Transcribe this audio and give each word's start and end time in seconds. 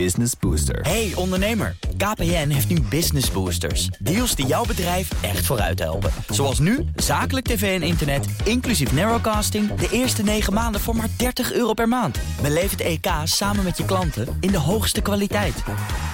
Business 0.00 0.32
Booster. 0.40 0.80
Hey 0.80 1.12
ondernemer, 1.14 1.76
KPN 1.96 2.48
heeft 2.48 2.68
nu 2.68 2.80
Business 2.80 3.30
Boosters. 3.30 3.86
Deals 3.86 4.34
die 4.34 4.46
jouw 4.46 4.64
bedrijf 4.64 5.22
echt 5.22 5.46
vooruit 5.46 5.78
helpen. 5.78 6.10
Zoals 6.28 6.58
nu, 6.58 6.84
zakelijk 6.96 7.46
tv 7.46 7.80
en 7.80 7.86
internet, 7.86 8.26
inclusief 8.44 8.92
narrowcasting... 8.92 9.74
de 9.74 9.88
eerste 9.90 10.22
9 10.22 10.52
maanden 10.52 10.80
voor 10.80 10.96
maar 10.96 11.08
30 11.16 11.52
euro 11.52 11.72
per 11.72 11.88
maand. 11.88 12.18
Beleef 12.42 12.70
het 12.70 12.80
EK 12.80 13.06
samen 13.24 13.64
met 13.64 13.76
je 13.76 13.84
klanten 13.84 14.36
in 14.40 14.50
de 14.50 14.58
hoogste 14.58 15.00
kwaliteit. 15.00 15.62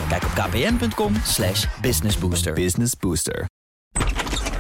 Kijk 0.08 0.24
op 0.24 0.30
kpn.com 0.30 1.14
slash 1.24 1.66
businessbooster. 1.80 2.52
Business 2.52 2.96
Booster. 2.96 3.46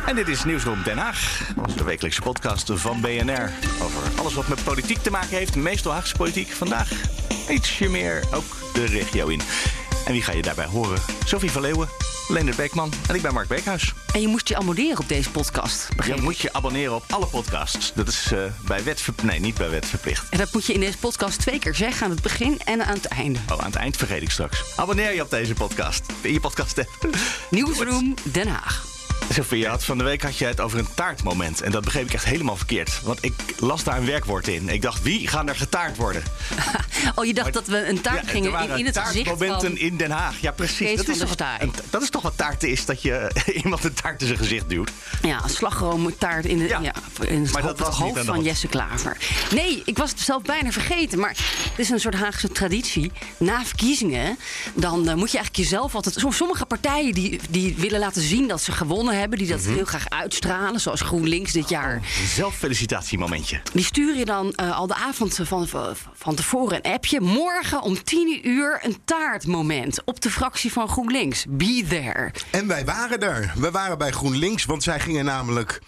En 0.06 0.14
dit 0.14 0.28
is 0.28 0.44
Nieuwsroom 0.44 0.82
Den 0.82 0.98
Haag, 0.98 1.50
onze 1.66 1.84
wekelijkse 1.84 2.22
podcast 2.22 2.70
van 2.74 3.00
BNR. 3.00 3.50
Over 3.82 4.18
alles 4.18 4.34
wat 4.34 4.48
met 4.48 4.64
politiek 4.64 4.98
te 4.98 5.10
maken 5.10 5.36
heeft, 5.36 5.56
meestal 5.56 5.92
Haagse 5.92 6.16
politiek. 6.16 6.48
Vandaag 6.48 6.90
ietsje 7.48 7.88
meer 7.88 8.24
ook 8.34 8.59
de 8.72 8.84
regio 8.84 9.26
in. 9.26 9.40
En 10.04 10.12
wie 10.12 10.22
ga 10.22 10.32
je 10.32 10.42
daarbij 10.42 10.66
horen? 10.66 11.02
Sophie 11.24 11.50
van 11.50 11.62
Leeuwen, 11.62 11.88
Leendert 12.28 12.56
Beekman 12.56 12.92
en 13.08 13.14
ik 13.14 13.22
ben 13.22 13.34
Mark 13.34 13.48
Beekhuis. 13.48 13.94
En 14.12 14.20
je 14.20 14.28
moest 14.28 14.48
je 14.48 14.56
abonneren 14.56 14.98
op 14.98 15.08
deze 15.08 15.30
podcast, 15.30 15.88
Je 16.06 16.14
moet 16.20 16.38
je 16.38 16.52
abonneren 16.52 16.94
op 16.94 17.04
alle 17.10 17.26
podcasts. 17.26 17.92
Dat 17.94 18.08
is 18.08 18.32
eh, 18.32 18.38
bij 18.66 18.84
wet 18.84 19.00
verplicht. 19.00 19.30
Nee, 19.30 19.40
niet 19.40 19.54
bij 19.54 19.70
wet 19.70 19.86
verplicht. 19.86 20.28
En 20.30 20.38
dat 20.38 20.52
moet 20.52 20.66
je 20.66 20.72
in 20.72 20.80
deze 20.80 20.98
podcast 20.98 21.38
twee 21.38 21.58
keer 21.58 21.74
zeggen, 21.74 22.04
aan 22.04 22.10
het 22.10 22.22
begin 22.22 22.60
en 22.64 22.84
aan 22.86 22.94
het 22.94 23.06
einde. 23.06 23.38
Oh, 23.52 23.58
aan 23.58 23.70
het 23.70 23.74
eind 23.74 23.96
vergeet 23.96 24.22
ik 24.22 24.30
straks. 24.30 24.62
Abonneer 24.76 25.14
je 25.14 25.22
op 25.22 25.30
deze 25.30 25.54
podcast. 25.54 26.02
In 26.20 26.32
je 26.32 26.40
podcast 26.40 26.78
app. 26.78 27.08
Nieuwsroom 27.50 28.14
Den 28.22 28.48
Haag. 28.48 28.89
Sophie, 29.34 29.58
je 29.58 29.66
had 29.68 29.84
van 29.84 29.98
de 29.98 30.04
week 30.04 30.22
had 30.22 30.38
je 30.38 30.44
het 30.44 30.60
over 30.60 30.78
een 30.78 30.94
taartmoment. 30.94 31.60
En 31.60 31.70
dat 31.70 31.84
begreep 31.84 32.06
ik 32.06 32.12
echt 32.12 32.24
helemaal 32.24 32.56
verkeerd. 32.56 33.00
Want 33.02 33.24
ik 33.24 33.32
las 33.58 33.84
daar 33.84 33.96
een 33.98 34.06
werkwoord 34.06 34.48
in. 34.48 34.68
Ik 34.68 34.82
dacht, 34.82 35.02
wie 35.02 35.28
gaan 35.28 35.48
er 35.48 35.56
getaard 35.56 35.96
worden? 35.96 36.22
Oh, 37.14 37.24
je 37.24 37.34
dacht 37.34 37.52
dat 37.52 37.66
we 37.66 37.86
een 37.88 38.00
taart 38.00 38.28
gingen 38.30 38.52
in, 38.70 38.78
in 38.78 38.86
het 38.86 38.98
gezicht 38.98 39.24
taartmomenten 39.26 39.68
van... 39.68 39.78
in 39.78 39.96
Den 39.96 40.10
Haag. 40.10 40.40
Ja, 40.40 40.50
precies. 40.52 40.78
Kees 40.86 40.96
dat, 40.96 41.08
is 41.08 41.18
toch, 41.18 41.34
een- 41.58 41.72
dat 41.90 42.02
is 42.02 42.10
toch 42.10 42.22
wat 42.22 42.32
taart 42.36 42.62
is, 42.62 42.84
dat 42.84 43.02
je 43.02 43.30
iemand 43.64 43.84
een 43.84 43.92
taart 43.94 44.20
in 44.20 44.26
zijn 44.26 44.38
gezicht 44.38 44.68
duwt. 44.68 44.90
Ja, 45.22 45.42
een 45.42 45.48
slagroomtaart 45.50 46.44
in, 46.44 46.58
de, 46.58 46.64
Ja. 46.68 46.80
ja. 46.80 46.92
in 47.26 47.42
het, 47.42 47.52
Maar 47.52 47.62
dat 47.62 47.78
was 47.78 47.96
hoofd 47.96 48.24
van. 48.24 48.42
Jesse 48.42 48.66
Klaver. 48.68 49.16
Nee, 49.54 49.82
ik 49.84 49.98
was 49.98 50.10
het 50.10 50.20
zelf 50.20 50.42
bijna 50.42 50.70
vergeten. 50.70 51.18
Maar 51.18 51.36
het 51.70 51.78
is 51.78 51.90
een 51.90 52.00
soort 52.00 52.14
Haagse 52.14 52.48
traditie. 52.48 53.12
Na 53.36 53.64
verkiezingen, 53.64 54.38
dan 54.74 55.08
eh, 55.08 55.14
moet 55.14 55.30
je 55.30 55.36
eigenlijk 55.38 55.56
jezelf 55.56 55.94
altijd... 55.94 56.14
som- 56.14 56.32
Sommige 56.32 56.66
partijen 56.66 57.14
die, 57.14 57.40
die 57.50 57.74
willen 57.78 58.00
laten 58.00 58.22
zien 58.22 58.48
dat 58.48 58.62
ze 58.62 58.72
gewonnen 58.72 59.12
hebben... 59.18 59.19
die 59.28 59.48
dat 59.48 59.60
Mhm. 59.60 59.72
heel 59.74 59.84
graag 59.84 60.08
uitstralen, 60.10 60.80
zoals 60.80 61.00
GroenLinks 61.00 61.52
dit 61.52 61.68
jaar... 61.68 61.94
Een 61.94 62.26
zelffelicitatiemomentje. 62.26 63.60
Die 63.72 63.84
stuur 63.84 64.16
je 64.16 64.24
dan 64.24 64.52
eh, 64.52 64.78
al 64.78 64.86
de 64.86 64.94
avond 64.94 65.40
van, 65.42 65.68
van, 65.68 65.94
van 66.14 66.34
tevoren 66.34 66.76
een 66.82 66.92
appje. 66.92 67.20
Morgen 67.20 67.82
om 67.82 68.04
10 68.04 68.48
uur 68.48 68.78
een 68.82 68.96
taartmoment 69.04 70.04
op 70.04 70.20
de 70.20 70.30
fractie 70.30 70.72
van 70.72 70.88
GroenLinks. 70.88 71.44
Be 71.48 71.84
there. 71.88 72.30
En 72.50 72.66
wij 72.66 72.84
waren 72.84 73.18
er. 73.20 73.52
We 73.56 73.70
waren 73.70 73.98
bij 73.98 74.10
GroenLinks, 74.10 74.64
want 74.64 74.82
zij 74.82 75.00
gingen 75.00 75.24
namelijk 75.24 75.80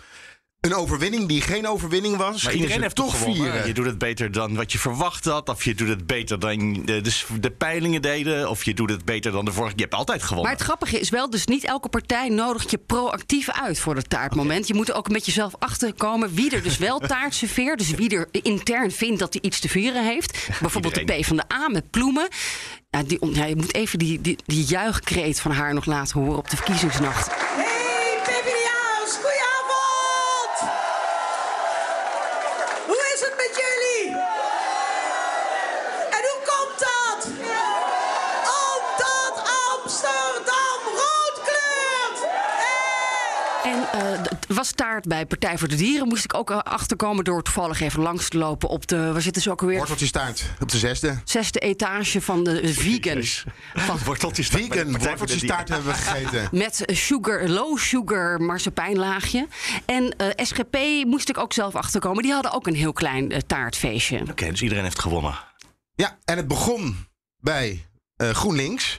een 0.63 0.75
overwinning 0.75 1.29
die 1.29 1.41
geen 1.41 1.69
overwinning 1.69 2.17
was. 2.17 2.43
Maar 2.43 2.53
iedereen 2.53 2.77
ze 2.77 2.83
heeft 2.83 2.95
toch 2.95 3.17
vieren. 3.17 3.67
Je 3.67 3.75
doet 3.75 3.87
het 3.87 3.99
beter 3.99 4.33
dan 4.33 4.55
wat 4.55 4.73
je 4.73 4.79
verwacht 4.79 5.25
had. 5.25 5.49
Of 5.49 5.65
je 5.65 5.75
doet 5.75 5.89
het 5.89 6.07
beter 6.07 6.39
dan 6.39 6.83
de, 6.85 7.01
de, 7.01 7.41
de 7.41 7.51
peilingen 7.51 8.03
deden. 8.03 8.51
Of 8.51 8.65
je 8.65 8.75
doet 8.75 8.91
het 8.91 9.05
beter 9.05 9.33
dan 9.33 9.45
de 9.45 9.53
vorige. 9.53 9.75
Je 9.77 9.83
hebt 9.83 9.95
altijd 9.95 10.23
gewonnen. 10.23 10.45
Maar 10.45 10.55
het 10.55 10.63
grappige 10.63 11.01
is 11.01 11.11
wel, 11.11 11.31
dus 11.31 11.47
niet 11.47 11.65
elke 11.65 11.89
partij 11.89 12.29
nodigt 12.29 12.71
je 12.71 12.79
proactief 12.79 13.51
uit 13.51 13.79
voor 13.79 13.97
het 13.97 14.11
taartmoment. 14.11 14.69
Je 14.69 14.75
moet 14.75 14.89
er 14.89 14.95
ook 14.95 15.07
een 15.07 15.13
beetje 15.13 15.33
zelf 15.33 15.53
achterkomen 15.59 16.35
wie 16.35 16.55
er 16.55 16.63
dus 16.63 16.79
wel 16.79 16.99
taart 16.99 17.35
serveert. 17.35 17.79
Dus 17.79 17.91
wie 17.91 18.17
er 18.17 18.29
intern 18.31 18.91
vindt 18.91 19.19
dat 19.19 19.33
hij 19.33 19.43
iets 19.43 19.61
te 19.61 19.69
vieren 19.69 20.05
heeft. 20.05 20.49
Bijvoorbeeld 20.61 20.95
de. 20.95 21.05
P 21.05 21.25
van 21.25 21.37
de 21.37 21.55
A 21.55 21.69
met 21.69 21.91
ploemen. 21.91 22.29
Ja, 22.91 23.03
die, 23.03 23.19
ja, 23.33 23.45
je 23.45 23.57
moet 23.57 23.75
even 23.75 23.99
die, 23.99 24.21
die, 24.21 24.37
die 24.45 24.65
juichkreet 24.65 25.41
van 25.41 25.51
haar 25.51 25.75
nog 25.75 25.85
laten 25.85 26.21
horen 26.21 26.39
op 26.39 26.51
de 26.51 26.57
verkiezingsnacht. 26.57 27.31
Eh, 43.93 44.01
het 44.03 44.47
was 44.49 44.71
taart 44.73 45.07
bij 45.09 45.27
Partij 45.27 45.59
voor 45.59 45.69
de 45.69 45.75
Dieren. 45.77 46.09
Moest 46.09 46.25
ik 46.25 46.35
ook 46.35 46.51
eh, 46.51 46.59
achterkomen 46.59 47.25
door 47.25 47.43
toevallig 47.43 47.81
even 47.81 48.03
langs 48.03 48.29
te 48.29 48.39
lopen 48.39 48.69
op 48.69 48.87
de. 48.87 49.13
Waar 49.13 49.23
zitten 49.23 49.43
ze 49.43 49.51
ook 49.51 49.61
alweer? 49.61 49.77
Worteltjestaart 49.77 50.45
op 50.61 50.71
de 50.71 50.79
zesde. 50.79 51.21
Zesde 51.25 51.59
etage 51.59 52.21
van 52.21 52.45
de 52.45 52.75
vegan. 52.75 53.23
Van, 53.75 53.99
Worteltjes 54.05 54.49
bij 54.49 54.61
de 54.61 54.67
Vegan, 54.69 54.91
Partij 54.91 55.17
voor 55.17 55.27
de 55.27 55.33
worteltjestaart 55.33 55.67
Dieren. 55.67 55.85
hebben 55.85 56.03
we 56.03 56.11
gegeten. 56.11 56.49
met 56.59 56.83
sugar, 56.87 57.49
low 57.49 57.79
sugar 57.79 58.41
marsepein-laagje. 58.41 59.47
En 59.87 60.17
eh, 60.17 60.45
SGP 60.45 60.77
moest 61.07 61.29
ik 61.29 61.39
ook 61.39 61.53
zelf 61.53 61.75
achterkomen. 61.75 62.23
Die 62.23 62.33
hadden 62.33 62.53
ook 62.53 62.67
een 62.67 62.75
heel 62.75 62.93
klein 62.93 63.31
eh, 63.31 63.41
taartfeestje. 63.47 64.21
Oké, 64.31 64.49
dus 64.51 64.63
iedereen 64.63 64.85
heeft 64.85 64.99
gewonnen. 64.99 65.39
Ja, 65.95 66.19
en 66.25 66.37
het 66.37 66.49
begon 66.49 67.07
bij 67.39 67.87
eh, 68.17 68.31
GroenLinks. 68.31 68.99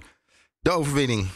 De 0.59 0.71
overwinning. 0.71 1.27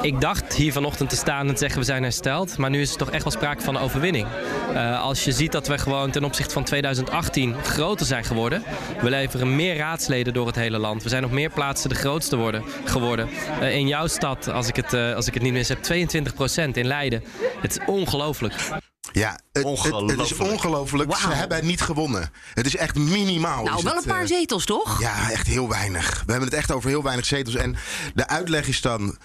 Ik 0.00 0.20
dacht 0.20 0.54
hier 0.54 0.72
vanochtend 0.72 1.10
te 1.10 1.16
staan 1.16 1.46
en 1.48 1.52
te 1.52 1.58
zeggen 1.58 1.78
we 1.78 1.84
zijn 1.84 2.02
hersteld. 2.02 2.58
Maar 2.58 2.70
nu 2.70 2.80
is 2.80 2.90
er 2.90 2.96
toch 2.96 3.10
echt 3.10 3.22
wel 3.24 3.32
sprake 3.32 3.62
van 3.62 3.74
een 3.76 3.82
overwinning. 3.82 4.28
Eh, 4.74 5.02
als 5.02 5.24
je 5.24 5.32
ziet 5.32 5.52
dat 5.52 5.66
we 5.66 5.78
gewoon 5.78 6.10
ten 6.10 6.24
opzichte 6.24 6.52
van 6.52 6.64
2018 6.64 7.54
groter 7.62 8.06
zijn 8.06 8.24
geworden. 8.24 8.62
We 9.02 9.10
leveren 9.10 9.56
meer 9.56 9.76
raadsleden 9.76 10.32
door 10.34 10.46
het 10.46 10.56
hele 10.56 10.78
land. 10.78 11.02
We 11.02 11.08
zijn 11.08 11.24
op 11.24 11.30
meer 11.30 11.50
plaatsen 11.50 11.88
de 11.88 11.94
grootste 11.94 12.36
worden, 12.36 12.64
geworden. 12.84 13.28
Eh, 13.60 13.74
in 13.74 13.86
jouw 13.88 14.06
stad, 14.06 14.48
als 14.48 14.68
ik, 14.68 14.76
het, 14.76 14.92
eh, 14.92 15.14
als 15.14 15.26
ik 15.26 15.34
het 15.34 15.42
niet 15.42 15.52
mis 15.52 15.68
heb, 15.68 15.82
22% 15.82 16.76
in 16.76 16.86
Leiden. 16.86 17.24
Het 17.60 17.70
is 17.70 17.86
ongelooflijk. 17.86 18.54
Ja, 19.12 19.30
het, 19.30 19.38
het, 19.52 19.64
het 19.64 19.84
is 19.84 19.90
Ongelooflijk. 19.92 20.50
ongelooflijk. 20.50 21.16
Ze 21.16 21.28
hebben 21.28 21.66
niet 21.66 21.80
gewonnen. 21.80 22.30
Het 22.54 22.66
is 22.66 22.76
echt 22.76 22.94
minimaal. 22.94 23.64
Nou, 23.64 23.82
wel 23.82 23.94
het, 23.94 24.04
een 24.04 24.10
paar 24.10 24.26
zetels, 24.26 24.64
toch? 24.64 25.00
Ja, 25.00 25.30
echt 25.30 25.46
heel 25.46 25.68
weinig. 25.68 26.22
We 26.26 26.30
hebben 26.30 26.48
het 26.48 26.58
echt 26.58 26.72
over 26.72 26.88
heel 26.88 27.02
weinig 27.02 27.26
zetels. 27.26 27.54
En 27.54 27.76
de 28.14 28.28
uitleg 28.28 28.66
is 28.66 28.80
dan... 28.80 29.16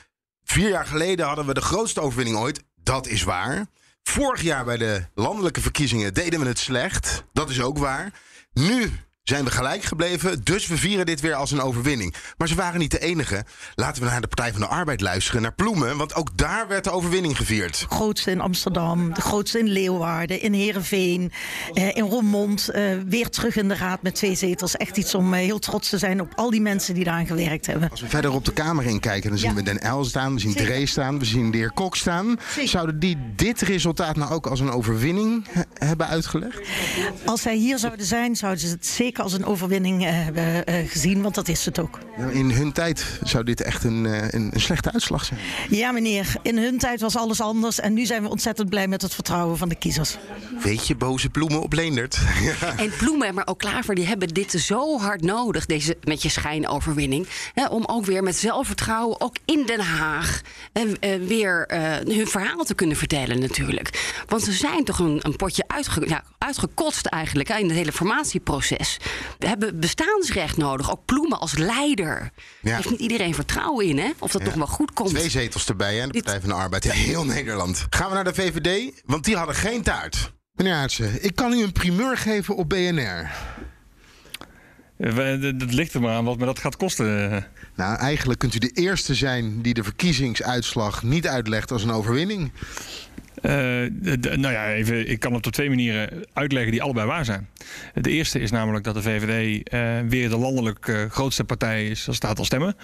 Vier 0.52 0.70
jaar 0.70 0.86
geleden 0.86 1.26
hadden 1.26 1.46
we 1.46 1.54
de 1.54 1.62
grootste 1.62 2.02
overwinning 2.02 2.38
ooit. 2.38 2.64
Dat 2.84 3.08
is 3.08 3.24
waar. 3.24 3.68
Vorig 4.04 4.42
jaar 4.42 4.66
bij 4.66 4.78
de 4.78 5.06
landelijke 5.16 5.62
verkiezingen 5.62 6.14
deden 6.14 6.40
we 6.40 6.46
het 6.48 6.60
slecht. 6.60 7.24
Dat 7.34 7.50
is 7.50 7.62
ook 7.62 7.78
waar. 7.78 8.14
Nu 8.54 8.92
zijn 9.29 9.45
we 9.45 9.51
gelijk 9.51 9.84
gebleven, 9.84 10.44
dus 10.44 10.67
we 10.67 10.78
vieren 10.78 11.06
dit 11.06 11.19
weer 11.22 11.34
als 11.34 11.51
een 11.51 11.62
overwinning. 11.62 12.13
Maar 12.38 12.47
ze 12.47 12.56
waren 12.56 12.79
niet 12.79 12.91
de 12.91 13.00
enige. 13.00 13.44
Laten 13.75 14.03
we 14.03 14.09
naar 14.09 14.22
de 14.22 14.28
Partij 14.28 14.51
van 14.51 14.62
de 14.62 14.67
Arbeid 14.67 15.01
luisteren, 15.01 15.41
naar 15.41 15.53
Ploemen... 15.53 15.97
want 15.97 16.16
ook 16.16 16.38
daar 16.38 16.67
werd 16.67 16.84
de 16.84 16.91
overwinning 16.91 17.38
gevierd. 17.38 17.85
grootste 17.89 18.31
in 18.31 18.41
Amsterdam, 18.41 19.13
de 19.13 19.22
grootste 19.22 19.59
in 19.59 19.68
Leeuwarden, 19.68 20.41
in 20.41 20.53
Heerenveen, 20.53 21.31
eh, 21.73 21.95
in 21.95 22.03
Roermond. 22.03 22.69
eh, 22.69 22.84
weer 23.07 23.29
terug 23.29 23.56
in 23.56 23.68
de 23.68 23.75
raad 23.75 24.01
met 24.01 24.16
twee 24.16 24.35
zetels. 24.35 24.75
Echt 24.78 24.97
iets 24.97 25.16
om 25.16 25.34
eh, 25.34 25.39
heel 25.39 25.59
trots 25.59 25.89
te 25.89 25.97
zijn 25.97 26.22
op 26.22 26.31
al 26.35 26.50
die 26.50 26.62
mensen 26.62 26.94
die 26.94 27.03
daaraan 27.03 27.25
gewerkt 27.28 27.66
hebben. 27.66 27.89
Als 27.89 28.01
we 28.01 28.09
verder 28.09 28.31
op 28.31 28.45
de 28.45 28.53
Kamer 28.53 28.85
in 28.85 29.00
kijken, 29.00 29.29
dan 29.29 29.39
zien 29.39 29.50
Ja. 29.50 29.56
we 29.56 29.63
Den 29.63 29.79
El 29.81 30.06
staan, 30.06 30.34
we 30.34 30.39
zien 30.39 30.51
Zeker. 30.51 30.68
Drees 30.68 30.91
staan, 30.91 31.19
we 31.19 31.25
zien 31.25 31.51
de 31.51 31.57
heer 31.57 31.72
Kok 31.72 31.95
staan. 31.95 32.39
Zeker. 32.53 32.69
Zouden 32.69 33.00
die 33.00 33.18
dit 33.35 33.62
resultaat 33.62 34.16
nou 34.16 34.31
ook 34.31 34.47
als 34.47 34.59
een 34.59 34.72
overwinning 34.72 35.45
he- 35.50 35.62
hebben 35.88 36.07
uitgelegd? 36.07 36.59
Als 37.25 37.41
zij 37.41 37.56
hier 37.56 37.78
zouden 37.78 38.06
zijn, 38.06 38.35
zouden 38.35 38.62
ze 38.62 38.68
het 38.68 38.85
zeker 38.88 39.19
als 39.19 39.34
een 39.34 39.46
overwinning 39.46 40.06
eh, 40.06 40.12
hebben 40.12 40.66
eh, 40.66 40.90
gezien, 40.90 41.22
want 41.22 41.35
dat 41.35 41.47
is 41.47 41.66
het 41.66 41.80
ook. 41.80 42.00
In 42.31 42.52
hun 42.52 42.72
tijd 42.72 43.19
zou 43.24 43.44
dit 43.44 43.62
echt 43.62 43.84
een, 43.84 44.06
eh, 44.06 44.28
een, 44.30 44.50
een 44.53 44.62
slechte 44.62 44.91
uitslag 44.91 45.25
zijn. 45.25 45.40
Ja, 45.69 45.91
meneer, 45.91 46.35
in 46.41 46.57
hun 46.57 46.78
tijd 46.78 47.02
was 47.02 47.16
alles 47.16 47.41
anders 47.41 47.80
en 47.80 47.94
nu 47.94 48.06
zijn 48.06 48.24
we 48.24 48.30
ontzettend 48.30 48.69
blij 48.69 48.88
met 48.88 49.02
het 49.02 49.13
vertrouwen 49.13 49.57
van 49.57 49.69
de 49.69 49.75
kiezers. 49.75 50.18
Weet 50.63 50.88
je, 50.88 50.96
boze 50.96 51.30
bloemen 51.30 51.62
op 51.62 51.74
Leendert. 51.74 52.19
En 52.78 52.91
Ploemen, 52.97 53.34
maar 53.34 53.47
ook 53.47 53.57
Klaver, 53.59 53.96
die 53.96 54.06
hebben 54.06 54.28
dit 54.28 54.52
zo 54.52 55.00
hard 55.00 55.22
nodig, 55.22 55.66
deze 55.66 55.97
met 56.03 56.22
je 56.22 56.30
schijnoverwinning. 56.30 57.28
Hè, 57.53 57.68
om 57.68 57.84
ook 57.86 58.06
weer 58.06 58.24
met 58.24 58.36
zelfvertrouwen, 58.36 59.21
ook 59.21 59.36
in 59.45 59.66
Den 59.66 59.80
Haag, 59.80 60.42
weer 61.27 61.66
eh, 61.68 62.16
hun 62.16 62.27
verhaal 62.27 62.63
te 62.63 62.74
kunnen 62.74 62.98
vertellen 62.98 63.39
natuurlijk. 63.39 64.21
Want 64.27 64.44
ze 64.44 64.51
zijn 64.51 64.83
toch 64.83 65.00
een, 65.00 65.19
een 65.21 65.36
potje 65.36 65.63
uitge, 65.68 66.07
ja, 66.07 66.24
uitgekotst 66.38 67.06
eigenlijk 67.06 67.50
hè, 67.50 67.57
in 67.57 67.68
het 67.68 67.77
hele 67.77 67.92
formatieproces. 67.92 68.99
We 69.38 69.48
hebben 69.48 69.80
bestaansrecht 69.80 70.57
nodig, 70.57 70.92
ook 70.92 71.06
Ploemen 71.06 71.40
als 71.40 71.57
leider. 71.57 72.30
Ja. 72.62 72.75
Heeft 72.75 72.90
niet 72.90 73.00
iedereen 73.00 73.34
vertrouwen 73.36 73.86
in, 73.86 73.98
hè? 73.98 74.10
Of 74.19 74.31
dat 74.31 74.44
toch 74.44 74.54
wel 74.54 74.68
goed 74.68 74.94
komt. 74.94 75.10
Twee 75.10 75.30
zetels 75.30 75.68
erbij, 75.69 75.96
hè, 75.96 76.06
de 76.06 76.12
Dit- 76.12 76.24
Partij 76.24 76.40
van 76.42 76.50
de 76.50 76.56
Arbeid. 76.56 76.86
in 76.86 76.92
Heel 76.92 77.25
Nederland. 77.25 77.86
Gaan 77.90 78.07
we 78.10 78.13
naar 78.16 78.24
de 78.24 78.34
VVD, 78.34 79.01
want 79.06 79.24
die 79.25 79.36
hadden 79.36 79.56
geen 79.56 79.81
taart. 79.81 80.31
Meneer 80.54 80.74
Aartsen, 80.74 81.24
ik 81.24 81.36
kan 81.36 81.54
u 81.54 81.63
een 81.63 81.72
primeur 81.72 82.18
geven 82.18 82.56
op 82.56 82.69
BNR. 82.69 83.31
Eh, 84.98 85.16
Dat 85.60 85.74
ligt 85.74 85.94
er 85.94 86.02
maar 86.02 86.16
aan 86.16 86.25
wat 86.25 86.38
me 86.38 86.45
dat 86.45 86.60
gaat 86.60 86.78
kosten. 86.78 87.48
Nou, 87.75 87.98
eigenlijk 87.98 88.40
kunt 88.40 88.56
u 88.56 88.57
de 88.57 88.69
eerste 88.69 89.16
zijn 89.16 89.62
die 89.62 89.74
de 89.74 89.84
verkiezingsuitslag 89.84 91.04
niet 91.04 91.28
uitlegt 91.28 91.72
als 91.72 91.84
een 91.84 91.92
overwinning. 91.92 92.52
Eh, 93.41 93.51
de- 94.19 94.38
nou 94.38 94.53
ja, 94.53 94.74
even, 94.74 95.09
ik 95.09 95.19
kan 95.19 95.33
het 95.33 95.45
op 95.47 95.51
twee 95.53 95.69
manieren 95.69 96.25
uitleggen 96.33 96.71
die 96.71 96.81
allebei 96.81 97.07
waar 97.07 97.25
zijn. 97.25 97.47
De 97.94 98.09
eerste 98.09 98.39
is 98.39 98.51
namelijk 98.51 98.83
dat 98.83 98.94
de 98.95 99.01
VVD 99.01 99.63
eh, 99.69 100.00
weer 100.07 100.30
de 100.30 100.38
landelijk 100.38 100.88
eh, 100.88 101.06
grootste 101.09 101.44
partij 101.44 101.88
is 101.88 102.07
als 102.07 102.15
het 102.15 102.25
aantal 102.25 102.45
stemmen. 102.45 102.75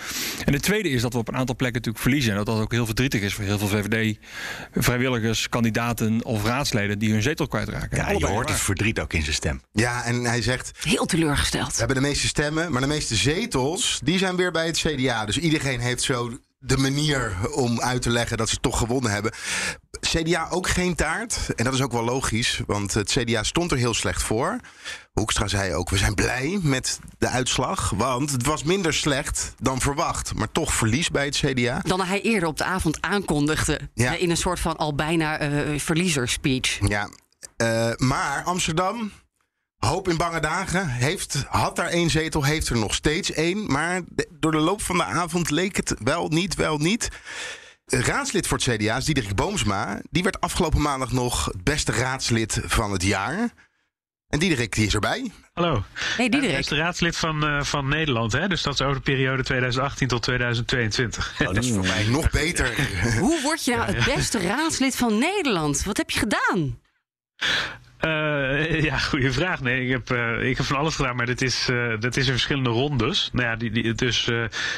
En 0.45 0.51
de 0.51 0.59
tweede 0.59 0.89
is 0.89 1.01
dat 1.01 1.13
we 1.13 1.19
op 1.19 1.27
een 1.27 1.35
aantal 1.35 1.55
plekken 1.55 1.77
natuurlijk 1.81 2.03
verliezen. 2.03 2.31
En 2.31 2.37
dat 2.37 2.45
dat 2.45 2.59
ook 2.59 2.71
heel 2.71 2.85
verdrietig 2.85 3.21
is 3.21 3.33
voor 3.33 3.43
heel 3.43 3.57
veel 3.57 3.67
VVD-vrijwilligers, 3.67 5.49
kandidaten 5.49 6.23
of 6.25 6.45
raadsleden 6.45 6.99
die 6.99 7.11
hun 7.11 7.21
zetel 7.21 7.47
kwijtraken. 7.47 7.97
Ja, 7.97 8.09
je 8.09 8.25
hoort 8.25 8.49
het 8.49 8.59
verdriet 8.59 8.99
ook 8.99 9.13
in 9.13 9.21
zijn 9.21 9.35
stem. 9.35 9.61
Ja, 9.71 10.03
en 10.05 10.23
hij 10.23 10.41
zegt, 10.41 10.71
Heel 10.83 11.01
we 11.01 11.07
teleurgesteld. 11.07 11.77
hebben 11.77 11.95
de 11.95 12.01
meeste 12.01 12.27
stemmen, 12.27 12.71
maar 12.71 12.81
de 12.81 12.87
meeste 12.87 13.15
zetels, 13.15 13.99
die 14.03 14.17
zijn 14.17 14.35
weer 14.35 14.51
bij 14.51 14.65
het 14.65 14.77
CDA. 14.77 15.25
Dus 15.25 15.37
iedereen 15.37 15.79
heeft 15.79 16.01
zo 16.03 16.37
de 16.65 16.77
manier 16.77 17.35
om 17.51 17.81
uit 17.81 18.01
te 18.01 18.09
leggen 18.09 18.37
dat 18.37 18.49
ze 18.49 18.59
toch 18.59 18.77
gewonnen 18.77 19.11
hebben. 19.11 19.31
CDA 19.99 20.47
ook 20.49 20.67
geen 20.69 20.95
taart. 20.95 21.37
En 21.55 21.63
dat 21.63 21.73
is 21.73 21.81
ook 21.81 21.91
wel 21.91 22.03
logisch, 22.03 22.61
want 22.67 22.93
het 22.93 23.09
CDA 23.11 23.43
stond 23.43 23.71
er 23.71 23.77
heel 23.77 23.93
slecht 23.93 24.23
voor. 24.23 24.59
Hoekstra 25.13 25.47
zei 25.47 25.73
ook, 25.73 25.89
we 25.89 25.97
zijn 25.97 26.13
blij 26.15 26.59
met 26.61 26.99
de 27.17 27.27
uitslag. 27.27 27.89
Want 27.95 28.31
het 28.31 28.45
was 28.45 28.63
minder 28.63 28.93
slecht 28.93 29.53
dan 29.59 29.81
verwacht. 29.81 30.33
Maar 30.33 30.51
toch 30.51 30.73
verlies 30.73 31.09
bij 31.09 31.25
het 31.25 31.35
CDA. 31.35 31.79
Dan 31.83 32.01
hij 32.01 32.21
eerder 32.21 32.49
op 32.49 32.57
de 32.57 32.63
avond 32.63 33.01
aankondigde. 33.01 33.79
Ja. 33.93 34.13
eh, 34.15 34.21
In 34.21 34.29
een 34.29 34.37
soort 34.37 34.59
van 34.59 34.75
al 34.77 34.95
bijna 34.95 35.37
eh 35.37 35.79
verliezerspeech. 35.79 36.79
Ja, 36.87 37.09
eh, 37.57 37.91
maar 37.97 38.43
Amsterdam, 38.43 39.11
hoop 39.85 40.07
in 40.09 40.17
bange 40.17 40.39
dagen, 40.39 40.87
heeft, 40.89 41.43
had 41.49 41.75
daar 41.75 41.87
één 41.87 42.09
zetel, 42.09 42.43
heeft 42.43 42.69
er 42.69 42.77
nog 42.77 42.93
steeds 42.93 43.31
één. 43.31 43.71
Maar 43.71 44.01
de- 44.07 44.27
door 44.39 44.51
de 44.51 44.57
loop 44.57 44.81
van 44.81 44.97
de 44.97 45.03
avond 45.03 45.49
leek 45.49 45.75
het 45.75 45.95
wel 46.03 46.27
niet, 46.27 46.55
wel 46.55 46.77
niet. 46.77 47.09
Raadslid 47.85 48.47
voor 48.47 48.57
het 48.57 48.67
CDA 48.77 48.97
is 48.97 49.05
Diederik 49.05 49.35
Boomsma. 49.35 50.01
Die 50.09 50.23
werd 50.23 50.41
afgelopen 50.41 50.81
maandag 50.81 51.11
nog 51.11 51.45
het 51.45 51.63
beste 51.63 51.91
raadslid 51.91 52.61
van 52.65 52.91
het 52.91 53.03
jaar. 53.03 53.49
En 54.27 54.39
Diederik 54.39 54.73
die 54.75 54.85
is 54.85 54.93
erbij. 54.93 55.31
Hallo. 55.53 55.83
Hey 55.93 56.25
Ik 56.25 56.31
Diederik. 56.31 56.69
ben 56.69 56.77
raadslid 56.77 57.17
van, 57.17 57.45
eh, 57.45 57.61
van 57.63 57.87
Nederland, 57.87 58.31
hè? 58.31 58.47
dus 58.47 58.61
dat 58.61 58.73
is 58.73 58.81
over 58.81 58.95
de 58.95 59.01
periode 59.01 59.43
2018 59.43 60.07
tot 60.07 60.21
2022. 60.23 61.33
Oh, 61.39 61.47
dat 61.47 61.63
is 61.63 61.71
voor 61.71 61.85
mij 61.85 62.03
Nog 62.03 62.29
beter. 62.29 62.75
Hoe 63.19 63.41
word 63.41 63.65
je 63.65 63.75
nou 63.75 63.95
het 63.95 64.05
beste 64.15 64.39
raadslid 64.39 64.95
van 64.95 65.17
Nederland? 65.17 65.83
Wat 65.83 65.97
heb 65.97 66.09
je 66.09 66.19
gedaan? 66.19 66.79
Eh, 67.97 68.83
ja, 68.83 68.97
goede 68.97 69.31
vraag. 69.31 69.61
Nee, 69.61 69.83
ik 69.83 69.89
heb, 69.89 70.11
eh, 70.11 70.49
ik 70.49 70.57
heb 70.57 70.65
van 70.65 70.77
alles 70.77 70.95
gedaan, 70.95 71.15
maar 71.15 71.25
dit 71.25 71.41
is, 71.41 71.69
eh 71.69 71.99
dit 71.99 72.17
is 72.17 72.25
in 72.25 72.31
verschillende 72.31 72.69
rondes. 72.69 73.29
Nou 73.33 73.47
ja, 73.47 73.55
die, 73.55 73.71
die, 73.71 73.93
dus 73.93 74.31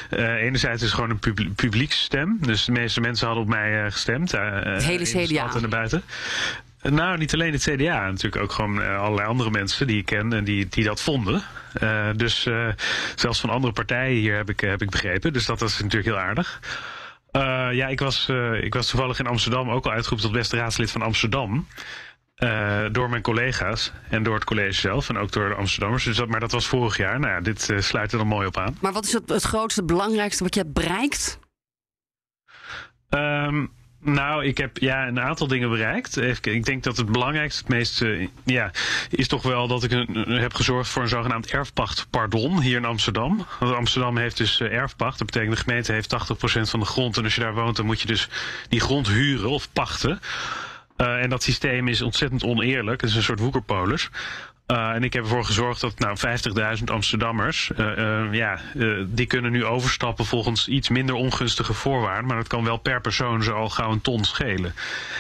enerzijds 0.09 0.81
is 0.81 0.87
het 0.87 0.93
gewoon 0.93 1.09
een 1.09 1.19
publi 1.19 1.49
publieksstem. 1.49 2.37
Dus 2.41 2.65
de 2.65 2.71
meeste 2.71 3.01
mensen 3.01 3.25
hadden 3.27 3.45
op 3.45 3.49
mij 3.49 3.91
gestemd. 3.91 4.31
Het 4.31 4.85
hele 4.85 5.03
CDA. 5.03 5.53
en 5.55 5.63
erbuiten. 5.63 6.03
Eh, 6.81 6.91
Nou, 6.91 7.17
niet 7.17 7.33
alleen 7.33 7.53
het 7.53 7.61
CDA, 7.61 8.09
natuurlijk 8.09 8.43
ook 8.43 8.51
gewoon 8.51 8.97
allerlei 8.97 9.27
andere 9.27 9.49
mensen 9.49 9.87
die 9.87 9.97
ik 9.97 10.05
ken 10.05 10.33
en 10.33 10.43
die, 10.43 10.67
die 10.69 10.83
dat 10.83 11.01
vonden. 11.01 11.43
Dus 12.15 12.47
zelfs 13.15 13.39
van 13.39 13.49
andere 13.49 13.73
partijen 13.73 14.17
hier 14.17 14.35
heb 14.35 14.49
ik, 14.49 14.59
heb 14.59 14.81
ik 14.81 14.89
begrepen. 14.89 15.33
Dus 15.33 15.45
dat 15.45 15.61
is 15.61 15.79
natuurlijk 15.79 16.05
heel 16.05 16.19
aardig. 16.19 16.59
Ja, 17.75 17.87
ik 17.87 17.99
was, 17.99 18.29
ik 18.61 18.73
was 18.73 18.89
toevallig 18.89 19.19
in 19.19 19.27
Amsterdam 19.27 19.69
ook 19.69 19.85
al 19.85 19.91
uitgeroepen 19.91 20.25
tot 20.27 20.35
beste 20.37 20.57
raadslid 20.57 20.91
van 20.91 21.01
Amsterdam. 21.01 21.67
Eh, 22.37 22.85
door 22.91 23.09
mijn 23.09 23.21
collega's 23.21 23.91
en 24.09 24.23
door 24.23 24.35
het 24.35 24.43
college 24.43 24.79
zelf 24.79 25.09
en 25.09 25.17
ook 25.17 25.31
door 25.31 25.49
de 25.49 25.55
Amsterdammers. 25.55 26.03
Dus 26.03 26.17
dat, 26.17 26.27
maar 26.27 26.39
dat 26.39 26.51
was 26.51 26.67
vorig 26.67 26.97
jaar. 26.97 27.19
Nou 27.19 27.33
ja, 27.33 27.41
dit 27.41 27.69
eh, 27.69 27.79
sluit 27.79 28.11
er 28.11 28.17
dan 28.17 28.27
mooi 28.27 28.47
op 28.47 28.57
aan. 28.57 28.77
Maar 28.81 28.93
wat 28.93 29.05
is 29.05 29.13
het, 29.13 29.29
het 29.29 29.43
grootste, 29.43 29.79
het 29.79 29.89
belangrijkste 29.89 30.43
wat 30.43 30.53
je 30.53 30.61
hebt 30.61 30.73
bereikt? 30.73 31.39
Ehm, 33.09 33.65
nou, 33.99 34.45
ik 34.45 34.57
heb 34.57 34.77
ja, 34.77 35.07
een 35.07 35.19
aantal 35.19 35.47
dingen 35.47 35.69
bereikt. 35.69 36.17
Even, 36.17 36.53
ik 36.53 36.65
denk 36.65 36.83
dat 36.83 36.97
het 36.97 37.11
belangrijkste, 37.11 37.59
het 37.59 37.69
meest, 37.69 38.05
ja, 38.43 38.71
is 39.09 39.27
toch 39.27 39.43
wel 39.43 39.67
dat 39.67 39.83
ik 39.83 39.91
een, 39.91 40.13
heb 40.15 40.53
gezorgd 40.53 40.89
voor 40.89 41.01
een 41.01 41.07
zogenaamd 41.07 41.47
erfpachtpardon 41.47 42.61
hier 42.61 42.77
in 42.77 42.85
Amsterdam. 42.85 43.45
Want 43.59 43.75
Amsterdam 43.75 44.17
heeft 44.17 44.37
dus 44.37 44.59
eh, 44.59 44.73
erfpacht. 44.73 45.17
Dat 45.17 45.27
betekent 45.27 45.55
de 45.55 45.63
gemeente 45.63 45.91
heeft 45.91 46.13
80% 46.13 46.69
van 46.69 46.79
de 46.79 46.85
grond. 46.85 47.17
En 47.17 47.23
als 47.23 47.35
je 47.35 47.41
daar 47.41 47.53
woont, 47.53 47.75
dan 47.75 47.85
moet 47.85 48.01
je 48.01 48.07
dus 48.07 48.29
die 48.69 48.79
grond 48.79 49.07
huren 49.07 49.49
of 49.49 49.71
pachten. 49.73 50.19
Eh, 50.97 51.21
en 51.21 51.29
dat 51.29 51.43
systeem 51.43 51.87
is 51.87 52.01
ontzettend 52.01 52.43
oneerlijk. 52.43 53.01
Het 53.01 53.09
is 53.09 53.15
een 53.15 53.23
soort 53.23 53.39
woekerpolis. 53.39 54.09
Eh, 54.65 54.89
en 54.89 55.03
ik 55.03 55.13
heb 55.13 55.23
ervoor 55.23 55.45
gezorgd 55.45 55.81
dat 55.81 55.99
nou, 55.99 56.17
50.000 56.17 56.89
Amsterdammers, 56.89 57.71
eh, 57.75 58.23
ja, 58.31 58.59
die 59.05 59.25
kunnen 59.25 59.51
nu 59.51 59.65
overstappen 59.65 60.25
volgens 60.25 60.67
iets 60.67 60.89
minder 60.89 61.15
ongunstige 61.15 61.73
voorwaarden. 61.73 62.25
Maar 62.25 62.37
dat 62.37 62.47
kan 62.47 62.63
wel 62.63 62.77
per 62.77 63.01
persoon 63.01 63.43
zo 63.43 63.53
al 63.53 63.69
gauw 63.69 63.91
een 63.91 64.01
ton 64.01 64.23
schelen. 64.23 64.73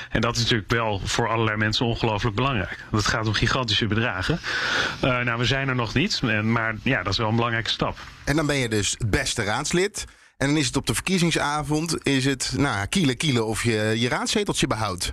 En 0.09 0.21
dat 0.21 0.35
is 0.35 0.41
natuurlijk 0.41 0.71
wel 0.71 1.01
voor 1.03 1.29
allerlei 1.29 1.57
mensen 1.57 1.85
ongelooflijk 1.85 2.35
belangrijk. 2.35 2.83
Want 2.89 3.03
het 3.03 3.13
gaat 3.13 3.27
om 3.27 3.33
gigantische 3.33 3.87
bedragen. 3.87 4.39
Nou, 5.01 5.37
we 5.37 5.45
zijn 5.45 5.69
er 5.69 5.75
nog 5.75 5.93
niet, 5.93 6.21
maar 6.43 6.75
ja, 6.83 7.03
dat 7.03 7.11
is 7.11 7.17
wel 7.19 7.29
een 7.29 7.35
belangrijke 7.35 7.69
stap. 7.69 7.97
En 8.23 8.35
dan 8.35 8.45
ben 8.45 8.55
je 8.55 8.69
dus 8.69 8.95
het 8.97 9.09
beste 9.09 9.43
raadslid. 9.43 10.05
En 10.37 10.47
dan 10.47 10.57
is 10.57 10.67
het 10.67 10.75
op 10.75 10.87
de 10.87 10.93
verkiezingsavond, 10.93 12.05
is 12.05 12.25
het 12.25 12.53
nou, 12.57 12.87
kielen 12.87 13.17
kielen 13.17 13.45
of 13.45 13.63
je 13.63 13.93
je 13.97 14.09
raadzeteltje 14.09 14.67
behoudt. 14.67 15.11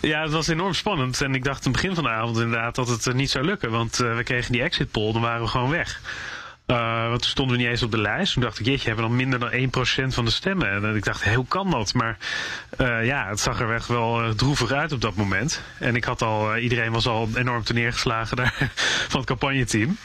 Ja, 0.00 0.22
het 0.22 0.32
was 0.32 0.48
enorm 0.48 0.74
spannend. 0.74 1.20
En 1.20 1.34
ik 1.34 1.44
dacht 1.44 1.66
aan 1.66 1.72
het 1.72 1.80
begin 1.80 1.94
van 1.94 2.04
de 2.04 2.10
avond 2.10 2.38
inderdaad 2.38 2.74
dat 2.74 2.88
het 2.88 3.06
eh, 3.06 3.14
niet 3.14 3.30
zou 3.30 3.44
lukken. 3.44 3.70
Want 3.70 4.00
eh, 4.00 4.16
we 4.16 4.22
kregen 4.22 4.52
die 4.52 4.62
exit 4.62 4.90
poll, 4.90 5.12
dan 5.12 5.22
waren 5.22 5.42
we 5.42 5.48
gewoon 5.48 5.70
weg. 5.70 6.00
Eh, 6.66 7.08
want 7.08 7.20
toen 7.20 7.30
stonden 7.30 7.56
we 7.56 7.62
niet 7.62 7.70
eens 7.70 7.82
op 7.82 7.90
de 7.90 8.00
lijst. 8.00 8.32
Toen 8.32 8.42
dacht 8.42 8.58
ik, 8.58 8.66
jeetje, 8.66 8.86
hebben 8.86 9.04
we 9.04 9.10
dan 9.10 9.18
minder 9.18 9.38
dan 9.38 10.10
1% 10.10 10.14
van 10.14 10.24
de 10.24 10.30
stemmen. 10.30 10.70
En 10.70 10.84
eh, 10.84 10.94
ik 10.94 11.04
dacht, 11.04 11.34
hoe 11.34 11.46
kan 11.46 11.70
dat? 11.70 11.94
Maar 11.94 12.16
eh, 12.76 13.06
ja, 13.06 13.28
het 13.28 13.40
zag 13.40 13.60
er 13.60 13.74
echt 13.74 13.86
wel 13.86 14.34
droevig 14.34 14.72
uit 14.72 14.92
op 14.92 15.00
dat 15.00 15.14
moment. 15.14 15.62
En 15.78 15.96
ik 15.96 16.04
had 16.04 16.22
al, 16.22 16.56
iedereen 16.56 16.92
was 16.92 17.06
al 17.06 17.28
enorm 17.34 17.62
neergeslagen 17.74 18.36
daar 18.42 18.70
van 19.08 19.20
het 19.20 19.28
campagneteam. 19.28 19.96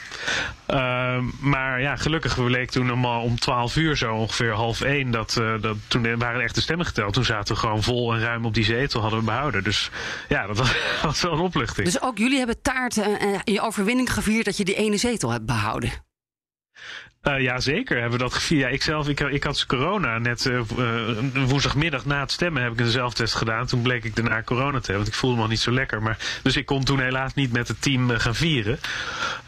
Uh, 0.68 1.18
maar 1.40 1.80
ja, 1.80 1.96
gelukkig 1.96 2.44
bleek 2.44 2.70
toen 2.70 2.92
om, 2.92 3.04
om 3.04 3.38
12 3.38 3.76
uur 3.76 3.96
zo 3.96 4.14
ongeveer 4.14 4.52
half 4.52 4.80
1 4.80 5.10
dat, 5.10 5.36
uh, 5.40 5.54
dat 5.60 5.76
toen 5.86 6.18
waren 6.18 6.40
echt 6.40 6.54
de 6.54 6.60
stemmen 6.60 6.86
geteld. 6.86 7.12
Toen 7.12 7.24
zaten 7.24 7.54
we 7.54 7.60
gewoon 7.60 7.82
vol 7.82 8.14
en 8.14 8.20
ruim 8.20 8.44
op 8.44 8.54
die 8.54 8.64
zetel 8.64 9.00
hadden 9.00 9.18
we 9.18 9.24
behouden. 9.24 9.64
Dus 9.64 9.90
ja, 10.28 10.46
dat 10.46 10.58
was, 10.58 10.72
was 11.02 11.22
wel 11.22 11.32
een 11.32 11.38
opluchting. 11.38 11.86
Dus 11.86 12.02
ook 12.02 12.18
jullie 12.18 12.38
hebben 12.38 12.62
taart 12.62 12.96
en 12.96 13.40
je 13.44 13.60
overwinning 13.60 14.12
gevierd 14.12 14.44
dat 14.44 14.56
je 14.56 14.64
die 14.64 14.74
ene 14.74 14.96
zetel 14.96 15.30
hebt 15.30 15.46
behouden. 15.46 16.07
Uh, 17.22 17.40
ja, 17.40 17.60
zeker 17.60 18.00
hebben 18.00 18.18
we 18.18 18.24
dat 18.24 18.34
gevierd. 18.34 18.60
Ja, 18.60 18.68
ik 18.68 18.82
zelf, 18.82 19.08
ik, 19.08 19.20
ik 19.20 19.44
had 19.44 19.66
corona 19.66 20.18
net 20.18 20.44
uh, 20.44 20.60
woensdagmiddag 21.46 22.04
na 22.04 22.20
het 22.20 22.32
stemmen 22.32 22.62
heb 22.62 22.72
ik 22.72 22.80
een 22.80 22.90
zelftest 22.90 23.34
gedaan. 23.34 23.66
Toen 23.66 23.82
bleek 23.82 24.04
ik 24.04 24.16
daarna 24.16 24.42
corona 24.42 24.70
te 24.70 24.76
hebben, 24.76 24.94
want 24.94 25.08
ik 25.08 25.14
voelde 25.14 25.34
me 25.36 25.40
nog 25.40 25.50
niet 25.50 25.60
zo 25.60 25.72
lekker. 25.72 26.02
Maar, 26.02 26.40
dus 26.42 26.56
ik 26.56 26.66
kon 26.66 26.84
toen 26.84 27.00
helaas 27.00 27.34
niet 27.34 27.52
met 27.52 27.68
het 27.68 27.82
team 27.82 28.10
gaan 28.10 28.34
vieren. 28.34 28.78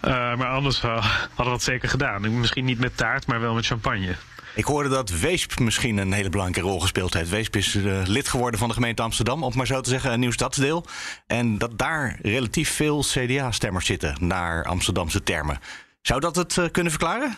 maar 0.00 0.48
anders 0.48 0.80
hadden 0.80 1.04
we 1.36 1.44
dat 1.44 1.62
zeker 1.62 1.88
gedaan. 1.88 2.38
Misschien 2.40 2.64
niet 2.64 2.80
met 2.80 2.96
taart, 2.96 3.26
maar 3.26 3.40
wel 3.40 3.54
met 3.54 3.66
champagne. 3.66 4.14
Ik 4.54 4.64
hoorde 4.64 4.88
dat 4.88 5.10
Weesp 5.10 5.58
misschien 5.58 5.96
een 5.96 6.12
hele 6.12 6.28
belangrijke 6.28 6.70
rol 6.70 6.80
gespeeld 6.80 7.14
heeft. 7.14 7.30
Weesp 7.30 7.56
is 7.56 7.74
lid 8.04 8.28
geworden 8.28 8.60
van 8.60 8.68
de 8.68 8.74
gemeente 8.74 9.02
Amsterdam, 9.02 9.42
om 9.42 9.56
maar 9.56 9.66
zo 9.66 9.80
te 9.80 9.90
zeggen, 9.90 10.12
een 10.12 10.20
nieuw 10.20 10.30
stadsdeel. 10.30 10.86
En 11.26 11.58
dat 11.58 11.78
daar 11.78 12.18
relatief 12.22 12.70
veel 12.70 13.02
CDA-stemmers 13.02 13.86
zitten, 13.86 14.16
naar 14.20 14.64
Amsterdamse 14.64 15.22
termen. 15.22 15.58
Zou 16.02 16.20
dat 16.20 16.36
het 16.36 16.70
kunnen 16.70 16.92
verklaren? 16.92 17.36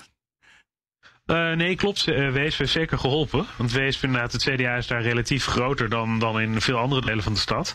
Uh, 1.32 1.52
nee, 1.52 1.76
klopt. 1.76 2.06
Uh, 2.08 2.30
Weesp 2.30 2.58
heeft 2.58 2.72
zeker 2.72 2.98
geholpen. 2.98 3.46
Want 3.56 3.72
Weesp, 3.72 4.02
inderdaad, 4.02 4.32
het 4.32 4.42
CDA 4.42 4.76
is 4.76 4.86
daar 4.86 5.02
relatief 5.02 5.46
groter 5.46 5.88
dan, 5.88 6.18
dan 6.18 6.40
in 6.40 6.60
veel 6.60 6.76
andere 6.76 7.00
delen 7.00 7.22
van 7.22 7.32
de 7.32 7.38
stad. 7.38 7.74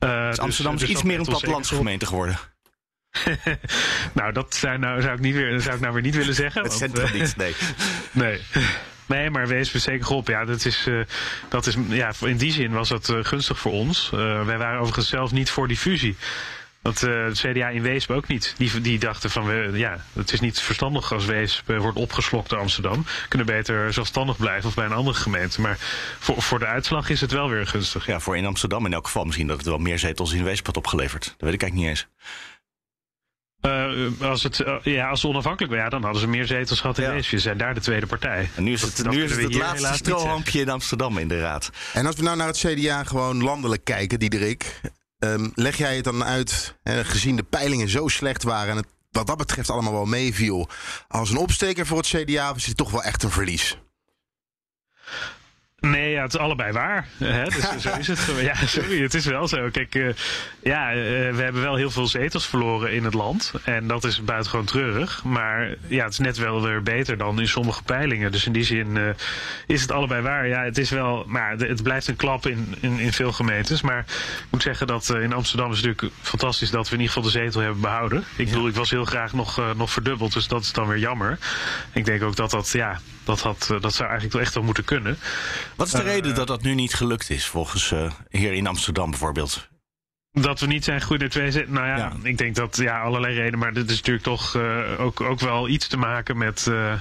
Uh, 0.00 0.28
dus 0.28 0.38
Amsterdam 0.38 0.74
is 0.74 0.80
dus 0.80 0.88
iets 0.88 1.02
meer 1.02 1.18
een 1.18 1.24
plattelandse 1.24 1.74
gemeente 1.74 2.06
geworden. 2.06 2.38
nou, 4.12 4.32
dat 4.32 4.54
zou, 4.54 4.78
nou, 4.78 5.02
zou, 5.02 5.14
ik 5.14 5.20
niet 5.20 5.34
weer, 5.34 5.60
zou 5.60 5.74
ik 5.74 5.80
nou 5.80 5.92
weer 5.92 6.02
niet 6.02 6.16
willen 6.16 6.34
zeggen. 6.34 6.62
Het 6.62 6.72
centrum 6.72 7.12
niet, 7.12 7.36
nee. 7.36 7.54
nee. 8.12 8.40
Nee, 9.06 9.30
maar 9.30 9.46
wees 9.46 9.72
me 9.72 9.78
zeker 9.80 10.06
geholpen. 10.06 10.32
Ja, 10.32 10.44
dat 10.44 10.64
is, 10.64 10.86
uh, 10.86 11.04
dat 11.48 11.66
is, 11.66 11.76
ja, 11.88 12.12
in 12.20 12.36
die 12.36 12.52
zin 12.52 12.72
was 12.72 12.88
dat 12.88 13.08
uh, 13.08 13.24
gunstig 13.24 13.58
voor 13.58 13.72
ons. 13.72 14.10
Uh, 14.14 14.44
wij 14.44 14.58
waren 14.58 14.78
overigens 14.78 15.08
zelf 15.08 15.32
niet 15.32 15.50
voor 15.50 15.68
die 15.68 15.76
fusie. 15.76 16.16
Want 16.86 17.02
uh, 17.02 17.10
de 17.10 17.52
CDA 17.52 17.68
in 17.68 17.82
Weesp 17.82 18.10
ook 18.10 18.28
niet. 18.28 18.54
Die, 18.56 18.80
die 18.80 18.98
dachten 18.98 19.30
van, 19.30 19.46
we, 19.46 19.70
ja, 19.74 20.04
het 20.12 20.32
is 20.32 20.40
niet 20.40 20.60
verstandig 20.60 21.12
als 21.12 21.24
Weesp 21.24 21.70
uh, 21.70 21.80
wordt 21.80 21.98
opgeslokt 21.98 22.50
door 22.50 22.58
Amsterdam. 22.58 23.04
Kunnen 23.28 23.46
beter 23.46 23.92
zelfstandig 23.92 24.36
blijven 24.36 24.68
of 24.68 24.74
bij 24.74 24.84
een 24.84 24.92
andere 24.92 25.18
gemeente. 25.18 25.60
Maar 25.60 25.76
voor, 26.18 26.42
voor 26.42 26.58
de 26.58 26.66
uitslag 26.66 27.10
is 27.10 27.20
het 27.20 27.32
wel 27.32 27.48
weer 27.48 27.66
gunstig. 27.66 28.06
Ja, 28.06 28.20
voor 28.20 28.36
in 28.36 28.46
Amsterdam 28.46 28.86
in 28.86 28.92
elk 28.92 29.04
geval 29.06 29.24
misschien 29.24 29.46
dat 29.46 29.56
het 29.56 29.66
wel 29.66 29.78
meer 29.78 29.98
zetels 29.98 30.32
in 30.32 30.44
Weesp 30.44 30.66
had 30.66 30.76
opgeleverd. 30.76 31.24
Dat 31.24 31.34
weet 31.38 31.54
ik 31.54 31.62
eigenlijk 31.62 31.74
niet 31.74 31.88
eens. 31.88 32.06
Uh, 33.62 34.28
als, 34.30 34.42
het, 34.42 34.58
uh, 34.58 34.74
ja, 34.82 35.08
als 35.08 35.20
ze 35.20 35.28
onafhankelijk 35.28 35.72
waren, 35.72 35.90
ja, 35.90 35.90
dan 35.90 36.02
hadden 36.02 36.20
ze 36.20 36.28
meer 36.28 36.46
zetels 36.46 36.80
gehad 36.80 36.98
in 36.98 37.04
ja. 37.04 37.10
Weesp. 37.10 37.28
Ze 37.28 37.38
zijn 37.38 37.58
daar 37.58 37.74
de 37.74 37.80
tweede 37.80 38.06
partij. 38.06 38.50
En 38.54 38.64
nu 38.64 38.72
is 38.72 38.82
het, 38.82 38.96
dat, 38.96 39.12
nu 39.12 39.20
dat 39.20 39.30
is 39.30 39.36
het, 39.36 39.44
het 39.44 39.54
laatste 39.54 39.94
strohampje 39.94 40.60
in 40.60 40.68
Amsterdam 40.68 41.18
in 41.18 41.28
de 41.28 41.40
raad. 41.40 41.70
En 41.92 42.06
als 42.06 42.16
we 42.16 42.22
nou 42.22 42.36
naar 42.36 42.46
het 42.46 42.58
CDA 42.58 43.04
gewoon 43.04 43.42
landelijk 43.42 43.84
kijken, 43.84 44.18
Diederik. 44.18 44.80
Um, 45.18 45.52
leg 45.54 45.76
jij 45.76 45.96
het 45.96 46.04
dan 46.04 46.24
uit, 46.24 46.76
gezien 46.84 47.36
de 47.36 47.42
peilingen 47.42 47.88
zo 47.88 48.08
slecht 48.08 48.42
waren 48.42 48.70
en 48.70 48.76
het 48.76 48.86
wat 49.16 49.26
dat 49.26 49.36
betreft 49.36 49.70
allemaal 49.70 49.92
wel 49.92 50.04
meeviel, 50.04 50.68
als 51.08 51.30
een 51.30 51.36
opsteker 51.36 51.86
voor 51.86 51.98
het 51.98 52.06
CDA 52.06 52.54
is 52.54 52.66
het 52.66 52.76
toch 52.76 52.90
wel 52.90 53.02
echt 53.02 53.22
een 53.22 53.30
verlies? 53.30 53.78
Nee, 55.90 56.10
ja, 56.10 56.22
het 56.22 56.34
is 56.34 56.40
allebei 56.40 56.72
waar. 56.72 57.06
Hè? 57.18 57.44
Dus 57.44 57.82
zo 57.82 57.96
is 57.98 58.06
het. 58.06 58.32
Ja, 58.40 58.54
sorry, 58.66 59.02
het 59.02 59.14
is 59.14 59.24
wel 59.26 59.48
zo. 59.48 59.68
Kijk, 59.70 59.94
eh, 59.94 60.08
ja, 60.62 60.90
eh, 60.90 60.96
we 61.34 61.42
hebben 61.42 61.62
wel 61.62 61.76
heel 61.76 61.90
veel 61.90 62.06
zetels 62.06 62.46
verloren 62.46 62.92
in 62.92 63.04
het 63.04 63.14
land. 63.14 63.52
En 63.64 63.86
dat 63.86 64.04
is 64.04 64.24
buitengewoon 64.24 64.66
treurig. 64.66 65.24
Maar 65.24 65.74
ja, 65.86 66.04
het 66.04 66.12
is 66.12 66.18
net 66.18 66.36
wel 66.36 66.62
weer 66.62 66.82
beter 66.82 67.16
dan 67.16 67.40
in 67.40 67.48
sommige 67.48 67.82
peilingen. 67.82 68.32
Dus 68.32 68.46
in 68.46 68.52
die 68.52 68.64
zin 68.64 68.96
eh, 68.96 69.02
is 69.66 69.82
het 69.82 69.90
allebei 69.92 70.22
waar. 70.22 70.48
Ja, 70.48 70.64
het 70.64 70.78
is 70.78 70.90
wel, 70.90 71.24
maar 71.26 71.50
het 71.58 71.82
blijft 71.82 72.08
een 72.08 72.16
klap 72.16 72.46
in, 72.46 72.74
in, 72.80 72.98
in 72.98 73.12
veel 73.12 73.32
gemeentes. 73.32 73.82
Maar 73.82 73.98
ik 73.98 74.46
moet 74.50 74.62
zeggen 74.62 74.86
dat 74.86 75.08
in 75.08 75.32
Amsterdam 75.32 75.70
is 75.70 75.76
het 75.76 75.86
natuurlijk 75.86 76.14
fantastisch 76.22 76.70
dat 76.70 76.88
we 76.88 76.94
in 76.94 77.00
ieder 77.00 77.14
geval 77.14 77.30
de 77.30 77.38
zetel 77.38 77.60
hebben 77.60 77.80
behouden. 77.80 78.24
Ik 78.36 78.46
bedoel, 78.48 78.68
ik 78.68 78.74
was 78.74 78.90
heel 78.90 79.04
graag 79.04 79.32
nog, 79.32 79.60
nog 79.76 79.90
verdubbeld, 79.90 80.32
dus 80.32 80.48
dat 80.48 80.62
is 80.62 80.72
dan 80.72 80.86
weer 80.86 80.98
jammer. 80.98 81.38
Ik 81.92 82.04
denk 82.04 82.22
ook 82.22 82.36
dat 82.36 82.50
dat, 82.50 82.70
ja, 82.70 83.00
dat, 83.24 83.40
had, 83.40 83.66
dat 83.80 83.94
zou 83.94 84.08
eigenlijk 84.08 84.32
wel 84.32 84.42
echt 84.42 84.54
wel 84.54 84.62
moeten 84.62 84.84
kunnen. 84.84 85.18
Wat 85.76 85.86
is 85.86 85.92
de 85.92 86.02
reden 86.02 86.34
dat 86.34 86.46
dat 86.46 86.62
nu 86.62 86.74
niet 86.74 86.94
gelukt 86.94 87.30
is, 87.30 87.46
volgens 87.46 87.90
uh, 87.90 88.10
hier 88.30 88.52
in 88.52 88.66
Amsterdam 88.66 89.10
bijvoorbeeld? 89.10 89.68
Dat 90.32 90.60
we 90.60 90.66
niet 90.66 90.84
zijn 90.84 91.00
gegroeid 91.00 91.20
naar 91.20 91.30
twee 91.30 91.50
zetten. 91.50 91.74
Nou 91.74 91.86
ja, 91.86 91.96
Ja. 91.96 92.12
ik 92.22 92.38
denk 92.38 92.54
dat 92.54 92.76
ja, 92.76 93.00
allerlei 93.00 93.34
redenen. 93.34 93.58
Maar 93.58 93.72
dit 93.72 93.90
is 93.90 93.96
natuurlijk 93.96 94.24
toch 94.24 94.54
eh, 94.54 94.78
ook, 95.00 95.20
ook 95.20 95.40
wel 95.40 95.68
iets 95.68 95.86
te 95.88 95.96
maken 95.96 96.36
met. 96.38 96.66
eh, 96.66 96.92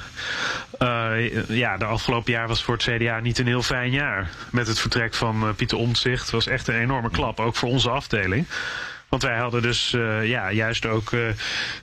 eh, 0.80 1.48
ja, 1.50 1.78
de 1.78 1.86
afgelopen 1.86 2.32
jaar 2.32 2.48
was 2.48 2.64
voor 2.64 2.74
het 2.74 2.84
CDA 2.84 3.20
niet 3.20 3.40
een 3.40 3.48
heel 3.48 3.62
fijn 3.64 3.92
jaar. 3.92 4.30
Met 4.52 4.68
het 4.68 4.80
vertrek 4.80 5.14
van 5.14 5.44
eh, 5.44 5.54
Pieter 5.56 5.78
Omtzigt. 5.78 6.22
Het 6.22 6.32
was 6.32 6.48
echt 6.48 6.68
een 6.68 6.80
enorme 6.80 7.10
klap, 7.10 7.40
ook 7.40 7.56
voor 7.56 7.70
onze 7.70 7.90
afdeling. 7.90 8.48
Want 9.16 9.28
wij 9.28 9.38
hadden 9.38 9.62
dus 9.62 9.94
eh, 9.94 10.28
ja, 10.28 10.52
juist 10.52 10.86
ook 10.86 11.12
eh, 11.12 11.20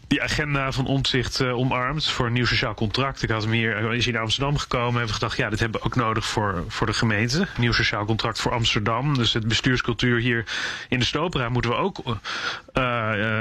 die 0.06 0.22
agenda 0.22 0.72
van 0.72 0.86
omzicht 0.86 1.40
eh, 1.40 1.58
omarmd 1.58 2.08
voor 2.08 2.26
een 2.26 2.32
nieuw 2.32 2.46
sociaal 2.46 2.74
contract. 2.74 3.22
Ik 3.22 3.30
had 3.30 3.42
hem 3.42 3.52
hier, 3.52 3.92
is 3.92 4.04
hier 4.04 4.12
naar 4.12 4.22
Amsterdam 4.22 4.58
gekomen. 4.58 4.90
Hebben 4.90 5.06
we 5.06 5.12
gedacht, 5.12 5.36
ja, 5.36 5.50
dit 5.50 5.60
hebben 5.60 5.80
we 5.80 5.86
ook 5.86 5.94
nodig 5.94 6.26
voor, 6.26 6.64
voor 6.68 6.86
de 6.86 6.92
gemeente. 6.92 7.38
Een 7.38 7.46
nieuw 7.56 7.72
sociaal 7.72 8.04
contract 8.04 8.40
voor 8.40 8.52
Amsterdam. 8.52 9.16
Dus 9.16 9.32
het 9.32 9.48
bestuurscultuur 9.48 10.20
hier 10.20 10.44
in 10.88 10.98
de 10.98 11.04
Stopera 11.04 11.48
moeten 11.48 11.70
we 11.70 11.76
ook 11.76 12.02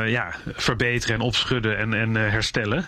ja, 0.07 0.35
verbeteren 0.45 1.15
en 1.15 1.21
opschudden 1.21 1.77
en, 1.77 1.93
en 1.93 2.15
herstellen. 2.15 2.85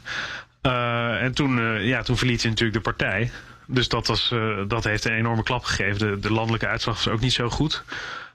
En 1.22 1.34
toen, 1.34 1.84
ja, 1.84 2.02
toen 2.02 2.18
verliet 2.18 2.42
hij 2.42 2.50
natuurlijk 2.50 2.78
de 2.78 2.92
partij. 2.92 3.32
Dus 3.66 3.88
dat, 3.88 4.08
was, 4.08 4.34
dat 4.68 4.84
heeft 4.84 5.06
een 5.06 5.16
enorme 5.16 5.44
klap 5.44 5.64
gegeven. 5.64 5.98
De, 5.98 6.20
de 6.20 6.34
landelijke 6.34 6.68
uitslag 6.68 6.96
was 6.96 7.14
ook 7.14 7.20
niet 7.20 7.34
zo 7.34 7.50
goed. 7.50 7.84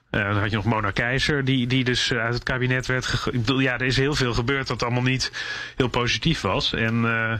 Eh, 0.09 0.23
dan 0.23 0.37
had 0.37 0.49
je 0.49 0.55
nog 0.55 0.65
Mona 0.65 0.91
Keizer, 0.91 1.45
die, 1.45 1.67
die 1.67 1.83
dus 1.83 2.11
eh, 2.11 2.19
uit 2.19 2.33
het 2.33 2.43
kabinet 2.43 2.85
werd 2.85 3.05
gegooid. 3.05 3.35
Ik 3.35 3.41
bedoel, 3.41 3.59
ja, 3.59 3.73
er 3.73 3.85
is 3.85 3.97
heel 3.97 4.15
veel 4.15 4.33
gebeurd 4.33 4.67
dat 4.67 4.83
allemaal 4.83 5.03
niet 5.03 5.31
heel 5.75 5.87
positief 5.87 6.41
was. 6.41 6.73
En, 6.73 6.95
eh, 6.95 7.39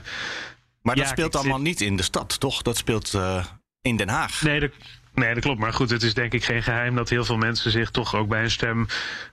Maar 0.82 0.94
dat 0.94 1.04
ja, 1.04 1.06
speelt 1.06 1.30
kijk, 1.30 1.34
allemaal 1.34 1.60
niet 1.60 1.80
in 1.80 1.96
de 1.96 2.02
stad, 2.02 2.40
toch? 2.40 2.62
Dat 2.62 2.76
speelt 2.76 3.18
in 3.82 3.96
Den 3.96 4.08
Haag. 4.08 4.42
Nee, 4.42 4.60
dat, 4.60 4.72
nee, 5.14 5.34
dat 5.34 5.42
klopt. 5.42 5.60
Maar 5.60 5.72
goed, 5.72 5.90
het 5.90 6.02
is 6.02 6.14
denk 6.14 6.32
ik 6.32 6.44
geen 6.44 6.62
geheim 6.62 6.94
dat 6.94 7.08
heel 7.08 7.24
veel 7.24 7.36
mensen 7.36 7.70
zich 7.70 7.90
toch 7.90 8.14
ook 8.14 8.28
bij 8.28 8.42
een 8.42 8.50
stem 8.50 8.86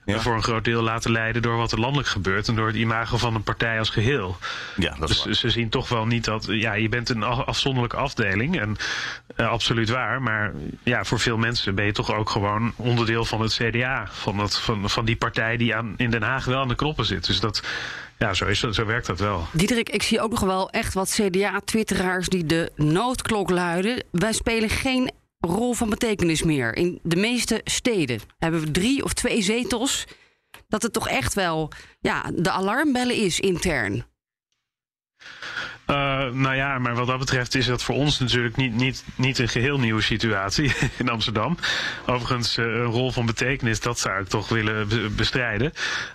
Ja. 0.04 0.18
voor 0.20 0.34
een 0.34 0.42
groot 0.42 0.64
deel 0.64 0.82
laten 0.82 1.10
leiden 1.12 1.42
door 1.42 1.56
wat 1.56 1.72
er 1.72 1.80
landelijk 1.80 2.08
gebeurt 2.08 2.48
en 2.48 2.54
door 2.54 2.66
het 2.66 2.76
imago 2.76 3.16
van 3.16 3.34
een 3.34 3.42
partij 3.42 3.78
als 3.78 3.90
geheel. 3.90 4.36
Ja, 4.76 4.94
dat 4.98 5.10
is 5.10 5.16
Dus 5.16 5.24
waar. 5.24 5.34
ze 5.34 5.50
zien 5.50 5.68
toch 5.68 5.88
wel 5.88 6.06
niet 6.06 6.24
dat. 6.24 6.46
Ja, 6.50 6.72
je 6.72 6.88
bent 6.88 7.08
een 7.08 7.22
af- 7.22 7.46
afzonderlijke 7.46 7.96
afdeling. 7.96 8.60
En 8.60 8.76
eh, 9.36 9.48
absoluut 9.48 9.88
waar. 9.88 10.22
Maar 10.22 10.52
ja, 10.82 11.04
voor 11.04 11.20
veel 11.20 11.36
mensen 11.36 11.74
ben 11.74 11.84
je 11.84 11.92
toch 11.92 12.14
ook 12.14 12.30
gewoon 12.30 12.72
onderdeel 12.76 13.24
van 13.24 13.40
het 13.40 13.54
CDA. 13.54 14.08
Van, 14.10 14.36
dat, 14.36 14.60
van, 14.60 14.90
van 14.90 15.04
die 15.04 15.16
partij 15.16 15.56
die 15.56 15.74
aan, 15.74 15.94
in 15.96 16.10
Den 16.10 16.22
Haag 16.22 16.44
wel 16.44 16.60
aan 16.60 16.68
de 16.68 16.74
knoppen 16.74 17.04
zit. 17.04 17.26
Dus 17.26 17.40
dat. 17.40 17.62
Ja, 18.18 18.34
zo, 18.34 18.46
is, 18.46 18.60
dat- 18.60 18.74
zo 18.74 18.84
werkt 18.86 19.06
dat 19.06 19.18
wel. 19.18 19.46
Diederik, 19.52 19.88
ik 19.88 20.02
zie 20.02 20.20
ook 20.20 20.30
nog 20.30 20.40
wel 20.40 20.70
echt 20.70 20.94
wat 20.94 21.18
CDA-twitteraars 21.20 22.28
die 22.28 22.46
de 22.46 22.72
noodklok 22.76 23.50
luiden. 23.50 24.02
Wij 24.10 24.32
spelen 24.32 24.68
geen 24.70 25.10
rol 25.40 25.72
van 25.74 25.90
betekenis 25.90 26.42
meer. 26.42 26.76
In 26.76 26.98
de 27.02 27.16
meeste 27.16 27.60
steden 27.64 28.20
hebben 28.38 28.60
we 28.60 28.70
drie 28.70 29.04
of 29.04 29.12
twee 29.12 29.42
zetels. 29.42 30.04
Dat 30.68 30.82
het 30.82 30.92
toch 30.92 31.08
echt 31.08 31.34
wel 31.34 31.70
ja, 32.00 32.30
de 32.34 32.50
alarmbellen 32.50 33.16
is 33.16 33.40
intern. 33.40 34.04
Eh, 35.86 35.94
nou 36.30 36.54
ja, 36.54 36.78
maar 36.78 36.94
wat 36.94 37.06
dat 37.06 37.18
betreft 37.18 37.54
is 37.54 37.66
dat 37.66 37.82
voor 37.82 37.94
ons 37.94 38.18
natuurlijk 38.18 38.56
niet, 38.56 38.74
niet, 38.74 39.04
niet 39.14 39.38
een 39.38 39.48
geheel 39.48 39.78
nieuwe 39.78 40.00
situatie 40.00 40.72
in 40.98 41.08
Amsterdam. 41.08 41.56
Overigens, 42.06 42.56
eh, 42.56 42.64
een 42.64 42.84
rol 42.84 43.10
van 43.12 43.26
betekenis, 43.26 43.80
dat 43.80 43.98
zou 43.98 44.20
ik 44.20 44.28
toch 44.28 44.48
willen 44.48 44.88
be- 44.88 45.08
bestrijden. 45.16 45.72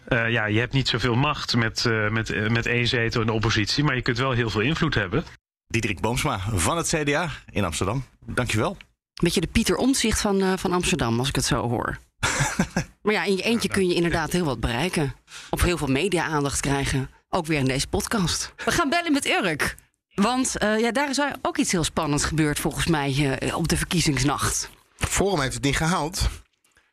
Eh, 0.08 0.30
ja, 0.30 0.46
je 0.46 0.60
hebt 0.60 0.74
niet 0.74 0.88
zoveel 0.88 1.16
macht 1.16 1.56
met, 1.56 1.86
eh, 1.86 2.10
met, 2.10 2.50
met 2.50 2.66
één 2.66 2.88
zetel 2.88 3.22
in 3.22 3.28
de 3.28 3.34
oppositie, 3.34 3.84
maar 3.84 3.96
je 3.96 4.02
kunt 4.02 4.18
wel 4.18 4.32
heel 4.32 4.50
veel 4.50 4.62
invloed 4.62 4.94
hebben. 4.94 5.24
Diederik 5.68 6.02
Boomsma 6.02 6.40
van 6.54 6.78
het 6.78 6.88
CDA 6.88 7.30
in 7.52 7.64
Amsterdam. 7.64 8.06
Dankjewel. 8.26 8.78
Beetje 9.24 9.42
de 9.42 9.48
Pieter 9.48 9.76
Omtzigt 9.76 10.22
van, 10.22 10.42
eh, 10.42 10.54
van 10.56 10.72
Amsterdam, 10.72 11.20
als 11.20 11.28
ik 11.28 11.36
het 11.36 11.46
zo 11.46 11.70
hoor. 11.70 12.00
maar 13.04 13.14
ja, 13.14 13.24
in 13.24 13.36
je 13.36 13.44
eentje 13.44 13.70
kun 13.70 13.88
je 13.88 13.96
inderdaad 13.96 14.32
heel 14.32 14.46
wat 14.46 14.60
bereiken. 14.60 15.16
Of 15.50 15.62
heel 15.62 15.78
veel 15.78 15.88
media-aandacht 15.88 16.60
krijgen. 16.60 17.10
Ook 17.30 17.46
weer 17.46 17.60
in 17.60 17.66
deze 17.66 17.88
podcast. 17.88 18.54
We 18.66 18.72
gaan 18.72 18.90
bellen 18.90 19.12
met 19.12 19.26
Urk. 19.26 19.76
Want 20.16 20.58
eh, 20.58 20.80
ja, 20.80 20.92
daar 20.92 21.10
is 21.10 21.20
ook 21.42 21.58
iets 21.58 21.72
heel 21.72 21.84
spannends 21.84 22.26
gebeurd 22.26 22.60
volgens 22.60 22.88
mij 22.88 23.38
eh, 23.40 23.58
op 23.58 23.68
de 23.68 23.78
verkiezingsnacht. 23.78 24.70
Forum 24.98 25.40
heeft 25.40 25.54
het 25.54 25.64
niet 25.64 25.78
gehaald. 25.78 26.30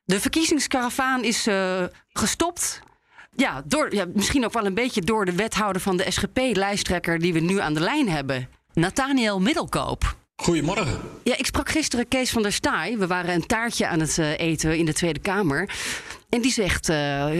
De 0.05 0.21
verkiezingskaravaan 0.21 1.25
is 1.25 1.47
eh, 1.47 1.85
gestopt. 2.13 2.81
Ja, 3.37 3.63
door, 3.67 3.95
ja, 3.95 4.07
misschien 4.15 4.45
ook 4.45 4.53
wel 4.53 4.67
een 4.67 4.75
beetje 4.75 5.01
door 5.01 5.25
de 5.25 5.33
wethouder 5.33 5.83
van 5.83 5.97
de 5.97 6.11
SGP-lijsttrekker 6.11 7.19
die 7.19 7.33
we 7.33 7.41
nu 7.41 7.61
aan 7.61 7.75
de 7.75 7.81
lijn 7.81 8.09
hebben. 8.09 8.49
Nathaniel 8.73 9.41
Middelkoop. 9.41 10.17
Goedemorgen. 10.41 10.99
Ja, 11.25 11.39
ik 11.39 11.47
sprak 11.47 11.69
gisteren 11.69 12.09
Kees 12.09 12.31
van 12.31 12.43
der 12.43 12.53
Staaij. 12.53 12.99
We 12.99 13.07
waren 13.07 13.35
een 13.35 13.47
taartje 13.47 13.87
aan 13.87 14.01
het 14.01 14.19
eh, 14.19 14.39
eten 14.39 14.79
in 14.79 14.85
de 14.85 14.93
Tweede 14.93 15.21
Kamer. 15.21 15.69
En 16.29 16.41
die 16.41 16.53
zegt, 16.53 16.89
eh, 16.89 16.97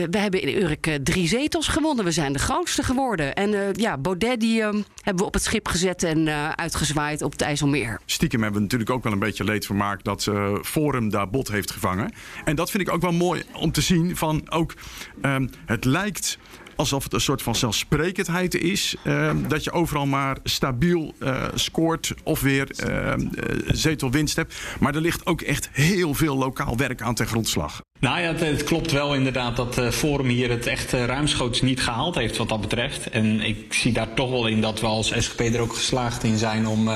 we 0.09 0.17
hebben 0.17 0.41
in 0.41 0.63
Urk 0.63 0.87
eh, 0.87 0.95
drie 0.95 1.27
zetels 1.27 1.67
gewonnen. 1.67 2.05
We 2.05 2.11
zijn 2.11 2.33
de 2.33 2.39
grootste 2.39 2.83
geworden. 2.83 3.35
En 3.35 3.53
eh, 3.53 3.73
ja, 3.73 3.97
Baudet 3.97 4.39
die, 4.39 4.61
hebben 4.61 5.23
we 5.23 5.23
op 5.23 5.33
het 5.33 5.43
schip 5.43 5.67
gezet 5.67 6.03
en 6.03 6.27
eh, 6.27 6.49
uitgezwaaid 6.49 7.21
op 7.21 7.31
het 7.31 7.41
IJsselmeer. 7.41 7.99
Stiekem 8.05 8.41
hebben 8.41 8.57
we 8.57 8.63
natuurlijk 8.63 8.91
ook 8.91 9.03
wel 9.03 9.13
een 9.13 9.19
beetje 9.19 9.43
leed 9.43 9.65
vermaakt 9.65 10.05
dat 10.05 10.27
eh, 10.27 10.55
Forum 10.61 11.09
daar 11.09 11.29
bot 11.29 11.47
heeft 11.47 11.71
gevangen. 11.71 12.13
En 12.43 12.55
dat 12.55 12.71
vind 12.71 12.87
ik 12.87 12.93
ook 12.93 13.01
wel 13.01 13.11
mooi 13.11 13.43
om 13.53 13.71
te 13.71 13.81
zien 13.81 14.17
van 14.17 14.51
ook, 14.51 14.73
ehm, 15.21 15.47
het 15.65 15.85
lijkt 15.85 16.37
alsof 16.81 17.03
het 17.03 17.13
een 17.13 17.21
soort 17.21 17.41
van 17.41 17.55
zelfsprekendheid 17.55 18.55
is. 18.55 18.95
ehm, 19.03 19.47
dat 19.47 19.63
je 19.63 19.71
overal 19.71 20.05
maar 20.05 20.37
stabiel 20.43 21.13
eh, 21.19 21.43
scoort 21.53 22.13
of 22.23 22.41
weer 22.41 22.69
ehm, 22.69 23.19
eh, 23.21 23.55
zetelwinst 23.67 24.35
hebt. 24.35 24.55
Maar 24.79 24.95
er 24.95 25.01
ligt 25.01 25.25
ook 25.25 25.41
echt 25.41 25.69
heel 25.71 26.13
veel 26.13 26.37
lokaal 26.37 26.77
werk 26.77 27.01
aan 27.01 27.15
ten 27.15 27.27
grondslag. 27.27 27.81
Nou 27.99 28.21
ja, 28.21 28.33
het, 28.33 28.63
klopt 28.63 28.91
wel 28.91 29.15
inderdaad 29.15 29.55
dat 29.55 29.77
eh, 29.77 29.89
Forum 29.89 30.27
hier 30.27 30.49
het 30.49 30.67
echt 30.67 30.91
ruimschoots 30.91 31.61
niet 31.61 31.81
gehaald 31.81 32.15
heeft 32.15 32.37
wat 32.37 32.49
dat 32.49 32.61
betreft. 32.61 33.09
En 33.09 33.41
ik 33.41 33.73
zie 33.73 33.93
daar 33.93 34.13
toch 34.13 34.29
wel 34.29 34.47
in 34.47 34.61
dat 34.61 34.79
we 34.79 34.87
als 34.87 35.13
SGP 35.17 35.39
er 35.39 35.59
ook 35.59 35.73
geslaagd 35.73 36.23
in 36.23 36.37
zijn 36.37 36.67
om, 36.67 36.89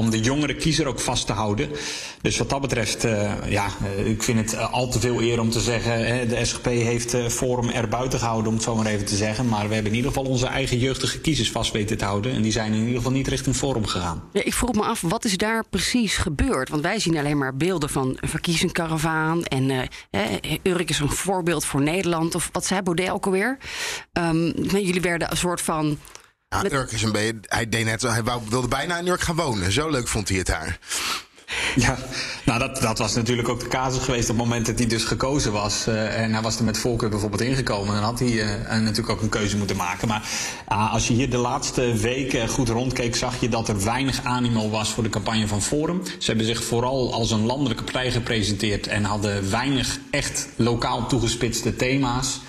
om 0.00 0.10
de 0.10 0.20
jongere 0.20 0.54
kiezer 0.54 0.86
ook 0.86 1.00
vast 1.00 1.26
te 1.26 1.32
houden. 1.32 1.68
Dus 2.22 2.38
wat 2.38 2.50
dat 2.50 2.60
betreft, 2.60 3.04
eh, 3.04 3.32
ja, 3.48 3.66
eh, 3.96 4.06
ik 4.06 4.22
vind 4.22 4.38
het 4.38 4.54
eh, 4.54 4.72
al 4.72 4.88
te 4.88 5.00
veel 5.00 5.22
eer 5.22 5.40
om 5.40 5.50
te 5.50 5.60
zeggen, 5.60 6.06
hè, 6.06 6.26
de 6.26 6.44
SGP 6.44 6.64
heeft 6.64 7.16
Forum 7.28 7.68
er 7.68 7.88
buiten 7.88 8.18
gehouden, 8.18 8.48
om 8.48 8.54
het 8.54 8.62
zo 8.62 8.76
maar 8.76 8.86
even 8.86 9.06
te 9.06 9.16
zeggen. 9.16 9.48
Maar 9.48 9.68
we 9.68 9.74
hebben 9.74 9.92
in 9.92 9.96
ieder 9.96 10.12
geval 10.12 10.30
onze 10.30 10.46
eigen 10.46 10.78
jeugdige 10.78 11.20
kiezers 11.20 11.50
vast 11.50 11.72
weten 11.72 11.98
te 11.98 12.04
houden. 12.04 12.32
En 12.32 12.42
die 12.42 12.52
zijn 12.52 12.72
in 12.72 12.80
ieder 12.80 12.96
geval 12.96 13.12
niet 13.12 13.28
richting 13.28 13.56
Forum 13.56 13.86
gegaan. 13.86 14.22
Ja, 14.32 14.44
ik 14.44 14.54
vroeg 14.54 14.72
me 14.72 14.82
af, 14.82 15.00
wat 15.00 15.24
is 15.24 15.36
daar 15.36 15.64
precies 15.70 16.16
gebeurd? 16.16 16.68
Want 16.68 16.82
wij 16.82 16.98
zien 16.98 17.18
alleen 17.18 17.38
maar 17.38 17.56
beelden 17.56 17.90
van 17.90 18.16
een 18.20 18.28
verkiezingskaravaan. 18.28 19.44
En 19.44 19.70
eh, 20.10 20.32
Urk 20.62 20.90
is 20.90 20.98
een 20.98 21.10
voorbeeld 21.10 21.64
voor 21.64 21.82
Nederland. 21.82 22.34
Of 22.34 22.48
wat 22.52 22.66
zei 22.66 22.82
Baudet 22.82 23.10
ook 23.10 23.26
alweer? 23.26 23.58
Ehm, 24.12 24.46
jullie 24.62 25.00
werden 25.00 25.30
een 25.30 25.36
soort 25.36 25.60
van... 25.60 25.98
Ja, 26.50 26.70
Urk 26.72 26.92
is 26.92 27.02
een 27.02 27.12
beetje. 27.12 27.34
Hij 27.42 27.68
deed 27.68 27.84
net. 27.84 28.02
Hij 28.02 28.22
wou, 28.22 28.42
wilde 28.48 28.68
bijna 28.68 28.98
in 28.98 29.06
Urk 29.06 29.20
gaan 29.20 29.36
wonen. 29.36 29.72
Zo 29.72 29.90
leuk 29.90 30.08
vond 30.08 30.28
hij 30.28 30.38
het 30.38 30.46
daar. 30.46 30.78
Ja, 31.76 31.98
nou 32.44 32.58
dat, 32.58 32.80
dat 32.80 32.98
was 32.98 33.14
natuurlijk 33.14 33.48
ook 33.48 33.60
de 33.60 33.68
casus 33.68 34.02
geweest 34.02 34.30
op 34.30 34.36
het 34.36 34.44
moment 34.46 34.66
dat 34.66 34.78
hij 34.78 34.86
dus 34.88 35.04
gekozen 35.04 35.52
was. 35.52 35.86
eh, 35.86 36.22
en 36.22 36.32
hij 36.32 36.42
was 36.42 36.58
er 36.58 36.64
met 36.64 36.78
voorkeur 36.78 37.08
bijvoorbeeld 37.08 37.40
ingekomen. 37.40 37.94
Dan 37.94 38.02
had 38.04 38.18
hij 38.18 38.42
eh, 38.42 38.70
natuurlijk 38.70 39.08
ook 39.08 39.22
een 39.22 39.28
keuze 39.28 39.56
moeten 39.56 39.76
maken. 39.76 40.08
Maar 40.08 40.28
ah, 40.66 40.92
als 40.92 41.08
je 41.08 41.14
hier 41.14 41.30
de 41.30 41.36
laatste 41.36 41.94
weken 41.96 42.48
goed 42.48 42.68
rondkeek, 42.68 43.16
zag 43.16 43.40
je 43.40 43.48
dat 43.48 43.68
er 43.68 43.84
weinig 43.84 44.24
animo 44.24 44.70
was 44.70 44.90
voor 44.90 45.02
de 45.02 45.08
campagne 45.08 45.46
van 45.46 45.62
Forum. 45.62 46.02
Ze 46.18 46.26
hebben 46.26 46.46
zich 46.46 46.64
vooral 46.64 47.12
als 47.12 47.30
een 47.30 47.46
landelijke 47.46 47.82
partij 47.82 48.10
gepresenteerd 48.10 48.86
en 48.86 49.04
hadden 49.04 49.50
weinig 49.50 49.98
echt 50.10 50.48
lokaal 50.56 51.06
toegespitste 51.06 51.76
thema's. 51.76 52.40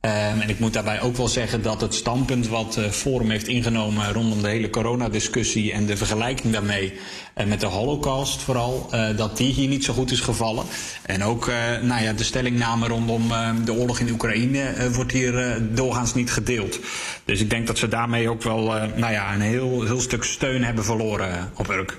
Ehm, 0.00 0.40
en 0.40 0.48
ik 0.48 0.58
moet 0.58 0.72
daarbij 0.72 1.00
ook 1.00 1.16
wel 1.16 1.28
zeggen 1.28 1.62
dat 1.62 1.80
het 1.80 1.94
standpunt 1.94 2.48
wat 2.48 2.76
eh, 2.76 2.90
Forum 2.90 3.30
heeft 3.30 3.48
ingenomen 3.48 4.12
rondom 4.12 4.42
de 4.42 4.48
hele 4.48 4.70
coronadiscussie 4.70 5.72
en 5.72 5.86
de 5.86 5.96
vergelijking 5.96 6.52
daarmee 6.52 6.92
eh, 7.38 7.46
met 7.46 7.60
de 7.60 7.66
Holocaust 7.66 8.42
vooral, 8.42 8.88
eh, 8.90 9.16
dat 9.16 9.36
die 9.36 9.52
hier 9.52 9.68
niet 9.68 9.84
zo 9.84 9.92
goed 9.92 10.10
is 10.10 10.20
gevallen. 10.20 10.64
En 11.02 11.24
ook 11.24 11.46
nou 11.82 12.02
ja, 12.02 12.12
de 12.12 12.24
stellingname 12.24 12.86
rondom 12.86 13.32
eh, 13.32 13.50
de 13.64 13.72
oorlog 13.72 13.98
in 13.98 14.10
Oekraïne 14.10 14.90
wordt 14.92 15.12
hier 15.12 15.62
doorgaans 15.74 16.14
niet 16.14 16.32
gedeeld. 16.32 16.78
Dus 17.24 17.40
ik 17.40 17.50
denk 17.50 17.66
dat 17.66 17.78
ze 17.78 17.88
daarmee 17.88 18.28
ook 18.28 18.42
wel 18.42 18.62
nou 18.96 19.12
ja, 19.12 19.34
een 19.34 19.40
heel, 19.40 19.84
heel 19.84 20.00
stuk 20.00 20.24
steun 20.24 20.64
hebben 20.64 20.84
verloren 20.84 21.50
op 21.54 21.68
Urk. 21.70 21.98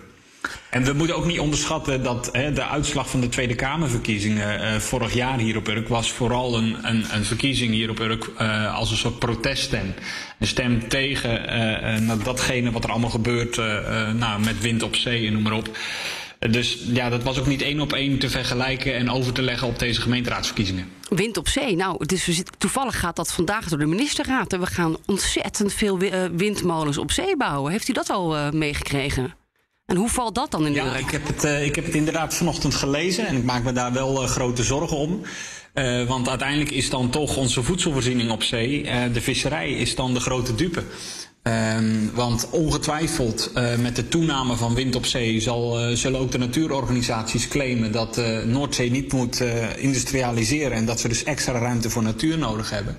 En 0.70 0.84
we 0.84 0.94
moeten 0.94 1.16
ook 1.16 1.26
niet 1.26 1.40
onderschatten 1.40 2.04
dat 2.04 2.30
hè, 2.32 2.54
de 2.54 2.66
uitslag 2.66 3.10
van 3.10 3.22
de 3.22 3.30
Tweede 3.30 3.56
Kamerverkiezingen 3.56 4.62
eh, 4.62 4.80
vorig 4.80 5.14
jaar 5.14 5.38
hier 5.38 5.58
op 5.58 5.68
Urk 5.68 5.88
was 5.88 6.12
vooral 6.12 6.58
een, 6.58 6.78
een, 6.82 7.06
een 7.12 7.26
verkiezing 7.26 7.72
hier 7.72 7.90
op 7.90 8.00
Urk 8.00 8.30
eh, 8.38 8.76
als 8.76 8.92
een 8.92 8.98
soort 8.98 9.20
proteststem. 9.20 9.94
Een 10.40 10.48
stem 10.48 10.88
tegen 10.90 11.48
eh, 11.48 12.00
nou, 12.00 12.24
datgene 12.24 12.72
wat 12.72 12.84
er 12.84 12.90
allemaal 12.90 13.10
gebeurt 13.10 13.58
nou, 14.18 14.44
met 14.44 14.62
wind 14.62 14.84
op 14.84 14.96
zee 14.96 15.28
en 15.28 15.34
noem 15.34 15.42
maar 15.42 15.54
op. 15.54 15.78
Dus 16.50 16.78
ja, 16.94 17.10
dat 17.10 17.24
was 17.24 17.40
ook 17.40 17.48
niet 17.48 17.62
één 17.62 17.80
op 17.80 17.94
één 17.94 18.20
te 18.20 18.30
vergelijken 18.30 18.96
en 18.96 19.12
over 19.12 19.34
te 19.34 19.42
leggen 19.42 19.68
op 19.68 19.80
deze 19.80 20.02
gemeenteraadsverkiezingen. 20.02 20.90
Wind 21.10 21.38
op 21.38 21.48
zee. 21.48 21.76
Nou, 21.76 22.06
dus 22.06 22.26
we 22.26 22.44
toevallig 22.58 23.00
gaat 23.00 23.16
dat 23.16 23.34
vandaag 23.34 23.68
door 23.68 23.80
de 23.80 23.86
ministerraad. 23.86 24.54
En 24.54 24.60
we 24.60 24.66
gaan 24.66 24.98
ontzettend 25.06 25.74
veel 25.74 26.00
wi- 26.00 26.30
windmolens 26.32 26.98
op 26.98 27.12
zee 27.12 27.38
bouwen. 27.38 27.72
Heeft 27.72 27.90
u 27.90 27.94
dat 27.94 28.10
al 28.10 28.52
meegekregen? 28.52 29.39
En 29.90 29.96
hoe 29.96 30.10
valt 30.10 30.36
dat 30.36 30.52
dan 30.52 30.66
in 30.66 30.74
de 30.74 30.80
Ja, 30.80 30.96
ik 30.96 31.10
heb, 31.10 31.28
het, 31.28 31.44
eh, 31.44 31.66
ik 31.66 31.76
heb 31.76 31.86
het 31.86 31.96
inderdaad 31.96 32.34
vanochtend 32.34 32.76
gelezen 32.76 33.28
en 33.28 33.36
ik 33.36 33.44
maak 33.44 33.64
me 33.64 33.72
daar 33.72 33.94
wel 33.94 34.24
eh, 34.24 34.30
grote 34.30 34.64
zorgen 34.64 34.98
om. 34.98 35.22
Eh, 35.74 36.08
want 36.08 36.30
uiteindelijk 36.30 36.72
is 36.72 36.90
dan 36.90 37.10
toch 37.10 37.38
onze 37.38 37.64
voedselvoorziening 37.64 38.32
op 38.32 38.44
zee, 38.44 38.84
de 39.14 39.22
visserij 39.22 39.72
is 39.72 39.96
dan 39.96 40.14
de 40.14 40.20
grote 40.20 40.56
dupe. 40.56 40.84
Ehm, 41.44 41.96
want 42.14 42.48
ongetwijfeld 42.52 43.52
met 43.80 43.96
de 43.96 44.08
toename 44.08 44.56
van 44.56 44.76
wind 44.76 44.96
op 44.96 45.06
zee 45.06 45.40
zal, 45.40 45.96
zullen 45.96 46.20
ook 46.20 46.32
de 46.32 46.38
natuurorganisaties 46.38 47.48
claimen 47.48 47.92
dat 47.92 48.18
eh, 48.18 48.44
Noordzee 48.44 48.92
niet 48.92 49.14
moet 49.14 49.44
industrialiseren 49.78 50.78
en 50.78 50.86
dat 50.86 51.00
ze 51.00 51.08
dus 51.08 51.24
extra 51.24 51.60
ruimte 51.60 51.90
voor 51.90 52.04
natuur 52.04 52.38
nodig 52.38 52.70
hebben. 52.70 52.98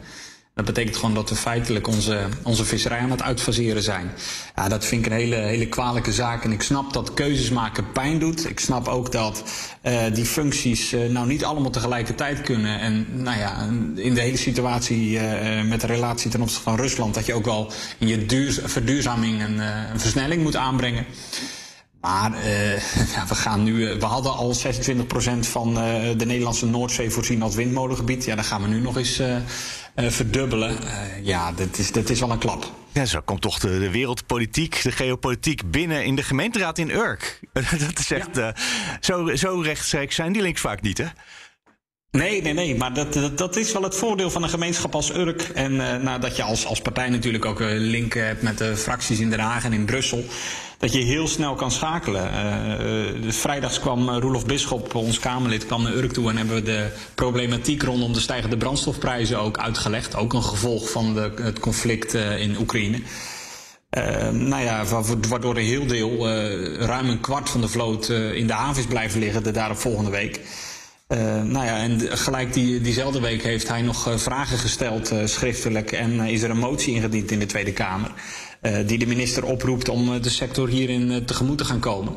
Dat 0.60 0.74
betekent 0.74 0.96
gewoon 0.96 1.14
dat 1.14 1.28
we 1.28 1.34
feitelijk 1.34 1.86
onze, 1.86 2.26
onze 2.42 2.64
visserij 2.64 2.98
aan 2.98 3.10
het 3.10 3.22
uitfaseren 3.22 3.82
zijn. 3.82 4.10
Ja, 4.54 4.68
dat 4.68 4.84
vind 4.84 5.06
ik 5.06 5.12
een 5.12 5.18
hele, 5.18 5.36
hele 5.36 5.68
kwalijke 5.68 6.12
zaak. 6.12 6.44
En 6.44 6.52
ik 6.52 6.62
snap 6.62 6.92
dat 6.92 7.14
keuzes 7.14 7.50
maken 7.50 7.92
pijn 7.92 8.18
doet. 8.18 8.48
Ik 8.48 8.60
snap 8.60 8.88
ook 8.88 9.12
dat 9.12 9.44
eh, 9.80 10.02
die 10.12 10.24
functies 10.24 10.92
eh, 10.92 11.08
nou 11.08 11.26
niet 11.26 11.44
allemaal 11.44 11.70
tegelijkertijd 11.70 12.40
kunnen. 12.40 12.80
En 12.80 13.06
nou 13.22 13.38
ja, 13.38 13.68
in 13.94 14.14
de 14.14 14.20
hele 14.20 14.36
situatie 14.36 15.18
eh, 15.18 15.64
met 15.64 15.80
de 15.80 15.86
relatie 15.86 16.30
ten 16.30 16.40
opzichte 16.40 16.62
van 16.62 16.76
Rusland... 16.76 17.14
dat 17.14 17.26
je 17.26 17.34
ook 17.34 17.44
wel 17.44 17.72
in 17.98 18.08
je 18.08 18.26
duur, 18.26 18.62
verduurzaming 18.64 19.42
een, 19.42 19.60
versnelling 20.00 20.42
moet 20.42 20.56
aanbrengen. 20.56 21.06
Maar 22.00 22.30
ja, 23.14 23.26
we, 23.28 23.34
gaan 23.34 23.62
nu, 23.62 23.98
we 23.98 24.04
hadden 24.04 24.32
al 24.32 24.54
26% 24.54 24.58
van 25.40 25.74
de 26.16 26.26
Nederlandse 26.26 26.66
Noordzee 26.66 27.10
voorzien 27.10 27.42
als 27.42 27.54
windmolengebied. 27.54 28.24
Ja, 28.24 28.34
dan 28.34 28.44
gaan 28.44 28.62
we 28.62 28.68
nu 28.68 28.80
nog 28.80 28.96
eens 28.96 29.20
verdubbelen. 29.96 30.82
Eh, 30.82 31.24
ja, 31.24 31.52
dat 31.52 31.78
is, 31.78 31.92
dat 31.92 32.10
is 32.10 32.20
wel 32.20 32.30
een 32.30 32.38
klap. 32.38 32.72
Ja, 32.92 33.04
zo 33.04 33.20
komt 33.24 33.40
toch 33.40 33.58
de, 33.58 33.78
de 33.78 33.90
wereldpolitiek, 33.90 34.82
de 34.82 34.92
geopolitiek 34.92 35.70
binnen 35.70 36.04
in 36.04 36.14
de 36.16 36.22
gemeenteraad 36.22 36.78
in 36.78 36.90
Urk. 36.90 37.40
dat 37.52 37.98
is 37.98 38.10
echt. 38.10 38.38
eh, 38.38 38.48
zo, 39.00 39.36
zo 39.36 39.60
rechtstreeks 39.60 40.14
zijn 40.14 40.32
die 40.32 40.42
links 40.42 40.60
vaak 40.60 40.80
niet, 40.80 40.98
hè? 40.98 41.06
Nee, 42.10 42.42
nee, 42.42 42.52
nee. 42.52 42.76
Maar 42.76 42.94
dat, 42.94 43.12
dat, 43.12 43.38
dat 43.38 43.56
is 43.56 43.72
wel 43.72 43.82
het 43.82 43.96
voordeel 43.96 44.30
van 44.30 44.42
een 44.42 44.48
gemeenschap 44.48 44.94
als 44.94 45.14
Urk. 45.14 45.42
En 45.42 45.92
eh, 45.92 46.02
nou, 46.02 46.20
dat 46.20 46.36
je 46.36 46.42
als, 46.42 46.66
als 46.66 46.80
partij 46.80 47.08
natuurlijk 47.08 47.44
ook 47.44 47.60
een 47.60 47.76
link 47.78 48.14
hebt 48.14 48.42
met 48.42 48.58
de 48.58 48.76
fracties 48.76 49.20
in 49.20 49.30
Den 49.30 49.40
Haag 49.40 49.64
en 49.64 49.72
in 49.72 49.84
Brussel. 49.84 50.24
Dat 50.80 50.92
je 50.92 50.98
heel 50.98 51.28
snel 51.28 51.54
kan 51.54 51.70
schakelen. 51.70 52.32
Eh, 52.32 52.72
eh, 53.08 53.22
dus 53.22 53.36
vrijdags 53.36 53.80
kwam 53.80 54.08
eh, 54.08 54.16
Roelof 54.18 54.46
Bisschop, 54.46 54.94
ons 54.94 55.18
Kamerlid, 55.18 55.66
kwam 55.66 55.82
naar 55.82 55.92
Urk 55.94 56.12
toe 56.12 56.30
en 56.30 56.36
hebben 56.36 56.54
we 56.54 56.62
de 56.62 56.88
problematiek 57.14 57.82
rondom 57.82 58.12
de 58.12 58.20
stijgende 58.20 58.56
brandstofprijzen 58.56 59.40
ook 59.40 59.58
uitgelegd. 59.58 60.16
Ook 60.16 60.32
een 60.32 60.42
gevolg 60.42 60.90
van 60.90 61.14
de, 61.14 61.32
het 61.42 61.58
conflict 61.58 62.14
in 62.14 62.56
Oekraïne. 62.60 63.00
Nou 64.32 64.62
ja, 64.62 64.84
wa- 64.84 65.02
waardoor 65.28 65.56
een 65.56 65.64
heel 65.64 65.86
deel, 65.86 66.28
ruim 66.78 67.08
een 67.08 67.20
kwart 67.20 67.50
van 67.50 67.60
de 67.60 67.68
vloot 67.68 68.08
in 68.08 68.46
de 68.46 68.52
haven 68.52 68.82
is 68.82 68.88
blijven 68.88 69.20
liggen 69.20 69.42
de 69.42 69.50
daarop 69.50 69.76
volgende 69.78 70.10
week. 70.10 70.40
Eh, 71.10 71.42
nou 71.42 71.64
ja, 71.66 71.78
en 71.78 72.18
gelijk 72.18 72.52
die, 72.52 72.80
diezelfde 72.80 73.20
week 73.20 73.42
heeft 73.42 73.68
hij 73.68 73.82
nog 73.82 74.08
eh, 74.08 74.16
vragen 74.16 74.58
gesteld 74.58 75.10
eh, 75.10 75.26
schriftelijk 75.26 75.92
en 75.92 76.20
is 76.20 76.42
er 76.42 76.50
een 76.50 76.58
motie 76.58 76.94
ingediend 76.94 77.30
in 77.30 77.38
de 77.38 77.46
Tweede 77.46 77.72
Kamer. 77.72 78.10
die 78.86 78.98
de 78.98 79.06
minister 79.06 79.44
oproept 79.44 79.88
om 79.88 80.20
de 80.22 80.28
sector 80.28 80.68
hierin 80.68 81.24
tegemoet 81.24 81.58
te 81.58 81.64
gaan 81.64 81.80
komen. 81.80 82.12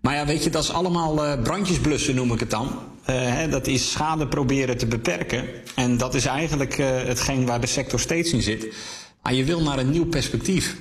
Maar 0.00 0.14
ja, 0.14 0.26
weet 0.26 0.44
je, 0.44 0.50
dat 0.50 0.62
is 0.62 0.72
allemaal 0.72 1.38
brandjes 1.42 1.78
blussen, 1.78 2.14
noem 2.14 2.32
ik 2.32 2.40
het 2.40 2.50
dan. 2.50 2.78
Hè, 3.02 3.48
dat 3.48 3.66
is 3.66 3.90
schade 3.90 4.26
proberen 4.26 4.76
te 4.76 4.86
beperken. 4.86 5.44
En 5.74 5.96
dat 5.96 6.14
is 6.14 6.26
eigenlijk 6.26 6.76
hetgeen 7.06 7.46
waar 7.46 7.60
de 7.60 7.66
sector 7.66 8.00
steeds 8.00 8.32
in 8.32 8.42
zit. 8.42 8.74
Maar 9.22 9.34
je 9.34 9.44
wil 9.44 9.62
naar 9.62 9.78
een 9.78 9.90
nieuw 9.90 10.06
perspectief. 10.06 10.76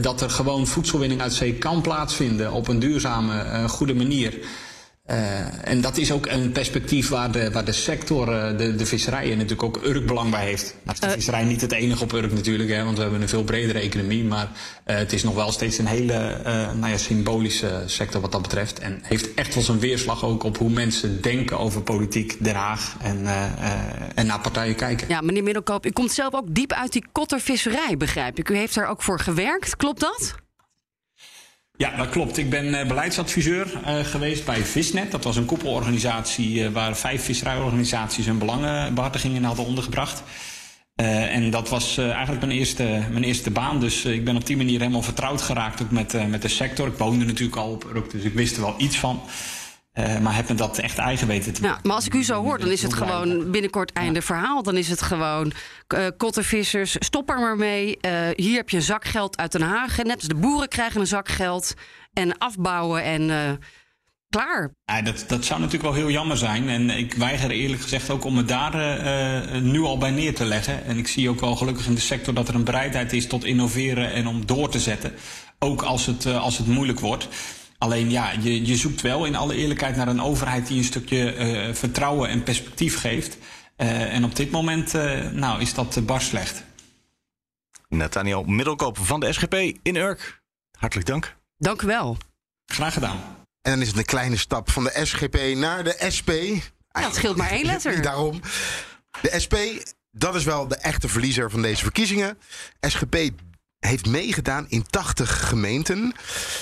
Dat 0.00 0.20
er 0.20 0.30
gewoon 0.30 0.66
voedselwinning 0.66 1.20
uit 1.20 1.32
zee 1.32 1.54
kan 1.54 1.80
plaatsvinden 1.80 2.52
op 2.52 2.68
een 2.68 2.78
duurzame, 2.78 3.68
goede 3.68 3.94
manier. 3.94 4.38
Eh, 5.06 5.68
en 5.68 5.80
dat 5.80 5.96
is 5.96 6.12
ook 6.12 6.26
een 6.26 6.52
perspectief 6.52 7.08
waar 7.08 7.32
de, 7.32 7.50
waar 7.50 7.64
de 7.64 7.72
sector, 7.72 8.32
eh, 8.32 8.58
de, 8.58 8.74
de 8.74 8.86
visserij 8.86 9.28
natuurlijk 9.28 9.62
ook 9.62 9.80
Urk 9.84 10.06
belang 10.06 10.30
bij 10.30 10.44
heeft. 10.44 10.74
Nou 10.82 10.96
is 11.00 11.00
de 11.00 11.10
visserij 11.10 11.44
niet 11.44 11.60
het 11.60 11.72
enige 11.72 12.02
op 12.02 12.12
Urk 12.12 12.32
natuurlijk, 12.32 12.70
hè, 12.70 12.84
want 12.84 12.96
we 12.96 13.02
hebben 13.02 13.22
een 13.22 13.28
veel 13.28 13.44
bredere 13.44 13.78
economie. 13.78 14.24
Maar 14.24 14.50
eh, 14.84 14.96
het 14.96 15.12
is 15.12 15.22
nog 15.22 15.34
wel 15.34 15.52
steeds 15.52 15.78
een 15.78 15.86
hele 15.86 16.12
eh, 16.12 16.72
nou 16.72 16.88
ja, 16.88 16.96
symbolische 16.96 17.82
sector 17.86 18.20
wat 18.20 18.32
dat 18.32 18.42
betreft. 18.42 18.78
En 18.78 18.98
heeft 19.02 19.34
echt 19.34 19.54
wel 19.54 19.62
zijn 19.62 19.78
weerslag 19.78 20.24
ook 20.24 20.42
op 20.42 20.58
hoe 20.58 20.70
mensen 20.70 21.22
denken 21.22 21.58
over 21.58 21.82
politiek, 21.82 22.44
Den 22.44 22.54
Haag 22.54 22.96
en, 23.02 23.26
eh, 23.26 23.44
eh, 23.44 23.80
en 24.14 24.26
naar 24.26 24.40
partijen 24.40 24.74
kijken. 24.74 25.08
Ja, 25.08 25.20
meneer 25.20 25.42
Middelkoop, 25.42 25.86
u 25.86 25.90
komt 25.90 26.12
zelf 26.12 26.34
ook 26.34 26.54
diep 26.54 26.72
uit 26.72 26.92
die 26.92 27.04
kottervisserij, 27.12 27.96
begrijp 27.96 28.38
ik. 28.38 28.48
U 28.48 28.56
heeft 28.56 28.74
daar 28.74 28.88
ook 28.88 29.02
voor 29.02 29.20
gewerkt, 29.20 29.76
klopt 29.76 30.00
dat? 30.00 30.34
Ja, 31.76 31.96
dat 31.96 32.08
klopt. 32.08 32.36
Ik 32.36 32.50
ben 32.50 32.80
eh, 32.80 32.86
beleidsadviseur 32.86 33.80
eh, 33.84 34.04
geweest 34.04 34.44
bij 34.44 34.64
Visnet. 34.64 35.10
Dat 35.10 35.24
was 35.24 35.36
een 35.36 35.44
koepelorganisatie 35.44 36.64
eh, 36.64 36.72
waar 36.72 36.96
vijf 36.96 37.24
visserijorganisaties 37.24 38.26
hun 38.26 38.38
belangenbehartiging 38.38 39.34
in 39.34 39.44
hadden 39.44 39.64
ondergebracht. 39.66 40.22
En 40.96 41.50
dat 41.50 41.68
was 41.68 41.98
eigenlijk 41.98 42.40
mijn 42.40 42.58
eerste, 42.58 42.82
mijn 43.10 43.24
eerste 43.24 43.50
baan. 43.50 43.80
Dus 43.80 44.04
ik 44.04 44.24
ben 44.24 44.36
op 44.36 44.46
die 44.46 44.56
manier 44.56 44.78
helemaal 44.78 45.02
vertrouwd 45.02 45.42
geraakt 45.42 45.82
ook 45.82 45.90
met, 45.90 46.28
met 46.28 46.42
de 46.42 46.48
sector. 46.48 46.86
Ik 46.86 46.98
woonde 46.98 47.24
natuurlijk 47.24 47.56
al 47.56 47.70
op 47.70 48.08
dus 48.10 48.22
ik 48.22 48.34
wist 48.34 48.56
er 48.56 48.62
wel 48.62 48.74
iets 48.78 48.98
van. 48.98 49.22
Eh, 49.96 50.18
maar 50.18 50.34
heb 50.34 50.48
me 50.48 50.54
dat 50.54 50.78
echt 50.78 50.98
eigen 50.98 51.26
weten 51.26 51.52
te 51.52 51.62
Ja, 51.62 51.78
maar 51.82 51.94
als 51.94 52.06
ik 52.06 52.14
u 52.14 52.24
zo 52.24 52.42
hoor, 52.42 52.58
dan 52.58 52.70
is 52.70 52.82
het 52.82 52.94
gewoon 52.94 53.50
binnenkort 53.50 53.92
einde 53.92 54.22
verhaal. 54.22 54.62
Dan 54.62 54.76
is 54.76 54.88
het 54.88 55.02
gewoon 55.02 55.52
eh 55.86 56.06
kottervissers, 56.16 56.96
stop 56.98 57.30
er 57.30 57.40
maar 57.40 57.56
mee. 57.56 57.98
Eh, 58.00 58.12
hier 58.34 58.56
heb 58.56 58.70
je 58.70 58.76
een 58.76 58.82
zak 58.82 59.04
geld 59.04 59.36
uit 59.36 59.52
Den 59.52 59.62
Haag. 59.62 59.96
Net 59.96 60.14
als 60.14 60.28
de 60.28 60.34
boeren 60.34 60.68
krijgen 60.68 61.00
een 61.00 61.06
zak 61.06 61.28
geld. 61.28 61.74
En 62.12 62.38
afbouwen 62.38 63.02
en 63.02 63.58
klaar. 64.28 64.70
Ja, 64.84 65.02
dat, 65.02 65.24
dat 65.28 65.44
zou 65.44 65.60
natuurlijk 65.60 65.94
wel 65.94 66.02
heel 66.02 66.10
jammer 66.10 66.36
zijn. 66.36 66.68
En 66.68 66.90
ik 66.90 67.14
weiger 67.14 67.50
eerlijk 67.50 67.82
gezegd 67.82 68.10
ook 68.10 68.24
om 68.24 68.34
me 68.34 68.44
daar 68.44 68.74
nu 69.62 69.80
al 69.80 69.98
bij 69.98 70.10
neer 70.10 70.34
te 70.34 70.44
leggen. 70.44 70.84
En 70.84 70.98
ik 70.98 71.08
zie 71.08 71.28
ook 71.28 71.40
wel 71.40 71.56
gelukkig 71.56 71.86
in 71.86 71.94
de 71.94 72.00
sector 72.00 72.34
dat 72.34 72.48
er 72.48 72.54
een 72.54 72.64
bereidheid 72.64 73.12
is 73.12 73.26
tot 73.26 73.44
innoveren 73.44 74.12
en 74.12 74.26
om 74.26 74.46
door 74.46 74.68
te 74.68 74.80
zetten. 74.80 75.12
Ook 75.58 75.82
als 75.82 76.06
het, 76.06 76.26
als 76.26 76.58
het 76.58 76.66
moeilijk 76.66 77.00
wordt. 77.00 77.28
Alleen 77.78 78.10
ja, 78.10 78.30
je, 78.30 78.66
je 78.66 78.76
zoekt 78.76 79.00
wel 79.00 79.24
in 79.24 79.36
alle 79.36 79.54
eerlijkheid 79.54 79.96
naar 79.96 80.08
een 80.08 80.22
overheid 80.22 80.66
die 80.66 80.78
een 80.78 80.84
stukje 80.84 81.32
eh, 81.32 81.74
vertrouwen 81.74 82.28
en 82.28 82.42
perspectief 82.42 83.00
geeft. 83.00 83.36
Eh, 83.76 84.14
en 84.14 84.24
op 84.24 84.36
dit 84.36 84.50
moment 84.50 84.94
eh, 84.94 85.30
nou, 85.30 85.60
is 85.60 85.74
dat 85.74 86.06
bar 86.06 86.20
slecht. 86.20 86.62
Nathaniel 87.88 88.42
Middelkoop 88.42 88.98
van 88.98 89.20
de 89.20 89.32
SGP 89.32 89.54
in 89.82 89.96
Urk. 89.96 90.42
Hartelijk 90.78 91.08
dank. 91.08 91.36
Dank 91.58 91.82
u 91.82 91.86
wel. 91.86 92.16
Graag 92.66 92.92
gedaan. 92.92 93.20
En 93.62 93.72
dan 93.72 93.80
is 93.80 93.88
het 93.88 93.96
een 93.96 94.04
kleine 94.04 94.36
stap 94.36 94.70
van 94.70 94.84
de 94.84 95.00
SGP 95.02 95.54
naar 95.54 95.84
de 95.84 96.06
SP. 96.16 96.30
Ja, 96.30 97.02
het 97.02 97.14
scheelt 97.14 97.36
maar 97.36 97.50
één 97.50 97.66
letter. 97.66 98.02
Daarom. 98.02 98.40
De 99.20 99.40
SP, 99.44 99.54
dat 100.10 100.34
is 100.34 100.44
wel 100.44 100.68
de 100.68 100.76
echte 100.76 101.08
verliezer 101.08 101.50
van 101.50 101.62
deze 101.62 101.82
verkiezingen. 101.82 102.38
SGP 102.80 103.16
heeft 103.80 104.06
meegedaan 104.06 104.66
in 104.68 104.84
80 104.90 105.48
gemeenten. 105.48 106.14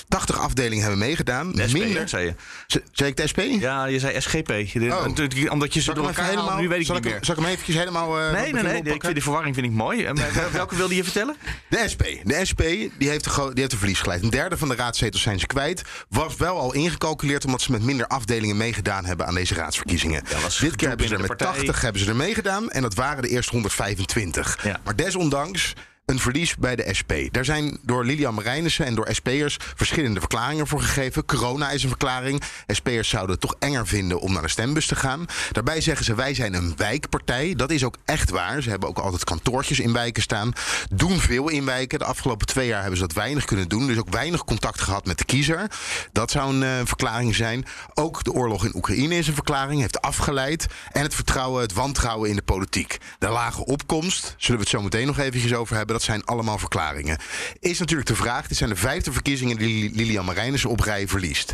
80 0.09 0.39
afdelingen 0.39 0.81
hebben 0.81 0.99
meegedaan. 0.99 1.53
De 1.53 1.69
SP, 1.71 1.77
Minder. 1.79 2.09
zei 2.09 2.25
je. 2.25 2.35
Z- 2.67 2.77
Zei 2.93 3.11
ik 3.11 3.17
de 3.17 3.27
SP? 3.33 3.41
Ja, 3.61 3.85
je 3.85 3.99
zei 3.99 4.21
SGP. 4.21 4.51
Oh. 4.91 5.07
Omdat 5.53 5.75
je 5.75 5.81
ze 5.81 5.95
door 5.95 6.07
elkaar 6.07 6.35
haalt, 6.35 6.61
nu 6.61 6.69
weet 6.69 6.81
ik 6.81 6.87
zal 6.87 6.95
niet 6.95 7.05
ik, 7.05 7.11
meer. 7.11 7.25
zal 7.25 7.35
ik 7.35 7.41
hem 7.41 7.51
eventjes 7.51 7.77
helemaal... 7.77 8.21
eh, 8.21 8.33
Nee, 8.33 8.53
nee, 8.53 8.63
nee. 8.63 8.77
Ik 8.95 9.01
vind 9.03 9.13
die 9.15 9.23
verwarring 9.23 9.55
vind 9.55 9.67
ik 9.67 9.73
mooi. 9.73 10.05
En, 10.05 10.17
eh, 10.19 10.47
welke 10.53 10.77
wilde 10.77 10.95
je 10.95 11.05
vertellen? 11.05 11.37
De 11.69 11.83
SP. 11.93 12.03
De 12.25 12.45
SP 12.51 12.63
die 12.99 13.09
heeft, 13.09 13.29
die 13.55 13.63
een 13.63 13.79
verlies 13.79 14.01
geleid. 14.01 14.23
Een 14.23 14.31
derde 14.31 14.57
van 14.57 14.69
de 14.69 14.75
raadszetels 14.75 15.23
zijn 15.23 15.39
ze 15.39 15.47
kwijt. 15.47 15.83
Was 16.09 16.37
wel 16.37 16.59
al 16.59 16.73
ingecalculeerd 16.75 17.45
omdat 17.45 17.61
ze 17.63 17.71
met 17.71 17.83
minder 17.83 18.07
afdelingen 18.07 18.57
meegedaan 18.57 19.05
hebben 19.05 19.27
aan 19.27 19.35
deze 19.35 19.55
raadsverkiezingen. 19.55 20.25
Dit 20.61 20.77
keer 20.77 20.89
hebben 20.89 21.09
ze 21.09 21.15
er 21.15 21.21
met 21.21 21.29
de 21.31 21.37
partij. 21.37 21.57
80 21.57 21.81
hebben 21.81 22.03
ze 22.03 22.09
er 22.09 22.17
meegedaan. 22.17 22.71
En 22.71 22.83
dat 22.83 22.95
waren 22.95 23.23
de 23.23 23.29
eerste 23.29 23.53
125. 23.53 24.59
Ja. 24.65 24.81
Maar 24.85 24.97
desondanks 24.97 25.73
een 26.07 26.19
verlies 26.19 26.57
bij 26.57 26.77
de 26.77 26.95
SP. 26.99 27.13
Daar 27.31 27.45
zijn 27.45 27.79
door 27.83 28.05
Lilian 28.05 28.35
Marijnissen 28.35 28.87
en 28.87 28.95
door 28.95 29.09
SP'ers 29.11 29.57
verschillende 29.75 30.21
verklaringen 30.21 30.67
voor 30.67 30.81
gegeven. 30.81 31.25
Corona 31.25 31.71
is 31.71 31.83
een 31.83 31.89
verklaring. 31.89 32.43
SP'ers 32.67 33.09
zouden 33.09 33.33
het 33.33 33.41
toch 33.41 33.55
enger 33.59 33.87
vinden 33.87 34.21
om 34.21 34.33
naar 34.33 34.43
de 34.43 34.49
stembus 34.49 34.87
te 34.87 34.97
gaan. 34.97 35.27
Daarbij 35.53 35.81
zeggen 35.81 36.05
ze 36.05 36.15
wij 36.15 36.35
zijn 36.35 36.55
een 36.55 36.73
wijkpartij. 36.77 37.55
Dat 37.55 37.71
is 37.71 37.85
ook 37.85 37.97
echt 38.05 38.31
waar. 38.31 38.63
Ze 38.63 38.71
hebben 38.71 38.89
ook 38.89 38.99
altijd 38.99 39.25
kantoortjes 39.25 39.81
in 39.81 39.93
wijken 39.93 40.23
staan. 40.23 40.53
Doen 40.91 41.19
veel 41.19 41.49
in 41.49 41.65
wijken. 41.65 41.99
De 41.99 42.05
afgelopen 42.05 42.47
twee 42.47 42.67
jaar 42.67 42.81
hebben 42.81 42.99
ze 42.99 43.07
dat 43.07 43.17
weinig 43.17 43.45
kunnen 43.45 43.69
doen. 43.69 43.87
Dus 43.87 43.99
ook 43.99 44.11
weinig 44.11 44.45
contact 44.45 44.81
gehad 44.81 45.07
met 45.07 45.19
de 45.19 45.25
kiezer. 45.25 45.71
Dat 46.13 46.31
zou 46.31 46.55
een 46.55 46.63
uh, 46.63 46.87
verklaring 46.87 47.35
zijn. 47.35 47.65
Ook 47.95 48.25
de 48.25 48.33
oorlog 48.33 48.65
in 48.65 48.77
Oekraïne 48.77 49.17
is 49.17 49.29
een 49.29 49.35
verklaring. 49.35 49.81
Heeft 49.81 50.01
afgeleid. 50.01 50.67
En 50.93 51.03
het 51.03 51.15
vertrouwen, 51.15 51.63
het 51.63 51.73
wantrouwen 51.73 52.31
in 52.31 52.37
de 52.37 52.43
politiek. 52.43 52.99
De 53.19 53.29
lage 53.29 53.65
opkomst, 53.65 54.35
zullen 54.37 54.61
we 54.61 54.67
het 54.67 54.77
zo 54.77 54.83
meteen 54.83 55.07
nog 55.07 55.19
eventjes 55.19 55.55
over 55.55 55.77
hebben. 55.77 55.94
Dat 55.95 56.03
zijn 56.03 56.25
allemaal 56.25 56.59
verklaringen. 56.59 57.19
Is 57.61 57.79
natuurlijk 57.79 58.09
de 58.09 58.17
vraag. 58.17 58.47
Dit 58.47 58.57
zijn 58.57 58.71
de 58.71 58.77
vijfde 58.77 59.13
verkiezingen 59.13 59.57
die 59.57 59.91
Lilian 59.95 60.25
Marijnissen 60.25 60.71
op 60.71 60.81
rij 60.81 61.09
verliest. 61.09 61.53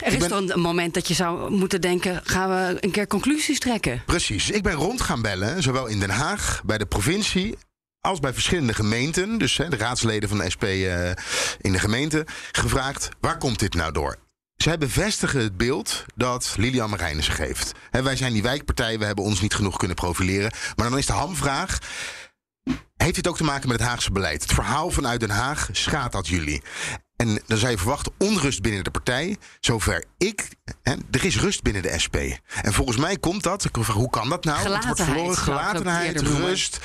Er 0.00 0.12
is 0.12 0.18
ben... 0.18 0.28
dan 0.28 0.50
een 0.50 0.60
moment 0.60 0.94
dat 0.94 1.08
je 1.08 1.14
zou 1.14 1.50
moeten 1.50 1.80
denken... 1.80 2.20
gaan 2.24 2.48
we 2.48 2.78
een 2.80 2.90
keer 2.90 3.06
conclusies 3.06 3.58
trekken? 3.58 4.02
Precies. 4.06 4.50
Ik 4.50 4.62
ben 4.62 4.72
rond 4.72 5.00
gaan 5.00 5.22
bellen. 5.22 5.62
Zowel 5.62 5.86
in 5.86 6.00
Den 6.00 6.10
Haag, 6.10 6.62
bij 6.64 6.78
de 6.78 6.86
provincie 6.86 7.56
als 8.00 8.20
bij 8.20 8.32
verschillende 8.32 8.74
gemeenten, 8.74 9.38
dus 9.38 9.56
hè, 9.56 9.68
de 9.68 9.76
raadsleden 9.76 10.28
van 10.28 10.38
de 10.38 10.50
SP 10.54 10.64
uh, 10.64 11.08
in 11.60 11.72
de 11.72 11.78
gemeente, 11.78 12.26
gevraagd: 12.52 13.08
waar 13.20 13.38
komt 13.38 13.58
dit 13.58 13.74
nou 13.74 13.92
door? 13.92 14.16
Zij 14.56 14.78
bevestigen 14.78 15.40
het 15.40 15.56
beeld 15.56 16.04
dat 16.14 16.54
Lilian 16.56 16.90
Marijnissen 16.90 17.34
geeft. 17.34 17.72
He, 17.90 18.02
wij 18.02 18.16
zijn 18.16 18.32
die 18.32 18.42
wijkpartij, 18.42 18.98
we 18.98 19.04
hebben 19.04 19.24
ons 19.24 19.40
niet 19.40 19.54
genoeg 19.54 19.76
kunnen 19.76 19.96
profileren. 19.96 20.52
Maar 20.76 20.88
dan 20.88 20.98
is 20.98 21.06
de 21.06 21.12
hamvraag. 21.12 21.78
Heeft 22.96 23.14
dit 23.14 23.28
ook 23.28 23.36
te 23.36 23.44
maken 23.44 23.68
met 23.68 23.78
het 23.78 23.88
Haagse 23.88 24.12
beleid? 24.12 24.42
Het 24.42 24.52
verhaal 24.52 24.90
vanuit 24.90 25.20
Den 25.20 25.30
Haag 25.30 25.68
schaadt 25.72 26.12
dat 26.12 26.28
jullie. 26.28 26.62
En 27.16 27.40
dan 27.46 27.58
zou 27.58 27.70
je 27.70 27.78
verwachten 27.78 28.12
onrust 28.18 28.62
binnen 28.62 28.84
de 28.84 28.90
partij. 28.90 29.36
Zover 29.60 30.04
ik. 30.18 30.48
Hè, 30.82 30.94
er 31.10 31.24
is 31.24 31.40
rust 31.40 31.62
binnen 31.62 31.82
de 31.82 31.98
SP. 32.04 32.16
En 32.62 32.72
volgens 32.72 32.96
mij 32.96 33.16
komt 33.16 33.42
dat. 33.42 33.64
Ik 33.64 33.76
vraag, 33.80 33.96
hoe 33.96 34.10
kan 34.10 34.28
dat 34.28 34.44
nou? 34.44 34.58
Gelatenheid. 34.58 34.98
Het 34.98 35.06
wordt 35.06 35.12
verloren. 35.12 35.42
Gelatenheid, 35.42 36.20
rust. 36.20 36.78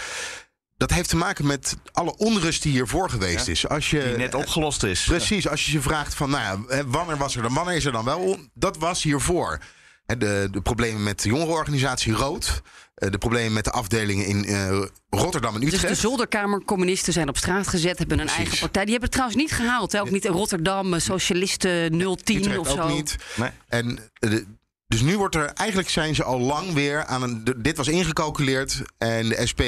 Dat 0.78 0.92
heeft 0.92 1.10
te 1.10 1.16
maken 1.16 1.46
met 1.46 1.78
alle 1.92 2.18
onrust 2.18 2.62
die 2.62 2.72
hiervoor 2.72 3.10
geweest 3.10 3.48
is. 3.48 3.68
Als 3.68 3.90
je, 3.90 4.04
die 4.04 4.18
net 4.18 4.36
opgelost 4.36 4.84
is. 4.84 5.04
Precies, 5.04 5.48
als 5.48 5.66
je 5.66 5.72
je 5.72 5.82
vraagt 5.82 6.14
van, 6.14 6.30
nou 6.30 6.66
ja, 6.68 6.84
wanneer 6.86 7.18
was 7.18 7.36
er 7.36 7.42
dan, 7.42 7.54
wanneer 7.54 7.76
is 7.76 7.86
er 7.86 7.92
dan 7.92 8.06
wel? 8.06 8.38
Dat 8.54 8.78
was 8.78 9.04
hiervoor. 9.04 9.60
De, 10.06 10.48
de 10.52 10.62
problemen 10.62 11.04
met 11.04 11.22
de 11.22 11.30
jongerenorganisatie 11.30 12.14
Rood. 12.14 12.62
De 13.10 13.18
problemen 13.18 13.54
met 13.54 13.64
de 13.64 13.72
afdelingen 13.72 14.26
in 14.26 14.50
uh, 14.50 14.86
Rotterdam 15.10 15.56
en 15.56 15.62
Utrecht. 15.64 15.82
Dus 15.82 15.92
de 15.92 16.08
zolderkamercommunisten 16.08 17.14
zijn 17.14 17.30
op 17.30 17.38
straat 17.38 17.68
gezet, 17.68 17.98
hebben 17.98 18.20
een 18.20 18.28
eigen 18.28 18.60
partij. 18.60 18.86
Die 18.86 18.92
hebben 18.92 19.10
het 19.10 19.12
trouwens 19.12 19.42
niet 19.42 19.52
gehaald. 19.52 19.92
Hè? 19.92 20.02
Ook 20.02 20.12
niet 20.12 20.26
in 20.26 20.32
Rotterdam, 20.32 21.00
Socialisten 21.00 21.90
010 22.24 22.38
Utrecht 22.38 22.58
of 22.58 22.68
zo. 22.68 22.82
ook 22.82 22.90
niet. 22.90 23.16
Nee. 23.36 23.50
En 23.68 24.00
de, 24.20 24.46
dus 24.88 25.02
nu 25.02 25.18
wordt 25.18 25.36
er, 25.36 25.46
eigenlijk 25.46 25.90
zijn 25.90 26.16
ze 26.16 26.24
al 26.24 26.40
lang 26.40 26.74
weer 26.74 27.06
aan 27.06 27.24
een. 27.24 27.44
Dit 27.58 27.78
was 27.78 27.88
ingecalculeerd 27.88 28.82
en 28.98 29.30
de 29.30 29.48
SP 29.52 29.62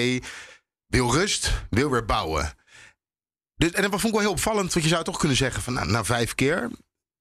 wil 0.87 1.11
rust, 1.11 1.51
wil 1.69 1.89
weer 1.89 2.05
bouwen. 2.05 2.53
Dus, 3.55 3.71
en 3.71 3.81
dat 3.81 3.91
vond 3.91 4.03
ik 4.03 4.11
wel 4.11 4.19
heel 4.19 4.31
opvallend, 4.31 4.73
want 4.73 4.85
je 4.85 4.91
zou 4.91 5.03
toch 5.03 5.17
kunnen 5.17 5.37
zeggen 5.37 5.61
van 5.61 5.73
nou, 5.73 5.87
na 5.87 6.03
vijf 6.03 6.35
keer. 6.35 6.69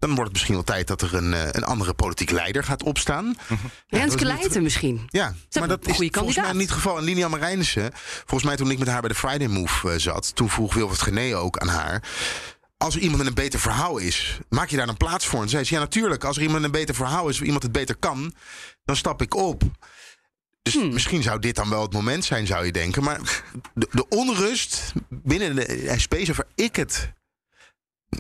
Dan 0.03 0.15
wordt 0.15 0.31
het 0.31 0.33
misschien 0.33 0.55
wel 0.55 0.65
tijd 0.65 0.87
dat 0.87 1.03
er 1.03 1.15
een, 1.15 1.57
een 1.57 1.65
andere 1.65 1.95
politiek 1.95 2.31
leider 2.31 2.65
gaat 2.65 2.83
opstaan. 2.83 3.25
Mm 3.25 3.37
-hmm. 3.47 3.59
ja, 3.87 3.99
Renske 3.99 4.25
Leijten 4.25 4.63
misschien. 4.63 5.07
Ja, 5.09 5.35
maar 5.59 5.69
dat 5.69 5.87
is 5.87 5.97
volgens 5.97 6.37
mij 6.37 6.53
niet 6.53 6.61
het 6.61 6.71
geval. 6.71 6.99
En 6.99 7.05
Lilian 7.05 7.31
Marijnissen, 7.31 7.91
volgens 7.95 8.43
mij 8.43 8.57
toen 8.57 8.71
ik 8.71 8.79
met 8.79 8.89
haar 8.89 9.01
bij 9.01 9.09
de 9.09 9.15
Friday 9.15 9.47
Move 9.47 9.93
uh, 9.93 9.99
zat... 9.99 10.35
toen 10.35 10.51
vroeg 10.51 10.75
Wilfred 10.75 11.03
Gené 11.03 11.37
ook 11.37 11.59
aan 11.59 11.69
haar 11.69 12.03
als 12.77 12.95
er 12.95 13.01
iemand 13.01 13.19
met 13.19 13.27
een 13.27 13.35
beter 13.35 13.61
verhaal 13.61 13.99
is, 13.99 14.39
maak 14.49 14.69
je 14.69 14.77
daar 14.77 14.89
een 14.89 14.97
plaats 14.97 15.27
voor? 15.27 15.43
En 15.43 15.49
zei 15.49 15.65
ze, 15.65 15.75
ja 15.75 15.81
natuurlijk, 15.81 16.25
als 16.25 16.37
er 16.37 16.43
iemand 16.43 16.65
een 16.65 16.71
beter 16.71 16.95
verhaal 16.95 17.29
is... 17.29 17.41
of 17.41 17.45
iemand 17.45 17.63
het 17.63 17.73
beter 17.73 17.97
kan, 17.97 18.35
dan 18.85 18.97
stap 18.97 19.23
ik 19.23 19.35
op. 19.35 19.63
Dus 20.63 20.75
hmm. 20.75 20.93
misschien 20.93 21.23
zou 21.23 21.39
dit 21.39 21.55
dan 21.55 21.71
wel 21.71 21.83
het 21.83 21.93
moment 21.93 22.25
zijn, 22.25 22.47
zou 22.47 22.65
je 22.65 22.73
denken. 22.73 23.03
Maar 23.03 23.45
de, 23.75 23.89
de 23.91 24.09
onrust 24.09 24.93
binnen 25.09 25.57
de 25.57 25.95
SP, 26.03 26.15
zover 26.23 26.47
ik 26.55 26.77
het 26.77 27.13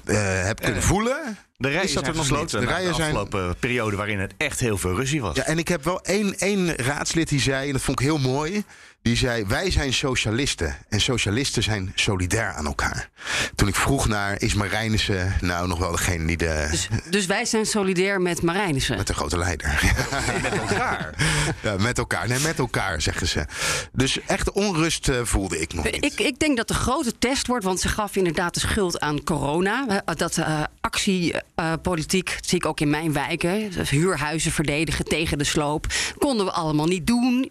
uh, 0.04 0.44
heb 0.44 0.60
kunnen 0.60 0.80
uh, 0.80 0.86
voelen. 0.86 1.38
De 1.56 1.68
rijen 1.68 1.82
is 1.82 1.92
dat 1.92 2.06
er 2.06 2.14
nog 2.14 2.20
gesloten 2.20 2.60
de, 2.60 2.66
rijen 2.66 2.94
de 2.94 3.02
afgelopen 3.02 3.40
zijn... 3.40 3.56
periode 3.58 3.96
waarin 3.96 4.20
het 4.20 4.34
echt 4.36 4.60
heel 4.60 4.78
veel 4.78 4.94
ruzie 4.94 5.20
was. 5.20 5.36
Ja, 5.36 5.44
en 5.44 5.58
ik 5.58 5.68
heb 5.68 5.84
wel 5.84 6.00
één, 6.00 6.38
één 6.38 6.76
raadslid 6.76 7.28
die 7.28 7.40
zei, 7.40 7.66
en 7.66 7.72
dat 7.72 7.82
vond 7.82 8.00
ik 8.00 8.06
heel 8.06 8.18
mooi... 8.18 8.64
Die 9.02 9.16
zei: 9.16 9.44
Wij 9.46 9.70
zijn 9.70 9.92
socialisten. 9.92 10.76
En 10.88 11.00
socialisten 11.00 11.62
zijn 11.62 11.92
solidair 11.94 12.52
aan 12.52 12.66
elkaar. 12.66 13.08
Toen 13.54 13.68
ik 13.68 13.74
vroeg 13.74 14.08
naar: 14.08 14.40
Is 14.40 14.54
Marijnissen 14.54 15.34
nou 15.40 15.68
nog 15.68 15.78
wel 15.78 15.90
degene 15.90 16.26
die 16.26 16.36
de. 16.36 16.68
Dus, 16.70 16.88
dus 17.10 17.26
wij 17.26 17.44
zijn 17.44 17.66
solidair 17.66 18.20
met 18.20 18.42
Marijnissen? 18.42 18.96
Met 18.96 19.06
de 19.06 19.14
grote 19.14 19.38
leider. 19.38 19.94
met 20.42 20.52
elkaar. 20.52 21.14
Ja, 21.62 21.76
met 21.76 21.98
elkaar. 21.98 22.28
Nee, 22.28 22.38
met 22.38 22.58
elkaar 22.58 23.00
zeggen 23.00 23.26
ze. 23.28 23.46
Dus 23.92 24.20
echt 24.20 24.50
onrust 24.50 25.08
uh, 25.08 25.20
voelde 25.22 25.60
ik 25.60 25.74
nog. 25.74 25.84
Niet. 25.84 26.04
Ik, 26.04 26.20
ik 26.20 26.38
denk 26.38 26.56
dat 26.56 26.68
de 26.68 26.74
grote 26.74 27.18
test 27.18 27.46
wordt, 27.46 27.64
want 27.64 27.80
ze 27.80 27.88
gaf 27.88 28.16
inderdaad 28.16 28.54
de 28.54 28.60
schuld 28.60 29.00
aan 29.00 29.24
corona. 29.24 30.02
Dat 30.04 30.36
uh, 30.36 30.62
actiepolitiek, 30.80 32.30
uh, 32.30 32.36
zie 32.40 32.58
ik 32.58 32.66
ook 32.66 32.80
in 32.80 32.90
mijn 32.90 33.12
wijken. 33.12 33.72
Huurhuizen 33.88 34.52
verdedigen 34.52 35.04
tegen 35.04 35.38
de 35.38 35.44
sloop. 35.44 35.86
Konden 36.18 36.46
we 36.46 36.52
allemaal 36.52 36.86
niet 36.86 37.06
doen. 37.06 37.50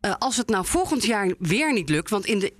Uh, 0.00 0.14
als 0.18 0.36
het 0.36 0.48
nou 0.48 0.66
volgend 0.66 1.04
jaar 1.04 1.34
weer 1.38 1.72
niet 1.72 1.88
lukt, 1.88 2.10
want 2.10 2.26
in 2.26 2.38
de, 2.38 2.52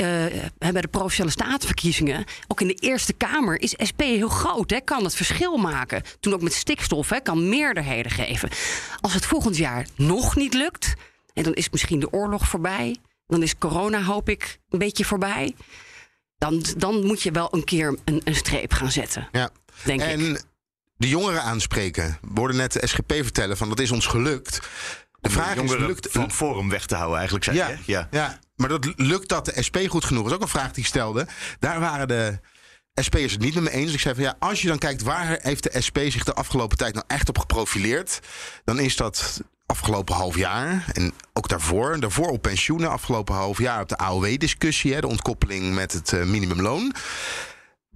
uh, 0.63 0.71
bij 0.73 0.81
de 0.81 0.89
provinciale 0.89 1.31
statenverkiezingen, 1.31 2.25
ook 2.49 2.61
in 2.61 2.67
de 2.67 2.75
Eerste 2.75 3.13
Kamer, 3.13 3.61
is 3.61 3.75
SP 3.91 4.01
heel 4.01 4.29
groot. 4.29 4.71
Hè, 4.71 4.81
kan 4.81 5.05
het 5.05 5.15
verschil 5.15 5.57
maken. 5.57 6.03
Toen 6.21 6.33
ook 6.33 6.43
met 6.43 6.53
stikstof, 6.53 7.09
hè, 7.09 7.21
kan 7.21 7.49
meerderheden 7.49 8.13
geven. 8.13 8.49
Als 9.01 9.15
het 9.15 9.27
volgend 9.27 9.57
jaar 9.57 9.87
nog 9.97 10.37
niet 10.37 10.55
lukt, 10.55 10.95
en 11.35 11.43
dan 11.43 11.55
is 11.55 11.71
misschien 11.71 12.01
de 12.01 12.13
oorlog 12.13 12.49
voorbij, 12.49 12.97
dan 13.27 13.43
is 13.43 13.59
corona, 13.59 14.03
hoop 14.03 14.29
ik, 14.29 14.59
een 14.69 14.79
beetje 14.79 15.05
voorbij. 15.05 15.55
Dan, 16.39 16.65
dan 16.77 17.07
moet 17.07 17.23
je 17.23 17.31
wel 17.31 17.49
een 17.55 17.65
keer 17.65 17.99
een, 18.05 18.21
een 18.25 18.37
streep 18.37 18.73
gaan 18.73 18.91
zetten. 18.91 19.29
Ja. 19.33 19.51
Denk 19.85 20.01
en 20.01 20.31
ik. 20.31 20.43
de 20.97 21.09
jongeren 21.09 21.43
aanspreken. 21.43 22.19
We 22.21 22.41
hoorden 22.41 22.57
net 22.57 22.73
de 22.73 22.87
SGP 22.87 23.13
vertellen 23.13 23.57
van 23.57 23.69
dat 23.69 23.81
is 23.81 23.91
ons 23.91 24.07
gelukt. 24.07 24.61
De 25.21 25.31
vraag 25.31 25.57
is, 25.57 25.77
lukt 25.77 26.09
van 26.11 26.31
Forum 26.31 26.69
weg 26.69 26.87
te 26.87 26.95
houden, 26.95 27.17
eigenlijk 27.17 27.45
zei 27.45 27.57
ja, 27.57 27.69
je. 27.69 27.77
Ja. 27.85 28.09
ja, 28.11 28.39
maar 28.57 28.69
dat, 28.69 28.93
lukt 28.97 29.29
dat 29.29 29.45
de 29.45 29.63
SP 29.67 29.77
goed 29.87 30.05
genoeg? 30.05 30.23
Dat 30.23 30.31
is 30.31 30.37
ook 30.37 30.43
een 30.43 30.49
vraag 30.49 30.73
die 30.73 30.83
ik 30.83 30.89
stelde. 30.89 31.27
Daar 31.59 31.81
waren 31.81 32.09
de 32.09 32.39
SP'ers 32.95 33.33
het 33.33 33.41
niet 33.41 33.55
met 33.55 33.63
me 33.63 33.71
eens. 33.71 33.93
Ik 33.93 34.01
zei 34.01 34.15
van 34.15 34.25
ja, 34.25 34.37
als 34.39 34.63
je 34.63 34.69
dan 34.69 34.79
kijkt 34.79 35.03
waar 35.03 35.39
heeft 35.43 35.63
de 35.63 35.81
SP 35.87 35.99
zich 36.09 36.25
de 36.25 36.35
afgelopen 36.35 36.77
tijd 36.77 36.95
nou 36.95 37.05
echt 37.09 37.29
op 37.29 37.39
geprofileerd, 37.39 38.21
dan 38.65 38.79
is 38.79 38.97
dat 38.97 39.43
afgelopen 39.67 40.15
half 40.15 40.37
jaar 40.37 40.85
en 40.93 41.13
ook 41.33 41.49
daarvoor, 41.49 42.01
daarvoor 42.01 42.31
op 42.31 42.43
pensioenen, 42.43 42.91
afgelopen 42.91 43.35
half 43.35 43.59
jaar 43.59 43.81
op 43.81 43.89
de 43.89 43.97
AOW-discussie, 43.97 45.01
de 45.01 45.07
ontkoppeling 45.07 45.75
met 45.75 45.93
het 45.93 46.13
uh, 46.13 46.25
minimumloon 46.25 46.95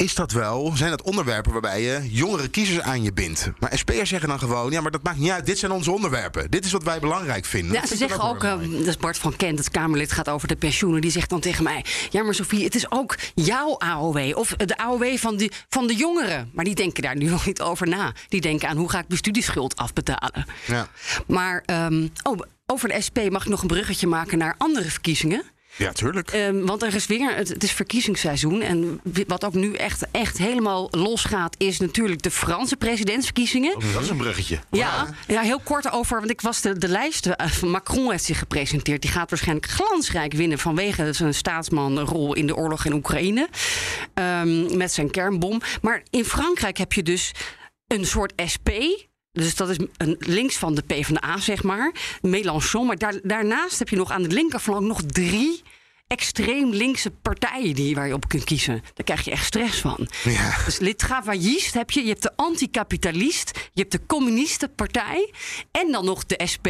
is 0.02 0.14
dat 0.14 0.32
wel, 0.32 0.72
zijn 0.74 0.90
dat 0.90 1.02
onderwerpen 1.02 1.52
waarbij 1.52 1.82
je 1.82 2.08
jongere 2.10 2.48
kiezers 2.48 2.80
aan 2.80 3.02
je 3.02 3.12
bindt. 3.12 3.50
Maar 3.58 3.78
SP'ers 3.78 4.08
zeggen 4.08 4.28
dan 4.28 4.38
gewoon, 4.38 4.70
ja, 4.70 4.80
maar 4.80 4.90
dat 4.90 5.02
maakt 5.02 5.18
niet 5.18 5.30
uit. 5.30 5.46
Dit 5.46 5.58
zijn 5.58 5.72
onze 5.72 5.90
onderwerpen. 5.90 6.50
Dit 6.50 6.64
is 6.64 6.72
wat 6.72 6.82
wij 6.82 7.00
belangrijk 7.00 7.44
vinden. 7.44 7.72
Ja, 7.72 7.86
ze 7.86 7.96
zeggen 7.96 8.20
ook, 8.20 8.44
uh, 8.44 8.54
dat 8.60 8.86
is 8.86 8.96
Bart 8.96 9.18
van 9.18 9.36
Kent, 9.36 9.58
het 9.58 9.70
Kamerlid, 9.70 10.12
gaat 10.12 10.28
over 10.28 10.48
de 10.48 10.56
pensioenen. 10.56 11.00
Die 11.00 11.10
zegt 11.10 11.30
dan 11.30 11.40
tegen 11.40 11.64
mij, 11.64 11.84
ja, 12.10 12.22
maar 12.22 12.34
Sofie, 12.34 12.64
het 12.64 12.74
is 12.74 12.90
ook 12.90 13.16
jouw 13.34 13.78
AOW. 13.78 14.38
Of 14.38 14.48
de 14.48 14.76
AOW 14.76 15.16
van 15.16 15.36
de, 15.36 15.50
van 15.68 15.86
de 15.86 15.94
jongeren. 15.94 16.50
Maar 16.52 16.64
die 16.64 16.74
denken 16.74 17.02
daar 17.02 17.16
nu 17.16 17.28
nog 17.36 17.46
niet 17.46 17.60
over 17.60 17.88
na. 17.88 18.12
Die 18.28 18.40
denken 18.40 18.68
aan, 18.68 18.76
hoe 18.76 18.90
ga 18.90 18.98
ik 18.98 19.08
mijn 19.08 19.18
studieschuld 19.18 19.76
afbetalen? 19.76 20.46
Ja. 20.66 20.88
Maar, 21.26 21.62
um, 21.66 22.12
oh, 22.22 22.38
over 22.66 22.88
de 22.88 23.00
SP 23.06 23.18
mag 23.30 23.42
ik 23.42 23.48
nog 23.48 23.60
een 23.60 23.68
bruggetje 23.68 24.06
maken 24.06 24.38
naar 24.38 24.54
andere 24.58 24.90
verkiezingen. 24.90 25.42
Ja, 25.82 25.92
tuurlijk. 25.92 26.32
Um, 26.32 26.66
want 26.66 26.82
er 26.82 26.94
is 26.94 27.06
weer, 27.06 27.34
het, 27.34 27.48
het, 27.48 27.62
is 27.62 27.72
verkiezingsseizoen. 27.72 28.60
En 28.60 29.00
wat 29.26 29.44
ook 29.44 29.54
nu 29.54 29.74
echt, 29.74 30.06
echt 30.10 30.38
helemaal 30.38 30.88
losgaat, 30.90 31.54
is 31.58 31.78
natuurlijk 31.78 32.22
de 32.22 32.30
Franse 32.30 32.76
presidentsverkiezingen. 32.76 33.76
Oh, 33.76 33.92
dat 33.92 34.02
is 34.02 34.08
een 34.08 34.16
bruggetje. 34.16 34.58
Ja, 34.70 35.08
ja, 35.26 35.40
heel 35.40 35.60
kort 35.60 35.92
over, 35.92 36.18
want 36.18 36.30
ik 36.30 36.40
was 36.40 36.60
de, 36.60 36.78
de 36.78 36.88
lijst 36.88 37.26
eh, 37.26 37.46
van 37.46 37.70
Macron 37.70 38.10
heeft 38.10 38.24
zich 38.24 38.38
gepresenteerd. 38.38 39.02
Die 39.02 39.10
gaat 39.10 39.30
waarschijnlijk 39.30 39.66
glansrijk 39.66 40.32
winnen 40.32 40.58
vanwege 40.58 41.12
zijn 41.12 41.34
staatsmanrol 41.34 42.34
in 42.34 42.46
de 42.46 42.56
oorlog 42.56 42.84
in 42.84 42.92
Oekraïne. 42.92 43.48
Um, 44.14 44.76
met 44.76 44.92
zijn 44.92 45.10
kernbom. 45.10 45.60
Maar 45.80 46.02
in 46.10 46.24
Frankrijk 46.24 46.76
heb 46.78 46.92
je 46.92 47.02
dus 47.02 47.32
een 47.86 48.06
soort 48.06 48.32
SP, 48.52 48.68
dus 49.32 49.54
dat 49.54 49.68
is 49.70 49.76
een, 49.96 50.16
links 50.18 50.56
van 50.56 50.74
de 50.74 50.82
PvdA, 50.82 51.38
zeg 51.38 51.62
maar. 51.62 51.94
Mélenchon. 52.20 52.86
Maar 52.86 52.98
daar, 52.98 53.14
daarnaast 53.22 53.78
heb 53.78 53.88
je 53.88 53.96
nog 53.96 54.10
aan 54.10 54.22
de 54.22 54.28
linkerflank 54.34 54.86
nog 54.86 55.02
drie 55.02 55.62
extreem 56.06 56.70
linkse 56.70 57.10
partijen 57.10 57.74
die, 57.74 57.94
waar 57.94 58.06
je 58.06 58.14
op 58.14 58.28
kunt 58.28 58.44
kiezen. 58.44 58.72
Daar 58.94 59.04
krijg 59.04 59.24
je 59.24 59.30
echt 59.30 59.44
stress 59.44 59.80
van. 59.80 60.08
Ja. 60.24 60.54
Dus 60.64 60.78
lidgavaïst 60.78 61.74
heb 61.74 61.90
je. 61.90 62.02
Je 62.02 62.08
hebt 62.08 62.22
de 62.22 62.32
anticapitalist. 62.36 63.50
Je 63.72 63.80
hebt 63.80 63.92
de 63.92 64.06
communistenpartij. 64.06 65.32
En 65.70 65.92
dan 65.92 66.04
nog 66.04 66.26
de 66.26 66.40
SP. 66.52 66.66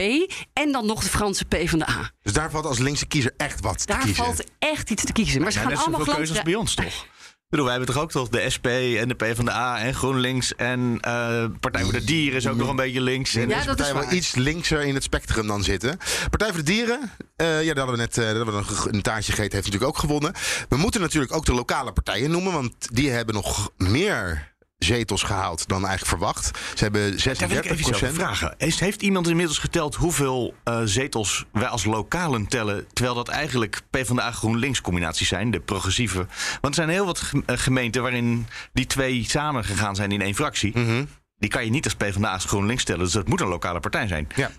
En 0.53 0.72
dan 0.72 0.87
nog 0.87 1.03
de 1.03 1.09
Franse 1.09 1.44
PvdA. 1.44 2.11
Dus 2.22 2.33
daar 2.33 2.51
valt 2.51 2.64
als 2.64 2.79
linkse 2.79 3.07
kiezer 3.07 3.35
echt 3.37 3.61
wat 3.61 3.79
te 3.79 3.87
Daar 3.87 3.98
kiezen. 3.98 4.25
valt 4.25 4.44
echt 4.59 4.90
iets 4.90 5.05
te 5.05 5.12
kiezen. 5.12 5.40
Maar 5.42 5.53
ze 5.53 5.59
Ja, 5.59 5.64
gaan 5.64 5.75
net 5.75 5.83
allemaal 5.87 6.14
keuzes 6.16 6.42
bij 6.42 6.55
ons 6.55 6.75
toch? 6.75 7.07
Bedoel, 7.52 7.66
wij 7.66 7.76
hebben 7.76 7.94
toch 7.94 8.02
ook 8.04 8.10
toch 8.10 8.28
de 8.28 8.50
SP 8.54 8.66
en 8.66 9.08
de 9.08 9.14
PvdA 9.14 9.78
en 9.78 9.94
GroenLinks 9.94 10.54
en 10.54 10.98
eh 11.00 11.44
Partij 11.60 11.82
voor 11.82 11.92
de 11.92 12.04
Dieren 12.04 12.38
is 12.38 12.46
ook 12.46 12.56
nog 12.56 12.68
een 12.68 12.76
beetje 12.76 13.00
links. 13.00 13.34
En 13.34 13.40
Ja, 13.40 13.46
Deze 13.46 13.66
dat 13.66 13.68
is 13.68 13.74
partij 13.74 13.92
wel 13.94 14.02
waar. 14.04 14.14
iets 14.14 14.34
linkser 14.34 14.80
in 14.82 14.94
het 14.94 15.02
spectrum 15.02 15.46
dan 15.46 15.62
zitten. 15.62 15.98
Partij 16.30 16.48
voor 16.48 16.56
de 16.56 16.62
Dieren, 16.62 17.10
eh, 17.36 17.46
ja, 17.64 17.74
daar 17.74 17.86
hadden 17.86 17.94
we 17.94 18.00
net 18.00 18.14
hebben 18.14 18.46
we 18.46 18.52
nog 18.52 18.88
een 18.92 19.02
taartje 19.02 19.32
gegeten, 19.32 19.52
heeft 19.52 19.64
natuurlijk 19.66 19.92
ook 19.92 19.98
gewonnen. 19.98 20.32
We 20.68 20.76
moeten 20.76 21.00
natuurlijk 21.00 21.32
ook 21.34 21.44
de 21.44 21.54
lokale 21.54 21.92
partijen 21.92 22.30
noemen, 22.30 22.52
want 22.52 22.72
die 22.94 23.10
hebben 23.10 23.34
nog 23.34 23.70
meer 23.76 24.51
zetels 24.83 25.23
gehaald 25.23 25.68
dan 25.68 25.87
eigenlijk 25.87 26.07
verwacht. 26.07 26.59
Ze 26.75 26.83
hebben 26.83 27.01
Daar 27.01 27.11
wil 27.11 27.12
ik 27.16 27.21
36 27.21 27.64
even 27.64 27.79
iets 27.79 27.92
over 27.92 28.14
vragen. 28.14 28.55
Heeft 28.59 29.03
iemand 29.03 29.29
inmiddels 29.29 29.59
geteld 29.59 29.95
hoeveel 29.95 30.55
eh, 30.64 30.81
zetels 30.85 31.45
wij 31.53 31.66
als 31.66 31.85
lokalen 31.85 32.47
tellen... 32.47 32.87
terwijl 32.92 33.14
dat 33.14 33.29
eigenlijk 33.29 33.83
PvdA 33.90 34.33
GroenLinks 34.33 34.81
combinaties 34.81 35.29
zijn, 35.29 35.51
de 35.51 35.61
progressieve? 35.61 36.27
Want 36.61 36.75
er 36.77 36.85
zijn 36.85 36.88
heel 36.88 37.07
wat 37.07 37.33
eh, 37.47 37.59
gemeenten 37.59 38.03
waarin 38.03 38.47
die 38.73 38.87
twee 38.87 39.25
samen 39.29 39.64
gegaan 39.64 39.95
zijn 39.97 40.12
in 40.12 40.23
één 40.23 40.35
fractie. 40.35 40.79
Mhm. 40.79 41.05
Die 41.38 41.51
kan 41.51 41.64
je 41.64 41.71
niet 41.71 41.85
als 41.85 41.95
PvdA 41.95 42.33
als 42.33 42.45
GroenLinks 42.45 42.83
stellen, 42.83 43.05
dus 43.05 43.12
dat 43.12 43.29
moet 43.29 43.40
een 43.40 43.49
lokale 43.49 43.81
partij 43.81 44.09
zijn. 44.09 44.29
Ja. 44.35 44.51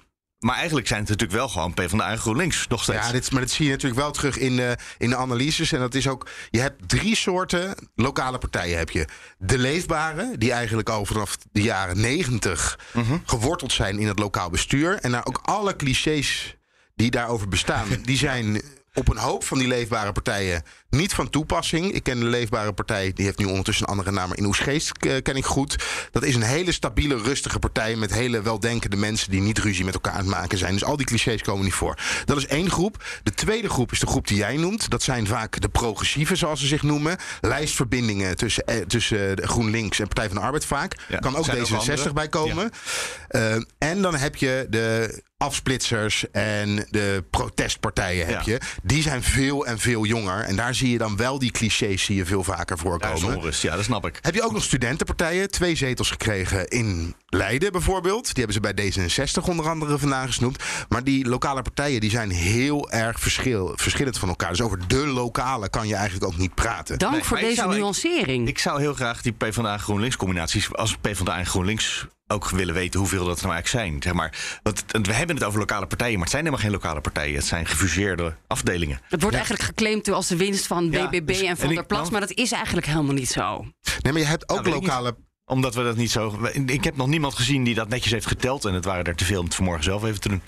Maar 0.43 0.56
eigenlijk 0.56 0.88
zijn 0.88 0.99
het 0.99 1.10
natuurlijk 1.10 1.39
wel 1.39 1.49
gewoon 1.49 1.73
PvdA 1.73 2.10
en 2.10 2.17
GroenLinks 2.17 2.67
nog 2.67 2.84
steeds. 2.84 3.06
Ja, 3.06 3.12
dit, 3.12 3.32
maar 3.32 3.41
dat 3.41 3.51
zie 3.51 3.65
je 3.65 3.71
natuurlijk 3.71 4.01
wel 4.01 4.12
terug 4.12 4.38
in 4.38 4.56
de, 4.56 4.77
in 4.97 5.10
de 5.10 5.15
analyses. 5.15 5.71
En 5.71 5.79
dat 5.79 5.95
is 5.95 6.08
ook, 6.08 6.29
je 6.49 6.60
hebt 6.60 6.89
drie 6.89 7.15
soorten 7.15 7.75
lokale 7.95 8.38
partijen. 8.38 8.77
Heb 8.77 8.89
je 8.89 9.08
de 9.38 9.58
leefbare, 9.58 10.38
die 10.38 10.51
eigenlijk 10.51 10.89
al 10.89 11.06
vanaf 11.06 11.38
de 11.51 11.62
jaren 11.62 11.99
negentig 11.99 12.79
geworteld 13.25 13.71
zijn 13.71 13.99
in 13.99 14.08
het 14.08 14.19
lokaal 14.19 14.49
bestuur. 14.49 14.95
En 14.95 15.12
daar 15.12 15.25
ook 15.25 15.39
alle 15.43 15.75
clichés 15.75 16.58
die 16.95 17.12
daarover 17.12 17.47
bestaan, 17.47 17.88
die 18.03 18.17
zijn 18.17 18.62
op 18.93 19.10
een 19.10 19.17
hoop 19.17 19.43
van 19.43 19.58
die 19.58 19.67
leefbare 19.67 20.12
partijen 20.12 20.63
niet 20.93 21.13
van 21.13 21.29
toepassing. 21.29 21.91
Ik 21.91 22.03
ken 22.03 22.19
de 22.19 22.25
leefbare 22.25 22.73
partij, 22.73 23.12
die 23.13 23.25
heeft 23.25 23.38
nu 23.38 23.45
ondertussen 23.45 23.86
een 23.86 23.91
andere 23.91 24.12
naam. 24.12 24.27
Maar 24.27 24.38
in 24.38 24.45
Oesgeest 24.45 24.91
eh, 24.99 25.21
ken 25.21 25.36
ik 25.36 25.45
goed. 25.45 25.84
Dat 26.12 26.23
is 26.23 26.36
een 26.36 26.41
hele 26.41 26.71
stabiele, 26.71 27.17
rustige 27.17 27.60
partij 27.60 27.95
met 27.95 28.13
hele 28.13 28.41
weldenkende 28.41 28.95
mensen 28.95 29.32
die 29.32 29.41
niet 29.41 29.58
ruzie 29.58 29.86
met 29.86 29.93
elkaar 29.93 30.13
aan 30.13 30.19
het 30.19 30.27
maken 30.27 30.58
zijn. 30.58 30.73
Dus 30.73 30.84
al 30.84 30.97
die 30.97 31.06
clichés 31.06 31.41
komen 31.41 31.63
niet 31.63 31.73
voor. 31.73 31.97
Dat 32.25 32.38
is 32.38 32.47
één 32.47 32.69
groep. 32.71 33.03
De 33.23 33.34
tweede 33.34 33.69
groep 33.69 33.91
is 33.91 33.99
de 33.99 34.08
groep 34.08 34.27
die 34.27 34.38
jij 34.38 34.58
noemt. 34.58 34.89
Dat 34.89 35.03
zijn 35.03 35.27
vaak 35.27 35.62
de 35.62 35.69
progressieven, 35.69 36.38
zoals 36.38 36.60
ze 36.60 36.67
zich 36.67 36.84
noemen. 36.84 37.17
Lijstverbindingen 37.41 38.38
tussen, 38.38 38.63
eh, 38.65 38.77
tussen 38.77 39.47
GroenLinks 39.47 39.99
en 39.99 40.08
Partij 40.08 40.27
van 40.27 40.36
de 40.36 40.41
Arbeid 40.41 40.65
vaak. 40.65 40.95
Ja, 41.08 41.17
kan 41.17 41.36
ook 41.36 41.45
zijn 41.45 41.60
ook 41.60 41.67
D66 41.67 41.89
andere. 41.89 42.13
bij 42.13 42.29
komen. 42.29 42.71
Eh, 43.27 43.56
en 43.77 44.01
dan 44.01 44.15
heb 44.15 44.36
je 44.36 44.67
de 44.69 45.21
afsplitsers 45.43 46.32
en 46.32 46.88
de 46.89 47.23
protestpartijen 47.29 48.25
heb 48.27 48.41
Ja. 48.41 48.51
je. 48.53 48.60
Die 48.84 49.01
zijn 49.01 49.23
veel 49.23 49.65
en 49.65 49.79
veel 49.79 50.06
jonger. 50.06 50.39
En 50.43 50.56
daar 50.56 50.75
zie 50.75 50.89
je 50.91 50.97
dan 50.97 51.17
wel 51.17 51.39
die 51.39 51.51
clichés 51.51 52.03
zie 52.03 52.15
je 52.15 52.25
veel 52.25 52.43
vaker 52.43 52.77
voorkomen. 52.77 53.36
onrust, 53.36 53.62
ja, 53.62 53.75
dat 53.75 53.84
snap 53.84 54.06
ik. 54.08 54.17
Heb 54.21 54.34
je 54.36 54.43
ook 54.43 54.51
nog 54.51 54.63
studentenpartijen? 54.63 55.51
Twee 55.51 55.75
zetels 55.75 56.10
gekregen 56.12 56.67
in 56.67 57.15
Leiden 57.27 57.71
bijvoorbeeld. 57.71 58.23
Die 58.36 58.43
hebben 58.45 58.53
ze 58.53 58.60
bij 58.73 58.91
D66 58.91 59.49
onder 59.49 59.69
andere 59.69 59.97
vandaan 59.97 60.27
gesnoept. 60.27 60.63
Maar 60.89 61.03
die 61.03 61.27
lokale 61.27 61.62
partijen 61.62 62.01
die 62.01 62.10
zijn 62.10 62.29
heel 62.29 62.91
erg 62.91 63.19
verschil, 63.19 63.71
verschillend 63.75 64.17
van 64.19 64.29
elkaar. 64.29 64.49
Dus 64.49 64.62
over 64.62 64.88
de 64.88 65.08
lokale 65.08 65.69
kan 65.69 65.88
je 65.88 65.95
eigenlijk 65.95 66.25
ook 66.34 66.38
niet 66.38 66.56
praten. 66.56 66.99
Dank 66.99 67.13
Nee, 67.13 67.23
voor 67.23 67.38
deze 67.38 67.56
zou- 67.56 67.73
ik- 67.73 67.79
nuancering. 67.79 68.47
Ik 68.47 68.60
zou 68.60 68.79
heel 68.79 68.93
graag 68.93 69.21
die 69.21 69.32
PvdA 69.32 69.77
GroenLinks 69.77 70.15
combinaties 70.15 70.73
als 70.73 70.97
PvdA 71.01 71.38
en 71.38 71.45
GroenLinks 71.45 72.06
ook 72.28 72.50
willen 72.50 72.74
weten 72.74 73.00
hoeveel 73.00 73.26
dat 73.26 73.38
er 73.38 73.44
nou 73.44 73.54
eigenlijk 73.54 73.86
zijn. 73.86 74.02
Zeg 74.02 74.14
maar. 74.14 74.60
Want 74.64 75.08
we 75.08 75.14
hebben 75.14 75.36
het 75.36 75.46
over 75.46 75.60
lokale 75.60 75.88
partijen, 75.88 76.14
maar 76.14 76.22
het 76.22 76.32
zijn 76.32 76.46
helemaal 76.46 76.66
geen 76.66 76.74
lokale 76.74 77.02
partijen. 77.02 77.36
Het 77.36 77.46
zijn 77.46 77.66
gefuseerde 77.66 78.36
afdelingen. 78.48 79.00
het 79.10 79.22
wordt 79.22 79.36
eigenlijk 79.36 79.66
geclaimd 79.66 80.10
als 80.10 80.28
de 80.28 80.36
winst 80.38 80.68
van 80.68 80.92
Ja, 80.92 81.08
BBB 81.10 81.28
dus- 81.28 81.42
en 81.42 81.58
Van 81.58 81.70
en 81.70 81.76
der 81.76 81.86
Plas. 81.86 82.10
Maar 82.10 82.20
dat 82.20 82.32
is 82.32 82.52
eigenlijk 82.52 82.88
helemaal 82.88 83.14
niet 83.14 83.30
zo. 83.30 83.66
Nee, 84.02 84.14
maar 84.14 84.22
je 84.22 84.28
hebt 84.28 84.50
ook 84.50 84.66
Nou, 84.66 84.70
lokale 84.70 85.16
Omdat 85.46 85.76
we 85.76 85.84
dat 85.84 85.96
niet 85.96 86.12
zo. 86.12 86.40
Ik 86.66 86.84
heb 86.84 86.96
nog 86.96 87.08
niemand 87.08 87.36
gezien 87.36 87.64
die 87.64 87.76
dat 87.76 87.90
netjes 87.90 88.12
heeft 88.12 88.26
geteld. 88.26 88.66
En 88.66 88.74
het 88.74 88.86
waren 88.86 89.06
er 89.06 89.16
te 89.16 89.26
veel 89.26 89.40
om 89.40 89.46
het 89.46 89.56
vanmorgen 89.56 89.84
zelf 89.84 90.04
even 90.04 90.20
te 90.20 90.30
doen. 90.30 90.42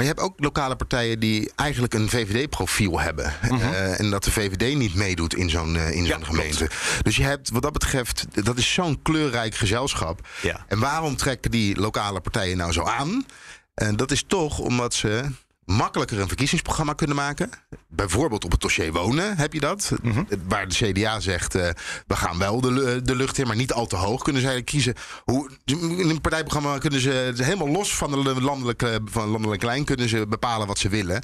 Maar 0.00 0.08
je 0.08 0.14
hebt 0.14 0.26
ook 0.26 0.44
lokale 0.44 0.76
partijen 0.76 1.18
die 1.18 1.50
eigenlijk 1.56 1.94
een 1.94 2.08
VVD-profiel 2.08 3.00
hebben. 3.00 3.32
Eh, 3.40 4.00
en 4.00 4.10
dat 4.10 4.24
de 4.24 4.30
VVD 4.30 4.76
niet 4.76 4.94
meedoet 4.94 5.34
in 5.34 5.50
zo'n 5.50 5.76
eh, 5.76 5.90
in 5.90 6.06
zo'n 6.06 6.20
Mhm. 6.20 6.20
Ja, 6.20 6.26
gemeente. 6.26 6.70
Dus 7.02 7.16
je 7.16 7.22
hebt 7.22 7.50
wat 7.50 7.62
dat 7.62 7.72
betreft, 7.72 8.26
dat 8.44 8.58
is 8.58 8.72
zo'n 8.72 9.02
kleurrijk 9.02 9.54
gezelschap. 9.54 10.28
Ja. 10.42 10.64
En 10.68 10.78
waarom 10.78 11.16
trekken 11.16 11.50
die 11.50 11.76
lokale 11.80 12.20
partijen 12.20 12.56
nou 12.56 12.72
zo 12.72 12.82
aan? 12.84 13.26
En 13.74 13.96
dat 13.96 14.10
is 14.10 14.24
toch 14.26 14.58
omdat 14.58 14.94
ze 14.94 15.24
makkelijker 15.70 16.20
een 16.20 16.28
verkiezingsprogramma 16.28 16.92
kunnen 16.92 17.16
maken. 17.16 17.50
Bijvoorbeeld 17.88 18.44
op 18.44 18.50
het 18.50 18.60
dossier 18.60 18.92
wonen 18.92 19.36
heb 19.36 19.52
je 19.52 19.60
dat. 19.60 19.92
Mhm. 20.02 20.24
Waar 20.48 20.68
de 20.68 20.74
CDA 20.74 21.20
zegt, 21.20 21.54
eh, 21.54 21.68
we 22.06 22.16
gaan 22.16 22.38
wel 22.38 22.60
de, 22.60 23.00
de 23.02 23.14
lucht 23.16 23.38
in, 23.38 23.46
maar 23.46 23.56
niet 23.56 23.72
al 23.72 23.86
te 23.86 23.96
hoog. 23.96 24.22
Kunnen 24.22 24.42
zij 24.42 24.62
kiezen. 24.62 24.94
Hoe, 25.24 25.50
in 25.64 26.08
een 26.10 26.20
partijprogramma 26.20 26.78
kunnen 26.78 27.00
ze 27.00 27.32
helemaal 27.36 27.68
los 27.68 27.94
van 27.96 28.10
de 28.10 28.40
landelijke, 28.40 29.00
van 29.04 29.22
de 29.24 29.30
landelijke 29.30 29.66
lijn... 29.66 29.84
kunnen 29.84 30.08
ze 30.08 30.26
bepalen 30.28 30.66
wat 30.66 30.78
ze 30.78 30.88
willen. 30.88 31.22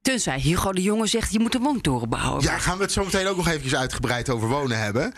Tenzij 0.00 0.40
Hugo 0.40 0.72
de 0.72 0.82
Jonge 0.82 1.06
zegt, 1.06 1.32
je 1.32 1.38
moet 1.38 1.54
een 1.54 1.62
woontoren 1.62 2.08
bouwen. 2.08 2.42
Ja, 2.42 2.58
gaan 2.58 2.76
we 2.76 2.82
het 2.82 2.92
zo 2.92 3.04
meteen 3.04 3.26
ook 3.26 3.36
nog 3.36 3.48
eventjes 3.48 3.74
uitgebreid 3.74 4.30
over 4.30 4.48
wonen 4.48 4.78
hebben. 4.78 5.12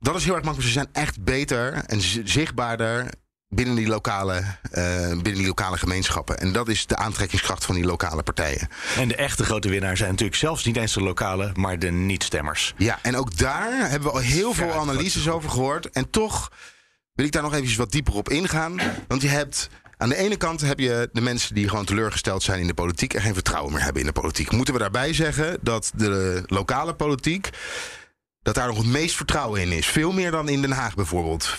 Dat 0.00 0.16
is 0.16 0.24
heel 0.24 0.34
erg 0.34 0.44
makkelijk. 0.44 0.72
Ze 0.72 0.78
zijn 0.78 0.88
echt 0.92 1.24
beter 1.24 1.72
en 1.72 2.00
zi- 2.00 2.22
zichtbaarder 2.24 3.08
binnen 3.48 3.74
die, 3.74 3.86
lokale, 3.86 4.42
eh, 4.70 5.08
binnen 5.08 5.34
die 5.34 5.46
lokale 5.46 5.76
gemeenschappen. 5.76 6.38
En 6.38 6.52
dat 6.52 6.68
is 6.68 6.86
de 6.86 6.96
aantrekkingskracht 6.96 7.64
van 7.64 7.74
die 7.74 7.84
lokale 7.84 8.22
partijen. 8.22 8.68
En 8.96 9.08
de 9.08 9.16
echte 9.16 9.44
grote 9.44 9.68
winnaar 9.68 9.96
zijn 9.96 10.10
natuurlijk 10.10 10.38
zelfs 10.38 10.64
niet 10.64 10.76
eens 10.76 10.92
de 10.92 11.02
lokale, 11.02 11.50
maar 11.54 11.78
de 11.78 11.90
niet-stemmers. 11.90 12.74
Ja, 12.76 12.98
en 13.02 13.16
ook 13.16 13.36
daar 13.36 13.90
hebben 13.90 14.08
we 14.08 14.14
al 14.14 14.22
heel 14.22 14.54
veel 14.54 14.72
analyses 14.72 15.28
over 15.28 15.50
gehoord. 15.50 15.90
En 15.90 16.10
toch 16.10 16.52
wil 17.14 17.26
ik 17.26 17.32
daar 17.32 17.42
nog 17.42 17.52
eventjes 17.52 17.76
wat 17.76 17.92
dieper 17.92 18.14
op 18.14 18.28
ingaan. 18.28 18.80
Want 19.08 19.22
je 19.22 19.28
hebt... 19.28 19.68
Aan 20.00 20.08
de 20.08 20.16
ene 20.16 20.36
kant 20.36 20.60
heb 20.60 20.78
je 20.78 21.08
de 21.12 21.20
mensen 21.20 21.54
die 21.54 21.68
gewoon 21.68 21.84
teleurgesteld 21.84 22.42
zijn 22.42 22.60
in 22.60 22.66
de 22.66 22.74
politiek 22.74 23.14
en 23.14 23.22
geen 23.22 23.34
vertrouwen 23.34 23.72
meer 23.72 23.82
hebben 23.82 24.00
in 24.00 24.06
de 24.06 24.20
politiek. 24.20 24.52
Moeten 24.52 24.74
we 24.74 24.80
daarbij 24.80 25.12
zeggen 25.12 25.58
dat 25.60 25.92
de 25.94 26.42
lokale 26.46 26.94
politiek 26.94 27.50
dat 28.48 28.56
daar 28.56 28.66
nog 28.66 28.76
het 28.76 28.86
meest 28.86 29.16
vertrouwen 29.16 29.60
in 29.60 29.72
is. 29.72 29.86
Veel 29.86 30.12
meer 30.12 30.30
dan 30.30 30.48
in 30.48 30.60
Den 30.60 30.70
Haag 30.70 30.94
bijvoorbeeld. 30.94 31.48
50% 31.48 31.56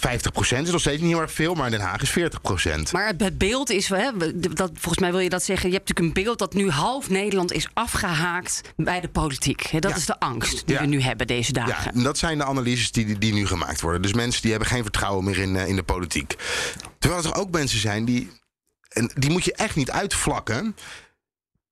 is 0.65 0.71
nog 0.71 0.80
steeds 0.80 1.02
niet 1.02 1.12
heel 1.12 1.21
erg 1.21 1.32
veel, 1.32 1.54
maar 1.56 1.65
in 1.65 1.71
Den 1.71 1.82
Haag 1.82 2.02
is 2.02 2.10
40%. 2.10 2.91
Maar 2.91 3.13
het- 3.17 3.38
beeld 3.38 3.69
is, 3.69 3.88
hè, 3.89 4.12
dat, 4.54 4.71
volgens 4.73 4.99
mij 4.99 5.12
wil 5.12 5.19
je 5.19 5.30
dat 5.30 5.43
zeggen. 5.43 5.69
Je 5.69 5.75
hebt 5.75 5.88
natuurlijk 5.88 6.17
een 6.17 6.23
beeld 6.23 6.39
dat 6.39 6.54
nu 6.54 6.69
half 6.69 7.10
Nederland 7.10 7.52
is 7.52 7.67
afgehaakt 7.73 8.62
bij 8.75 8.99
de 9.02 9.10
politiek. 9.10 9.82
Dat 9.82 9.91
Ja. 9.91 9.97
is 9.97 10.06
de 10.06 10.19
angst 10.19 10.65
die 10.65 10.75
Ja. 10.75 10.82
we 10.82 10.88
nu 10.88 11.02
hebben 11.02 11.28
deze 11.28 11.54
Ja, 11.54 11.65
dagen. 11.65 11.93
en 11.93 12.04
dat 12.04 12.17
zijn 12.17 12.38
de 12.38 12.43
analyses 12.45 12.91
die, 12.91 13.17
die 13.17 13.34
nu 13.34 13.47
gemaakt 13.47 13.82
worden. 13.82 14.02
Dus 14.02 14.13
mensen 14.13 14.41
die 14.41 14.52
hebben 14.52 14.69
geen 14.69 14.84
vertrouwen 14.84 15.23
meer 15.23 15.38
in, 15.38 15.56
eh, 15.56 15.67
in 15.67 15.75
de 15.75 15.84
politiek. 15.84 16.36
Terwijl 16.99 17.23
er 17.23 17.36
ook 17.36 17.52
mensen 17.52 17.80
zijn 17.80 18.06
die. 18.06 18.32
En 18.89 19.12
die 19.15 19.30
moet 19.30 19.45
je 19.45 19.54
echt 19.54 19.75
niet 19.75 19.91
uitvlakken. 19.91 20.75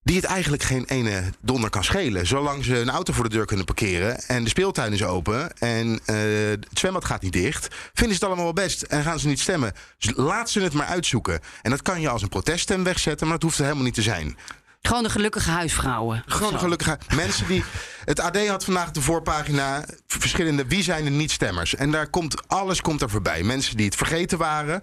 Die 0.08 0.16
het 0.16 0.26
eigenlijk 0.26 0.64
geen 0.64 0.86
ene 0.86 1.24
donder 1.42 1.70
kan 1.70 1.84
schelen. 1.84 2.28
Zolang 2.28 2.64
ze 2.64 2.80
een 2.80 2.90
auto 2.90 3.14
voor 3.14 3.24
de 3.24 3.36
deur 3.36 3.46
kunnen 3.46 3.66
parkeren. 3.66 4.20
En 4.28 4.44
de 4.44 4.50
speeltuin 4.50 4.94
is 4.94 5.04
open. 5.04 5.58
En 5.58 6.00
eh, 6.06 6.16
het 6.50 6.80
zwembad 6.80 7.06
gaat 7.06 7.22
niet 7.22 7.34
dicht. 7.34 7.68
Vinden 7.94 8.18
ze 8.18 8.24
het 8.24 8.24
allemaal 8.24 8.44
wel 8.44 8.66
best. 8.66 8.82
En 8.82 9.04
gaan 9.04 9.20
ze 9.20 9.28
niet 9.28 9.40
stemmen. 9.40 9.74
Dus 9.98 10.12
laat 10.16 10.50
ze 10.50 10.62
het 10.62 10.74
maar 10.74 10.86
uitzoeken. 10.86 11.40
En 11.62 11.72
dat 11.72 11.82
kan 11.82 12.02
je 12.02 12.10
als 12.10 12.22
een 12.22 12.30
proteststem 12.30 12.84
wegzetten. 12.84 13.28
Maar 13.28 13.36
dat 13.36 13.44
hoeft 13.44 13.58
er 13.58 13.64
helemaal 13.64 13.86
niet 13.86 13.94
te 13.94 14.02
zijn. 14.02 14.38
Gewoon 14.82 15.04
de 15.04 15.10
gelukkige 15.10 15.50
huisvrouwen. 15.50 16.24
Gewoon 16.26 16.52
Zo. 16.52 16.58
gelukkig 16.58 16.98
mensen 17.16 17.48
die. 17.48 17.64
Het 18.06 18.20
AD 18.20 18.48
had 18.48 18.64
vandaag 18.64 18.92
de 18.92 19.02
voorpagina 19.02 19.86
verschillende. 20.08 20.66
Wie 20.68 20.84
zijn 20.84 21.04
de 21.04 21.10
niet-stemmers? 21.10 21.76
En 21.76 21.92
daar 21.92 22.10
komt 22.10 22.48
alles 22.48 22.82
komt 22.82 23.02
er 23.02 23.10
voorbij. 23.10 23.44
Mensen 23.44 23.78
die 23.78 23.86
het 23.86 23.96
vergeten 23.96 24.38
waren. 24.38 24.82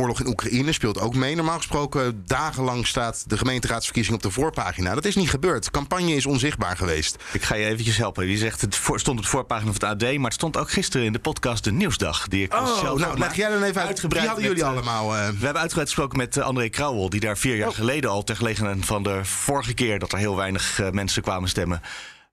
Oorlog 0.00 0.20
in 0.20 0.26
Oekraïne 0.26 0.72
speelt 0.72 1.00
ook 1.00 1.14
mee. 1.14 1.34
Normaal 1.34 1.56
gesproken, 1.56 2.22
dagenlang 2.26 2.86
staat 2.86 3.24
de 3.26 3.38
gemeenteraadsverkiezing 3.38 4.16
op 4.16 4.22
de 4.22 4.30
voorpagina. 4.30 4.94
Dat 4.94 5.04
is 5.04 5.16
niet 5.16 5.30
gebeurd. 5.30 5.64
De 5.64 5.70
campagne 5.70 6.14
is 6.14 6.26
onzichtbaar 6.26 6.76
geweest. 6.76 7.16
Ik 7.32 7.42
ga 7.42 7.54
je 7.54 7.64
eventjes 7.66 7.96
helpen. 7.96 8.26
Je 8.26 8.36
zegt 8.36 8.60
het 8.60 8.74
stond 8.74 9.08
op 9.18 9.22
de 9.22 9.28
voorpagina 9.28 9.72
van 9.72 9.88
het 9.88 10.02
AD, 10.02 10.12
maar 10.16 10.24
het 10.24 10.32
stond 10.32 10.56
ook 10.56 10.70
gisteren 10.70 11.06
in 11.06 11.12
de 11.12 11.18
podcast 11.18 11.64
De 11.64 11.72
Nieuwsdag. 11.72 12.28
Die 12.28 12.42
ik 12.44 12.54
Oh, 12.54 12.78
zelf 12.78 12.98
nou, 12.98 13.18
leg 13.18 13.36
jij 13.36 13.48
dan 13.50 13.62
even 13.62 13.78
uit. 13.80 13.88
Uitgebreid 13.88 14.22
Die 14.24 14.32
hadden 14.32 14.48
met, 14.48 14.58
jullie 14.58 14.72
eh, 14.72 14.76
allemaal. 14.78 15.16
eh, 15.16 15.28
We 15.28 15.44
hebben 15.44 15.60
uitgebreid 15.60 15.88
gesproken 15.88 16.18
met 16.18 16.36
eh, 16.36 16.44
André 16.44 16.68
Krauwel, 16.68 17.10
die 17.10 17.20
daar 17.20 17.38
vier 17.38 17.56
jaar 17.56 17.68
Oh. 17.68 17.74
geleden 17.74 18.10
al 18.10 18.24
ter 18.24 18.36
gelegenheid 18.36 18.84
van 18.86 19.02
de 19.02 19.20
vorige 19.24 19.74
keer 19.74 19.98
dat 19.98 20.12
er 20.12 20.18
heel 20.18 20.36
weinig 20.36 20.80
mensen 20.92 21.22
kwamen 21.22 21.48
stemmen. 21.48 21.80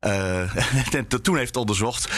Eh, 0.04 1.02
toen 1.22 1.38
heeft 1.38 1.56
onderzocht. 1.56 2.10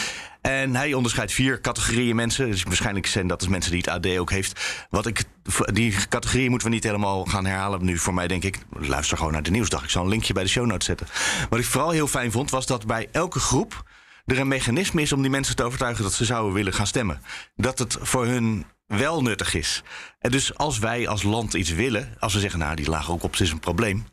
En 0.41 0.76
hij 0.76 0.93
onderscheidt 0.93 1.32
vier 1.32 1.62
categorieën 1.62 2.15
mensen. 2.15 2.52
Dus 2.52 2.63
waarschijnlijk 2.63 3.08
zijn 3.08 3.28
dat 3.28 3.41
de 3.41 3.50
mensen 3.50 3.71
die 3.71 3.80
het 3.80 3.89
AD 3.89 4.17
ook 4.17 4.32
heeft. 4.32 4.86
Wat 4.89 5.06
ik, 5.06 5.24
die 5.65 5.95
categorieën 6.10 6.50
moeten 6.50 6.67
we 6.67 6.74
niet 6.74 6.84
helemaal 6.84 7.26
gaan 7.26 7.45
herhalen 7.45 7.86
nu. 7.86 7.98
Voor 7.98 8.13
mij 8.13 8.28
denk 8.28 8.43
ik, 8.43 8.58
luister 8.80 9.17
gewoon 9.17 9.32
naar 9.32 9.43
de 9.43 9.52
nieuwsdag. 9.52 9.84
Ik 9.84 9.89
zal 9.89 10.04
een 10.04 10.10
linkje 10.10 10.34
bij 10.34 10.43
de 10.43 10.50
show 10.50 10.65
notes 10.65 10.86
zetten. 10.86 11.08
Wat 11.50 11.60
ik 11.60 11.65
vooral 11.65 11.89
heel 11.89 12.08
fijn 12.08 12.32
vond, 12.32 12.50
was 12.50 12.65
dat 12.65 12.86
bij 12.86 13.08
elke 13.12 13.39
groep 13.39 13.84
er 14.26 14.39
een 14.39 14.48
mechanisme 14.48 15.02
is 15.02 15.13
om 15.13 15.21
die 15.21 15.32
mensen 15.32 15.56
te 15.56 15.63
overtuigen 15.63 16.04
dat 16.04 16.13
ze 16.13 16.26
zouden 16.26 16.54
willen 16.54 16.74
gaan 16.74 16.88
stemmen. 16.88 17.21
Dat 17.56 17.80
het 17.80 17.98
voor 18.02 18.26
hun 18.26 18.65
wel 18.88 19.21
nuttig 19.21 19.54
is. 19.54 19.84
En 20.19 20.32
dus 20.32 20.58
als 20.58 20.80
wij 20.80 21.08
als 21.08 21.24
land 21.24 21.54
iets 21.54 21.71
willen, 21.71 22.15
als 22.19 22.34
we 22.34 22.39
zeggen, 22.39 22.60
nou 22.60 22.76
die 22.76 22.89
lage 22.89 23.12
ook 23.12 23.36
is 23.36 23.52
een 23.52 23.60
probleem, 23.60 24.06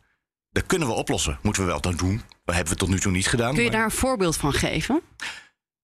dat 0.51 0.65
kunnen 0.65 0.87
we 0.87 0.93
oplossen. 0.93 1.39
Moeten 1.41 1.61
we 1.61 1.67
wel 1.67 1.81
dan 1.81 1.95
doen. 1.95 2.21
Dat 2.43 2.55
hebben 2.55 2.73
we 2.73 2.79
tot 2.79 2.89
nu 2.89 2.99
toe 2.99 3.11
niet 3.11 3.27
gedaan. 3.27 3.53
Kun 3.53 3.63
je 3.63 3.71
daar 3.71 3.83
een 3.83 3.91
voorbeeld 3.91 4.37
van 4.37 4.53
geven? 4.53 5.01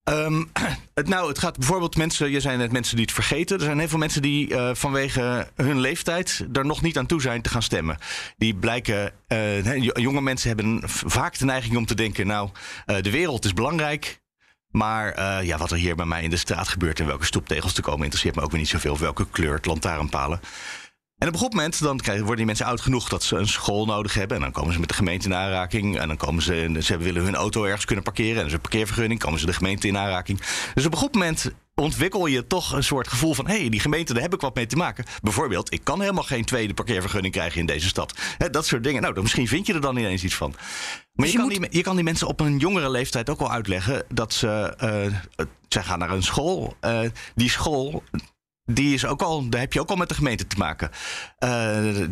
Ehm, 0.04 0.44
het, 0.94 1.08
nou, 1.08 1.28
het 1.28 1.40
gaat 1.40 1.58
bijvoorbeeld 1.58 1.98
mensen, 1.98 2.32
je 2.32 2.40
zijn 2.40 2.58
net 2.58 2.72
mensen 2.72 2.96
die 2.96 3.06
het 3.06 3.14
vergeten. 3.14 3.58
Er 3.58 3.64
zijn 3.64 3.80
heel 3.80 3.88
veel 3.88 3.98
mensen 3.98 4.22
die 4.22 4.50
uh, 4.50 4.70
vanwege 4.74 5.48
hun 5.56 5.80
leeftijd 5.80 6.46
er 6.54 6.66
nog 6.66 6.82
niet 6.82 6.98
aan 6.98 7.06
toe 7.06 7.22
zijn 7.22 7.42
te 7.42 7.50
gaan 7.50 7.64
stemmen. 7.64 7.98
Die 8.38 8.56
blijken, 8.56 9.12
uh, 9.28 9.84
jonge 9.84 10.22
mensen 10.22 10.48
hebben 10.48 10.82
vaak 10.86 11.38
de 11.38 11.46
neiging 11.46 11.78
om 11.78 11.86
te 11.86 11.96
denken: 11.96 12.28
nou, 12.28 12.50
uh, 12.86 13.02
de 13.02 13.12
wereld 13.12 13.46
is 13.46 13.54
belangrijk. 13.54 14.20
Maar 14.70 15.44
ja, 15.46 15.58
wat 15.58 15.72
er 15.72 15.78
hier 15.78 15.96
bij 15.96 16.06
mij 16.06 16.24
in 16.24 16.30
de 16.30 16.38
straat 16.38 16.68
gebeurt 16.68 17.00
en 17.00 17.06
welke 17.06 17.26
stoeptegels 17.26 17.74
te 17.74 17.82
komen, 17.82 18.04
interesseert 18.04 18.36
me 18.36 18.42
ook 18.42 18.52
weer 18.52 18.60
niet 18.60 18.70
zoveel. 18.70 18.92
Of 18.92 19.00
welke 19.00 19.30
kleur 19.30 19.54
het 19.54 19.66
lantaarnpalen. 19.66 20.40
En 21.20 21.28
op 21.28 21.34
een 21.34 21.40
goed 21.40 21.54
moment 21.54 21.82
dan 21.82 22.02
worden 22.06 22.36
die 22.36 22.46
mensen 22.46 22.66
oud 22.66 22.82
genoeg 22.82 23.10
dat 23.10 23.24
ze 23.24 23.36
een 23.36 23.48
school 23.48 23.86
nodig 23.86 24.14
hebben. 24.14 24.38
En 24.38 24.44
dan 24.44 24.52
komen 24.52 24.74
ze 24.74 24.80
met 24.80 24.90
de 24.90 24.96
gemeente 24.96 25.28
in 25.28 25.36
aanraking. 25.36 26.00
En 26.00 26.08
dan 26.08 26.18
komen 26.18 26.44
ze, 26.44 26.76
ze 26.80 26.98
willen 26.98 27.24
hun 27.24 27.36
auto 27.36 27.64
ergens 27.64 27.86
kunnen 27.86 28.04
parkeren. 28.04 28.38
En 28.38 28.44
dus 28.44 28.54
een 28.54 28.62
parkeervergunning, 28.62 29.20
komen 29.20 29.40
ze 29.40 29.46
de 29.46 29.54
gemeente 29.54 29.88
in 29.88 29.98
aanraking. 29.98 30.42
Dus 30.74 30.86
op 30.86 30.92
een 30.92 30.98
goed 30.98 31.14
moment 31.14 31.52
ontwikkel 31.76 32.26
je 32.26 32.48
toch 32.48 32.72
een 32.72 32.84
soort 32.84 33.08
gevoel 33.08 33.34
van... 33.34 33.48
hé, 33.48 33.60
hey, 33.60 33.70
die 33.70 33.80
gemeente, 33.80 34.14
daar 34.14 34.22
heb 34.22 34.34
ik 34.34 34.42
wat 34.42 34.56
mee 34.56 34.66
te 34.66 34.76
maken. 34.76 35.06
Bijvoorbeeld, 35.22 35.74
ik 35.74 35.84
kan 35.84 36.02
helemaal 36.02 36.24
geen 36.24 36.46
tweede 36.46 36.74
parkeervergunning 36.74 37.34
krijgen 37.34 37.60
in 37.60 37.66
deze 37.66 37.88
stad. 37.88 38.20
dat 38.52 38.66
soort 38.66 38.84
dingen. 38.84 39.02
Nou, 39.02 39.14
dan 39.14 39.24
misschien 39.24 39.48
vind 39.48 39.68
je 39.68 39.74
er 39.74 39.82
dan 39.82 39.98
ineens 39.98 40.24
iets 40.24 40.36
van. 40.36 40.54
Maar 41.14 41.26
dus 41.26 41.32
je, 41.32 41.38
kan 41.38 41.50
die, 41.50 41.68
je 41.70 41.82
kan 41.82 41.96
die 41.96 42.04
mensen 42.04 42.28
op 42.28 42.40
een 42.40 42.58
jongere 42.58 42.90
leeftijd 42.90 43.30
ook 43.30 43.40
wel 43.40 43.52
uitleggen... 43.52 44.04
dat 44.14 44.34
ze, 44.34 44.74
uh, 44.84 45.46
zij 45.68 45.84
gaan 45.84 46.00
naar 46.00 46.12
een 46.12 46.24
school. 46.24 46.78
Uh, 46.82 47.00
die 47.36 47.50
school, 47.50 48.04
die 48.72 48.94
is 48.94 49.06
ook 49.06 49.22
al, 49.22 49.50
daar 49.50 49.60
heb 49.62 49.74
je 49.74 49.80
ook 49.80 49.90
al 49.90 49.96
met 49.96 50.10
de 50.10 50.16
gemeente 50.16 50.48
te 50.48 50.58
maken. 50.58 50.92
Uh, 51.40 51.50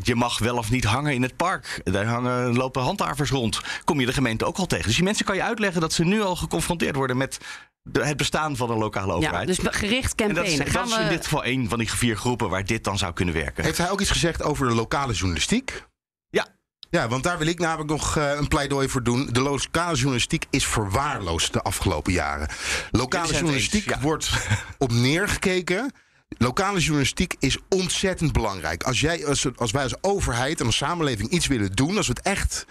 je 0.01 0.15
mag 0.15 0.39
wel 0.39 0.57
of 0.57 0.71
niet 0.71 0.83
hangen 0.83 1.13
in 1.13 1.21
het 1.21 1.35
park. 1.35 1.81
Daar 1.83 2.05
hangen, 2.05 2.55
lopen 2.55 2.81
handhavers 2.81 3.29
rond. 3.29 3.61
Kom 3.83 3.99
je 3.99 4.05
de 4.05 4.13
gemeente 4.13 4.45
ook 4.45 4.57
al 4.57 4.65
tegen. 4.65 4.85
Dus 4.85 4.95
die 4.95 5.03
mensen 5.03 5.25
kan 5.25 5.35
je 5.35 5.43
uitleggen 5.43 5.81
dat 5.81 5.93
ze 5.93 6.03
nu 6.03 6.21
al 6.21 6.35
geconfronteerd 6.35 6.95
worden 6.95 7.17
met 7.17 7.37
de, 7.81 8.05
het 8.05 8.17
bestaan 8.17 8.55
van 8.55 8.69
een 8.69 8.77
lokale 8.77 9.13
overheid. 9.13 9.55
Ja, 9.55 9.63
dus 9.63 9.75
gericht 9.75 10.15
campaign. 10.15 10.39
En 10.39 10.57
dat 10.57 10.67
is, 10.67 10.73
dat 10.73 10.87
is 10.87 10.97
in 10.97 11.09
dit 11.09 11.23
geval 11.23 11.43
één 11.43 11.69
van 11.69 11.79
die 11.79 11.91
vier 11.91 12.17
groepen 12.17 12.49
waar 12.49 12.65
dit 12.65 12.83
dan 12.83 12.97
zou 12.97 13.13
kunnen 13.13 13.33
werken. 13.33 13.63
Heeft 13.63 13.77
hij 13.77 13.89
ook 13.89 14.01
iets 14.01 14.11
gezegd 14.11 14.43
over 14.43 14.67
de 14.67 14.73
lokale 14.73 15.13
journalistiek? 15.13 15.83
Ja. 16.29 16.47
Ja, 16.89 17.07
want 17.07 17.23
daar 17.23 17.37
wil 17.37 17.47
ik 17.47 17.59
namelijk 17.59 17.89
nog 17.89 18.17
uh, 18.17 18.31
een 18.35 18.47
pleidooi 18.47 18.89
voor 18.89 19.03
doen. 19.03 19.29
De 19.31 19.41
lokale 19.41 19.95
journalistiek 19.95 20.45
is 20.49 20.65
verwaarloosd 20.65 21.53
de 21.53 21.61
afgelopen 21.61 22.13
jaren. 22.13 22.49
Lokale 22.91 23.33
journalistiek 23.33 23.85
eens, 23.85 23.95
ja. 23.95 24.01
wordt 24.01 24.29
op 24.77 24.91
neergekeken 24.91 25.91
Lokale 26.37 26.79
journalistiek 26.79 27.35
is 27.39 27.57
ontzettend 27.69 28.31
belangrijk. 28.31 28.83
Als, 28.83 28.99
jij, 28.99 29.25
als, 29.55 29.71
wij 29.71 29.83
als 29.83 30.03
overheid 30.03 30.59
en 30.59 30.65
als 30.65 30.77
samenleving 30.77 31.29
iets 31.29 31.47
willen 31.47 31.71
doen, 31.71 31.97
als 31.97 32.07
we 32.07 32.13
het 32.13 32.25
echt 32.25 32.65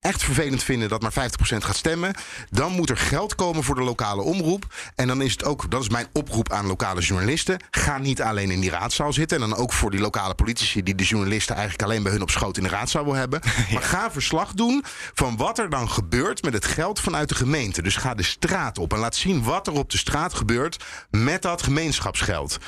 echt 0.00 0.22
vervelend 0.22 0.62
vinden 0.62 0.88
dat 0.88 1.02
maar 1.02 1.12
50% 1.12 1.14
gaat 1.56 1.76
stemmen, 1.76 2.14
dan 2.50 2.72
moet 2.72 2.90
er 2.90 2.96
geld 2.96 3.34
komen 3.34 3.62
voor 3.62 3.74
de 3.74 3.82
lokale 3.82 4.22
omroep. 4.22 4.74
En 4.94 5.06
dan 5.06 5.22
is 5.22 5.32
het 5.32 5.44
ook, 5.44 5.70
dat 5.70 5.82
is 5.82 5.88
mijn 5.88 6.06
oproep 6.12 6.52
aan 6.52 6.66
lokale 6.66 7.00
journalisten, 7.00 7.64
ga 7.70 7.98
niet 7.98 8.22
alleen 8.22 8.50
in 8.50 8.60
die 8.60 8.70
raadzaal 8.70 9.12
zitten. 9.12 9.42
En 9.42 9.48
dan 9.48 9.58
ook 9.58 9.72
voor 9.72 9.90
die 9.90 10.00
lokale 10.00 10.34
politici 10.34 10.82
die 10.82 10.94
de 10.94 11.04
journalisten 11.04 11.54
eigenlijk 11.54 11.84
alleen 11.84 12.02
bij 12.02 12.12
hun 12.12 12.22
op 12.22 12.30
schoot 12.30 12.56
in 12.56 12.62
de 12.62 12.68
raadzaal 12.68 13.04
wil 13.04 13.14
hebben. 13.14 13.40
Maar 13.72 13.82
ga 13.82 14.10
verslag 14.10 14.52
doen 14.52 14.84
van 15.14 15.36
wat 15.36 15.58
er 15.58 15.70
dan 15.70 15.90
gebeurt 15.90 16.42
met 16.42 16.52
het 16.52 16.64
geld 16.64 17.00
vanuit 17.00 17.28
de 17.28 17.34
gemeente. 17.34 17.82
Dus 17.82 17.96
ga 17.96 18.14
de 18.14 18.22
straat 18.22 18.78
op 18.78 18.92
en 18.92 18.98
laat 18.98 19.16
zien 19.16 19.42
wat 19.42 19.66
er 19.66 19.72
op 19.72 19.90
de 19.90 19.98
straat 19.98 20.34
gebeurt 20.34 20.84
met 21.10 21.42
dat 21.42 21.62
gemeenschapsgeld. 21.62 22.58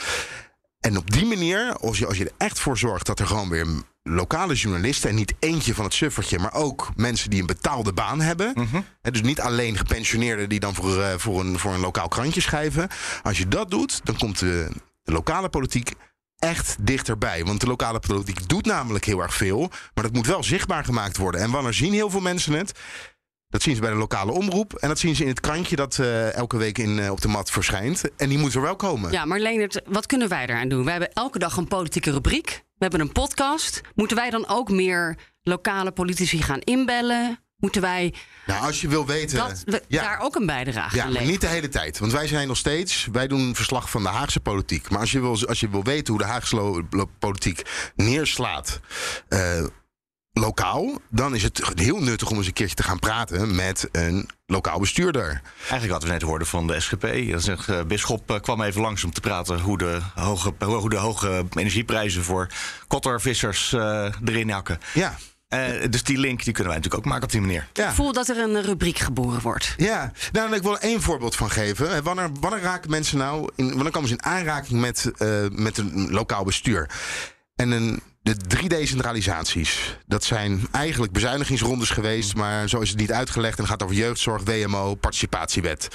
En 0.81 0.97
op 0.97 1.11
die 1.11 1.27
manier, 1.27 1.77
als 1.77 1.99
je, 1.99 2.07
als 2.07 2.19
je 2.19 2.25
er 2.25 2.33
echt 2.39 2.59
voor 2.59 2.79
zorgt 2.79 3.07
dat 3.07 3.19
er 3.19 3.27
gewoon 3.27 3.49
weer 3.49 3.67
lokale 4.03 4.55
journalisten, 4.55 5.11
en 5.11 5.15
niet 5.15 5.35
eentje 5.39 5.75
van 5.75 5.85
het 5.85 5.95
suffertje, 5.95 6.39
maar 6.39 6.55
ook 6.55 6.91
mensen 6.97 7.31
die 7.31 7.41
een 7.41 7.47
betaalde 7.47 7.93
baan 7.93 8.21
hebben. 8.21 8.53
Mm 8.55 8.85
dus 9.11 9.23
niet 9.23 9.41
alleen 9.41 9.77
gepensioneerden 9.77 10.49
die 10.49 10.61
dan 10.61 10.75
voor, 10.75 10.99
uh, 10.99 11.15
voor, 11.17 11.41
een, 11.41 11.59
voor 11.59 11.75
een 11.75 11.81
lokaal 11.81 12.09
krantje 12.09 12.41
schrijven. 12.41 12.89
Als 13.23 13.39
je 13.39 13.49
dat 13.49 13.71
doet, 13.71 14.01
dan 14.05 14.17
komt 14.19 14.39
de, 14.39 14.69
de 15.03 15.13
lokale 15.13 15.49
politiek 15.49 15.93
echt 16.39 16.77
dichterbij. 16.81 17.45
Want 17.45 17.61
de 17.61 17.67
lokale 17.67 17.99
politiek 17.99 18.49
doet 18.49 18.67
namelijk 18.67 19.05
heel 19.05 19.21
erg 19.21 19.35
veel. 19.35 19.71
Maar 19.95 20.05
dat 20.05 20.13
moet 20.13 20.27
wel 20.27 20.43
zichtbaar 20.43 20.85
gemaakt 20.85 21.17
worden. 21.17 21.41
En 21.41 21.51
wanneer 21.51 21.75
zien 21.75 21.93
heel 21.93 22.11
veel 22.11 22.21
mensen 22.21 22.53
het? 22.53 22.73
Dat 23.49 23.63
zien 23.63 23.75
ze 23.75 23.81
bij 23.81 23.91
de 23.91 23.97
lokale 23.97 24.33
omroep. 24.33 24.75
En 24.75 24.89
dat 24.89 24.99
zien 24.99 25.17
ze 25.17 25.23
in 25.23 25.29
het 25.29 25.41
krantje 25.41 25.77
dat 25.77 25.99
uh, 26.01 26.35
elke 26.35 26.57
week 26.57 26.79
in, 26.79 26.99
uh, 26.99 27.11
op 27.11 27.21
de 27.21 27.29
mat 27.29 27.51
verschijnt. 27.51 28.17
En 28.17 28.29
die 28.29 28.39
moet 28.39 28.55
er 28.55 28.61
wel 28.61 28.77
komen. 28.77 29.13
Ja, 29.13 29.25
maar 29.25 29.39
Leonard, 29.41 29.81
wat 29.87 30.07
kunnen 30.07 30.29
wij 30.29 30.43
eraan 30.43 30.69
doen? 30.69 30.83
Wij 30.83 30.93
hebben 30.93 31.13
elke 31.13 31.39
dag 31.39 31.57
een 31.57 31.69
politieke 31.69 32.11
rubriek. 32.11 32.65
We 32.83 32.89
hebben 32.89 33.07
een 33.07 33.13
podcast. 33.13 33.81
Moeten 33.95 34.17
wij 34.17 34.31
dan 34.31 34.49
ook 34.49 34.71
meer 34.71 35.17
lokale 35.43 35.93
politici 35.93 36.43
gaan 36.43 36.61
inbellen? 36.61 37.39
Moeten 37.57 37.81
wij. 37.81 38.15
Nou, 38.47 38.65
als 38.65 38.81
je 38.81 38.89
wil 38.89 39.07
weten. 39.07 39.37
Dat 39.37 39.63
we 39.65 39.83
ja. 39.89 40.03
daar 40.03 40.21
ook 40.21 40.35
een 40.35 40.47
bijdrage 40.47 40.97
ja, 40.97 41.05
aan 41.05 41.13
maar 41.13 41.25
niet 41.25 41.41
de 41.41 41.47
hele 41.47 41.69
tijd. 41.69 41.99
Want 41.99 42.13
wij 42.13 42.27
zijn 42.27 42.49
nog 42.49 42.57
steeds. 42.57 43.09
Wij 43.13 43.29
doen 43.29 43.55
verslag 43.55 43.91
van 43.91 44.03
de 44.03 44.09
Haagse 44.09 44.41
politiek. 44.41 44.91
Maar 44.91 45.01
als 45.01 45.13
je 45.13 45.21
wil, 45.21 45.47
als 45.47 45.61
je 45.61 45.69
wil 45.69 45.85
weten 45.85 46.15
hoe 46.15 46.23
de 46.23 46.29
Haagse 46.29 46.85
politiek 47.19 47.63
neerslaat. 47.95 48.81
Uh, 49.29 49.67
lokaal, 50.33 51.01
dan 51.11 51.35
is 51.35 51.43
het 51.43 51.63
heel 51.75 52.01
nuttig 52.01 52.31
om 52.31 52.37
eens 52.37 52.47
een 52.47 52.53
keertje 52.53 52.77
te 52.77 52.83
gaan 52.83 52.99
praten 52.99 53.55
met 53.55 53.89
een 53.93 54.29
lokaal 54.47 54.79
bestuurder. 54.81 55.41
Eigenlijk 55.59 55.91
hadden 55.91 56.09
we 56.09 56.15
net 56.15 56.23
hoorden 56.23 56.47
van 56.47 56.67
de 56.67 56.81
SGP. 56.81 57.01
De 57.01 57.57
uh, 57.71 57.83
bisschop 57.83 58.31
uh, 58.31 58.41
kwam 58.41 58.63
even 58.63 58.81
langs 58.81 59.05
om 59.05 59.13
te 59.13 59.21
praten 59.21 59.61
hoe 59.61 59.79
de 59.79 60.01
hoge, 60.15 60.53
hoe 60.59 60.91
de 60.91 60.97
hoge 60.97 61.45
energieprijzen 61.55 62.23
voor 62.23 62.49
kottervissers 62.87 63.73
uh, 63.73 64.09
erin 64.25 64.51
hakken. 64.51 64.79
Ja. 64.95 65.17
dus 65.91 66.03
die 66.03 66.19
link 66.19 66.45
die 66.45 66.53
kunnen 66.53 66.73
wij 66.73 66.77
natuurlijk 66.77 67.07
ook 67.07 67.13
maken 67.13 67.25
op 67.25 67.31
die 67.31 67.41
manier. 67.41 67.67
Ja. 67.73 67.89
Ik 67.89 67.95
voel 67.95 68.13
dat 68.13 68.29
er 68.29 68.39
een 68.39 68.63
rubriek 68.63 68.99
geboren 68.99 69.41
wordt. 69.41 69.75
Ja, 69.77 70.13
nou, 70.33 70.55
ik 70.55 70.63
wil 70.63 70.73
er 70.73 70.83
één 70.83 71.03
voorbeeld 71.03 71.37
van 71.37 71.51
geven. 71.51 72.03
Wanneer, 72.03 72.31
wanneer 72.41 72.61
raken 72.61 72.91
mensen 72.91 73.19
nou, 73.19 73.51
in, 73.57 73.75
wanneer 73.75 73.91
komen 73.91 74.09
ze 74.09 74.15
in 74.15 74.25
aanraking 74.25 74.81
met, 74.81 75.11
met 75.53 75.79
een 75.79 76.11
lokaal 76.11 76.45
bestuur? 76.45 76.91
En 77.55 77.71
een 77.71 78.03
de 78.23 78.37
drie 78.37 78.69
decentralisaties. 78.69 79.99
Dat 80.07 80.25
zijn 80.25 80.67
eigenlijk 80.73 81.13
bezuinigingsrondes 81.13 81.91
geweest, 81.91 82.35
maar 82.35 82.69
zo 82.69 82.81
is 82.81 82.89
het 82.89 82.99
niet 82.99 83.13
uitgelegd. 83.13 83.57
En 83.57 83.63
het 83.63 83.73
gaat 83.73 83.83
over 83.83 83.97
jeugdzorg, 83.97 84.43
WMO, 84.43 84.95
participatiewet. 84.95 85.89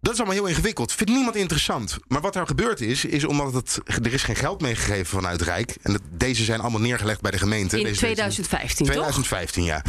Dat 0.00 0.12
is 0.12 0.20
allemaal 0.20 0.38
heel 0.38 0.46
ingewikkeld. 0.46 0.92
Vindt 0.92 1.12
niemand 1.12 1.36
interessant. 1.36 1.96
Maar 2.08 2.20
wat 2.20 2.36
er 2.36 2.46
gebeurd 2.46 2.80
is, 2.80 3.04
is 3.04 3.24
omdat 3.24 3.52
het, 3.52 3.80
er 3.84 4.12
is 4.12 4.22
geen 4.22 4.36
geld 4.36 4.60
meegegeven 4.60 5.06
vanuit 5.06 5.42
Rijk. 5.42 5.76
En 5.82 6.00
deze 6.10 6.44
zijn 6.44 6.60
allemaal 6.60 6.80
neergelegd 6.80 7.20
bij 7.20 7.30
de 7.30 7.38
gemeente. 7.38 7.78
In 7.78 7.84
deze 7.84 7.98
2015, 7.98 8.86
2015, 8.86 9.64
ja. 9.64 9.82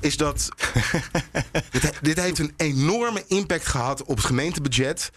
Is 0.00 0.16
dat. 0.16 0.48
dit, 1.70 1.92
dit 2.02 2.20
heeft 2.20 2.38
een 2.38 2.54
enorme 2.56 3.24
impact 3.26 3.66
gehad 3.66 4.02
op 4.02 4.16
het 4.16 4.26
gemeentebudget. 4.26 5.10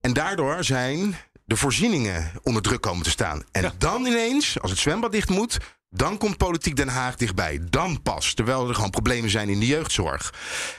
En 0.00 0.12
daardoor 0.12 0.64
zijn 0.64 1.16
de 1.52 1.58
voorzieningen 1.58 2.30
onder 2.42 2.62
druk 2.62 2.80
komen 2.80 3.02
te 3.02 3.10
staan. 3.10 3.42
En 3.50 3.72
dan 3.78 4.06
ineens, 4.06 4.60
als 4.60 4.70
het 4.70 4.80
zwembad 4.80 5.12
dicht 5.12 5.28
moet, 5.28 5.58
dan 5.90 6.18
komt 6.18 6.36
politiek 6.36 6.76
Den 6.76 6.88
Haag 6.88 7.16
dichtbij. 7.16 7.60
Dan 7.70 8.02
pas. 8.02 8.34
Terwijl 8.34 8.68
er 8.68 8.74
gewoon 8.74 8.90
problemen 8.90 9.30
zijn 9.30 9.48
in 9.48 9.60
de 9.60 9.66
jeugdzorg. 9.66 10.34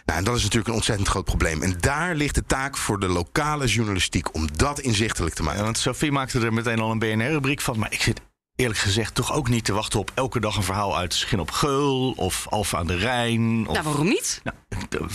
Nou, 0.05 0.19
en 0.19 0.25
dat 0.25 0.35
is 0.35 0.41
natuurlijk 0.41 0.67
een 0.67 0.75
ontzettend 0.75 1.07
groot 1.07 1.25
probleem. 1.25 1.61
En 1.61 1.75
daar 1.79 2.15
ligt 2.15 2.35
de 2.35 2.45
taak 2.45 2.77
voor 2.77 2.99
de 2.99 3.07
lokale 3.07 3.67
journalistiek 3.67 4.35
om 4.35 4.47
dat 4.57 4.79
inzichtelijk 4.79 5.35
te 5.35 5.43
maken. 5.43 5.59
Ja, 5.59 5.65
want 5.65 5.77
Sophie 5.77 6.11
maakte 6.11 6.39
er 6.39 6.53
meteen 6.53 6.79
al 6.79 6.91
een 6.91 6.99
BNR-rubriek 6.99 7.61
van. 7.61 7.79
Maar 7.79 7.91
ik 7.91 8.01
zit 8.01 8.21
eerlijk 8.55 8.79
gezegd 8.79 9.15
toch 9.15 9.33
ook 9.33 9.49
niet 9.49 9.65
te 9.65 9.73
wachten 9.73 9.99
op 9.99 10.11
elke 10.13 10.39
dag 10.39 10.55
een 10.55 10.63
verhaal 10.63 10.97
uit 10.97 11.13
Schin 11.13 11.39
op 11.39 11.51
Geul 11.51 12.11
of 12.11 12.47
Alfa 12.49 12.77
aan 12.77 12.87
de 12.87 12.97
Rijn. 12.97 13.67
Of, 13.67 13.73
nou, 13.73 13.85
waarom 13.85 14.07
niet? 14.07 14.41
Nou, 14.43 14.57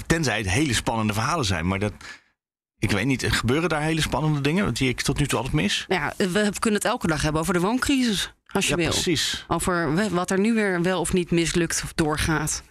tenzij 0.06 0.38
het 0.38 0.50
hele 0.50 0.74
spannende 0.74 1.12
verhalen 1.12 1.44
zijn. 1.44 1.66
Maar 1.66 1.78
dat, 1.78 1.92
ik 2.78 2.90
weet 2.90 3.06
niet, 3.06 3.32
gebeuren 3.32 3.68
daar 3.68 3.82
hele 3.82 4.00
spannende 4.00 4.40
dingen 4.40 4.74
die 4.74 4.88
ik 4.88 5.00
tot 5.00 5.18
nu 5.18 5.26
toe 5.26 5.38
altijd 5.38 5.56
mis? 5.56 5.84
Ja, 5.88 6.12
we 6.16 6.52
kunnen 6.58 6.80
het 6.80 6.88
elke 6.88 7.06
dag 7.06 7.22
hebben 7.22 7.40
over 7.40 7.54
de 7.54 7.60
wooncrisis, 7.60 8.32
als 8.46 8.64
je 8.64 8.70
ja, 8.70 8.76
wil. 8.76 8.90
precies. 8.90 9.44
Over 9.48 10.10
wat 10.14 10.30
er 10.30 10.38
nu 10.38 10.54
weer 10.54 10.82
wel 10.82 11.00
of 11.00 11.12
niet 11.12 11.30
mislukt 11.30 11.80
of 11.84 11.92
doorgaat. 11.92 12.62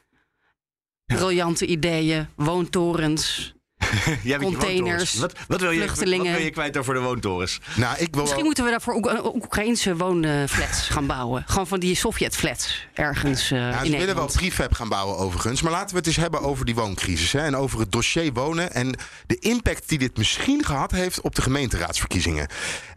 Ja. 1.06 1.15
Briljante 1.15 1.65
ideeën, 1.65 2.28
woontorens. 2.36 3.56
Jij 4.24 4.38
containers. 4.38 5.13
Wat, 5.13 5.34
wat, 5.48 5.60
wil 5.62 5.72
je, 5.72 5.80
wat 5.80 5.88
vluchtelingen. 5.88 6.34
wil 6.34 6.42
je 6.44 6.50
kwijt 6.50 6.78
over 6.78 6.94
de 6.94 7.00
woontorens? 7.00 7.60
Nou, 7.76 7.98
ik 7.98 7.98
wil 7.98 8.08
Misschien 8.22 8.36
wel- 8.36 8.44
moeten 8.46 8.63
we 8.63 8.70
daarvoor 8.70 8.94
ook 8.94 9.26
Oek- 9.26 9.44
Oekraïnse 9.44 9.96
woonflats 9.98 10.82
gaan 10.90 11.06
bouwen. 11.08 11.44
Gewoon 11.48 11.68
van 11.68 11.80
die 11.80 11.96
Sovjet-flats 11.96 12.88
ergens 12.94 13.52
eh 13.52 13.58
Ja, 13.60 13.82
in 13.82 13.92
ze 13.92 13.98
willen 13.98 14.16
wel 14.16 14.26
prefab 14.34 14.74
gaan 14.74 14.90
bouwen 14.90 15.18
overigens. 15.18 15.62
Maar 15.62 15.72
laten 15.72 15.90
we 15.90 15.98
het 15.98 16.08
eens 16.08 16.16
hebben 16.16 16.42
over 16.42 16.66
die 16.66 16.76
wooncrisis. 16.76 17.32
Hè, 17.32 17.40
en 17.40 17.56
over 17.56 17.80
het 17.80 17.92
dossier 17.92 18.34
wonen. 18.34 18.74
En 18.74 18.96
de 19.28 19.40
impact 19.40 19.90
die 19.90 19.98
dit 19.98 20.18
misschien 20.18 20.66
gehad 20.66 20.92
heeft 20.92 21.22
op 21.22 21.36
de 21.36 21.42
gemeenteraadsverkiezingen. 21.42 22.48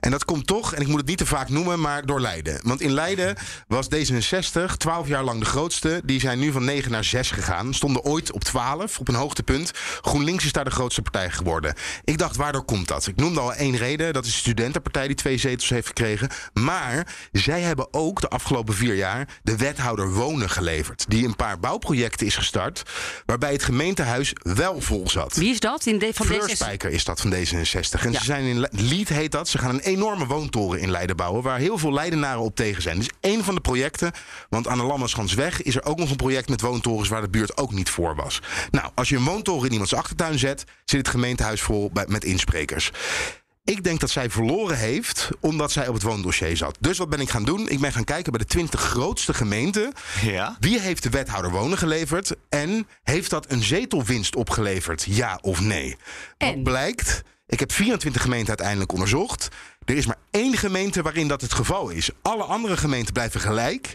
En 0.01 0.11
dat 0.11 0.25
komt 0.25 0.47
toch, 0.47 0.75
en 0.75 0.81
ik 0.81 0.87
moet 0.89 0.99
het 0.99 1.07
niet 1.09 1.19
te 1.19 1.27
vaak 1.27 1.49
noemen, 1.49 1.81
maar 1.81 2.07
door 2.07 2.21
Leiden. 2.21 2.61
Want 2.63 2.81
in 2.81 2.93
Leiden 2.93 3.37
was 3.69 3.87
D66 3.95 4.77
12 4.77 5.09
jaar 5.09 5.25
lang 5.25 5.41
de 5.41 5.47
grootste. 5.47 6.01
Die 6.05 6.21
zijn 6.21 6.39
nu 6.39 6.53
van 6.53 6.65
9 6.65 6.91
naar 6.91 7.05
6 7.05 7.31
gegaan. 7.31 7.75
Stonden 7.75 8.03
ooit 8.05 8.33
op 8.33 8.45
12, 8.45 8.99
op 8.99 9.09
een 9.09 9.15
hoogtepunt. 9.15 9.71
GroenLinks 10.01 10.45
is 10.45 10.53
daar 10.53 10.65
de 10.65 10.70
grootste 10.71 11.03
partij 11.03 11.31
geworden. 11.31 11.75
Ik 12.05 12.19
dacht, 12.19 12.37
waardoor 12.37 12.65
komt 12.65 12.89
dat? 12.89 13.07
Ik 13.07 13.17
noemde 13.17 13.41
al 13.41 13.55
één 13.55 13.77
reden. 13.77 14.13
Dat 14.13 14.25
is 14.25 14.33
de 14.33 14.39
studentenpartij 14.39 15.07
die 15.07 15.17
twee 15.17 15.39
zetels 15.39 15.69
heeft 15.69 15.87
gekregen. 15.87 16.29
Maar 16.53 17.15
zij 17.33 17.61
hebben 17.61 17.89
ook 17.91 18.21
de 18.21 18.29
afgelopen 18.29 18.75
vier 18.75 18.95
jaar 18.95 19.29
de 19.43 19.57
wethouder 19.57 20.13
wonen 20.13 20.51
geleverd. 20.51 21.05
Die 21.09 21.25
een 21.27 21.37
paar 21.37 21.59
bouwprojecten 21.61 22.27
is 22.27 22.37
gestart. 22.37 22.83
Waarbij 23.27 23.53
het 23.53 23.63
gemeentehuis 23.63 24.33
wel 24.43 24.81
vol 24.81 25.09
zat. 25.09 25.35
Wie 25.37 25.51
is 25.51 25.61
dat? 25.61 25.87
In 25.87 25.99
de, 25.99 26.11
van 26.15 26.27
Fleur 26.27 26.49
D66? 26.51 26.53
Spijker 26.53 26.91
is 26.91 27.05
dat 27.05 27.21
van 27.21 27.35
D66. 27.35 28.01
En 28.03 28.13
Ja. 28.13 28.19
ze 28.19 28.25
zijn 28.25 28.45
in 28.45 28.67
Lied 28.71 29.09
heet 29.09 29.33
dat. 29.33 29.49
Ze 29.49 29.59
gaan 29.59 29.75
een 29.75 29.81
enorme 29.81 30.27
woontoren 30.27 30.81
in 30.81 30.91
Leiden 30.91 31.17
bouwen. 31.17 31.43
Waar 31.43 31.59
heel 31.59 31.79
veel 31.79 31.93
Leidenaren 31.93 32.41
op 32.43 32.57
tegen 32.57 32.83
zijn. 32.83 32.97
Dus 32.99 33.09
één 33.21 33.45
van 33.45 33.55
de 33.55 33.61
projecten. 33.61 34.13
Want 34.49 34.69
aan 34.69 34.79
de 34.79 34.85
Lammerschansweg 34.85 35.63
is 35.63 35.77
er 35.77 35.85
ook 35.85 35.99
nog 35.99 36.11
een 36.11 36.17
project 36.17 36.49
met 36.49 36.61
woontorens. 36.61 37.09
waar 37.09 37.21
de 37.23 37.29
buurt 37.31 37.57
ook 37.57 37.73
niet 37.73 37.91
voor 37.91 38.15
was. 38.15 38.41
Nou, 38.71 38.91
als 38.95 39.09
je 39.09 39.17
een 39.17 39.25
woontoren 39.25 39.67
in 39.67 39.73
iemands 39.73 39.95
achtertuin 39.95 40.39
zet. 40.39 40.60
Zit 40.85 40.99
het 40.99 41.09
gemeentehuis 41.09 41.61
vol 41.61 41.91
bij, 41.93 42.05
met 42.09 42.25
insprekers. 42.25 42.91
Ik 43.65 43.85
denk 43.85 44.01
dat 44.01 44.11
zij 44.11 44.31
verloren 44.31 44.77
heeft 44.79 45.29
omdat 45.41 45.73
zij 45.73 45.89
op 45.89 45.95
het 45.95 46.03
woondossier 46.03 46.57
zat. 46.57 46.77
Dus 46.81 46.99
wat 46.99 47.09
ben 47.09 47.21
ik 47.21 47.31
gaan 47.31 47.45
doen? 47.45 47.69
Ik 47.69 47.81
ben 47.81 47.93
gaan 47.93 48.05
kijken 48.05 48.33
bij 48.33 48.41
de 48.41 48.47
20 48.47 48.81
grootste 48.81 49.35
gemeenten. 49.35 49.93
Ja. 50.23 50.57
Wie 50.61 50.81
heeft 50.81 51.03
de 51.03 51.11
wethouder 51.11 51.51
wonen 51.51 51.79
geleverd? 51.79 52.37
En 52.49 52.87
heeft 53.03 53.31
dat 53.31 53.51
een 53.51 53.63
zetelwinst 53.63 54.37
opgeleverd? 54.37 55.07
Ja 55.09 55.39
of 55.43 55.61
nee? 55.61 55.97
Wat 56.39 56.63
blijkt? 56.63 57.23
Ik 57.47 57.61
heb 57.61 57.73
24 57.73 58.23
gemeenten 58.23 58.49
uiteindelijk 58.49 58.93
onderzocht. 58.93 59.49
Er 59.85 59.97
is 59.97 60.07
maar 60.07 60.19
één 60.31 60.57
gemeente 60.57 61.03
waarin 61.03 61.29
dat 61.29 61.41
het 61.41 61.53
geval 61.53 61.89
is. 61.89 62.11
Alle 62.23 62.43
andere 62.43 62.77
gemeenten 62.77 63.13
blijven 63.13 63.41
gelijk. 63.41 63.95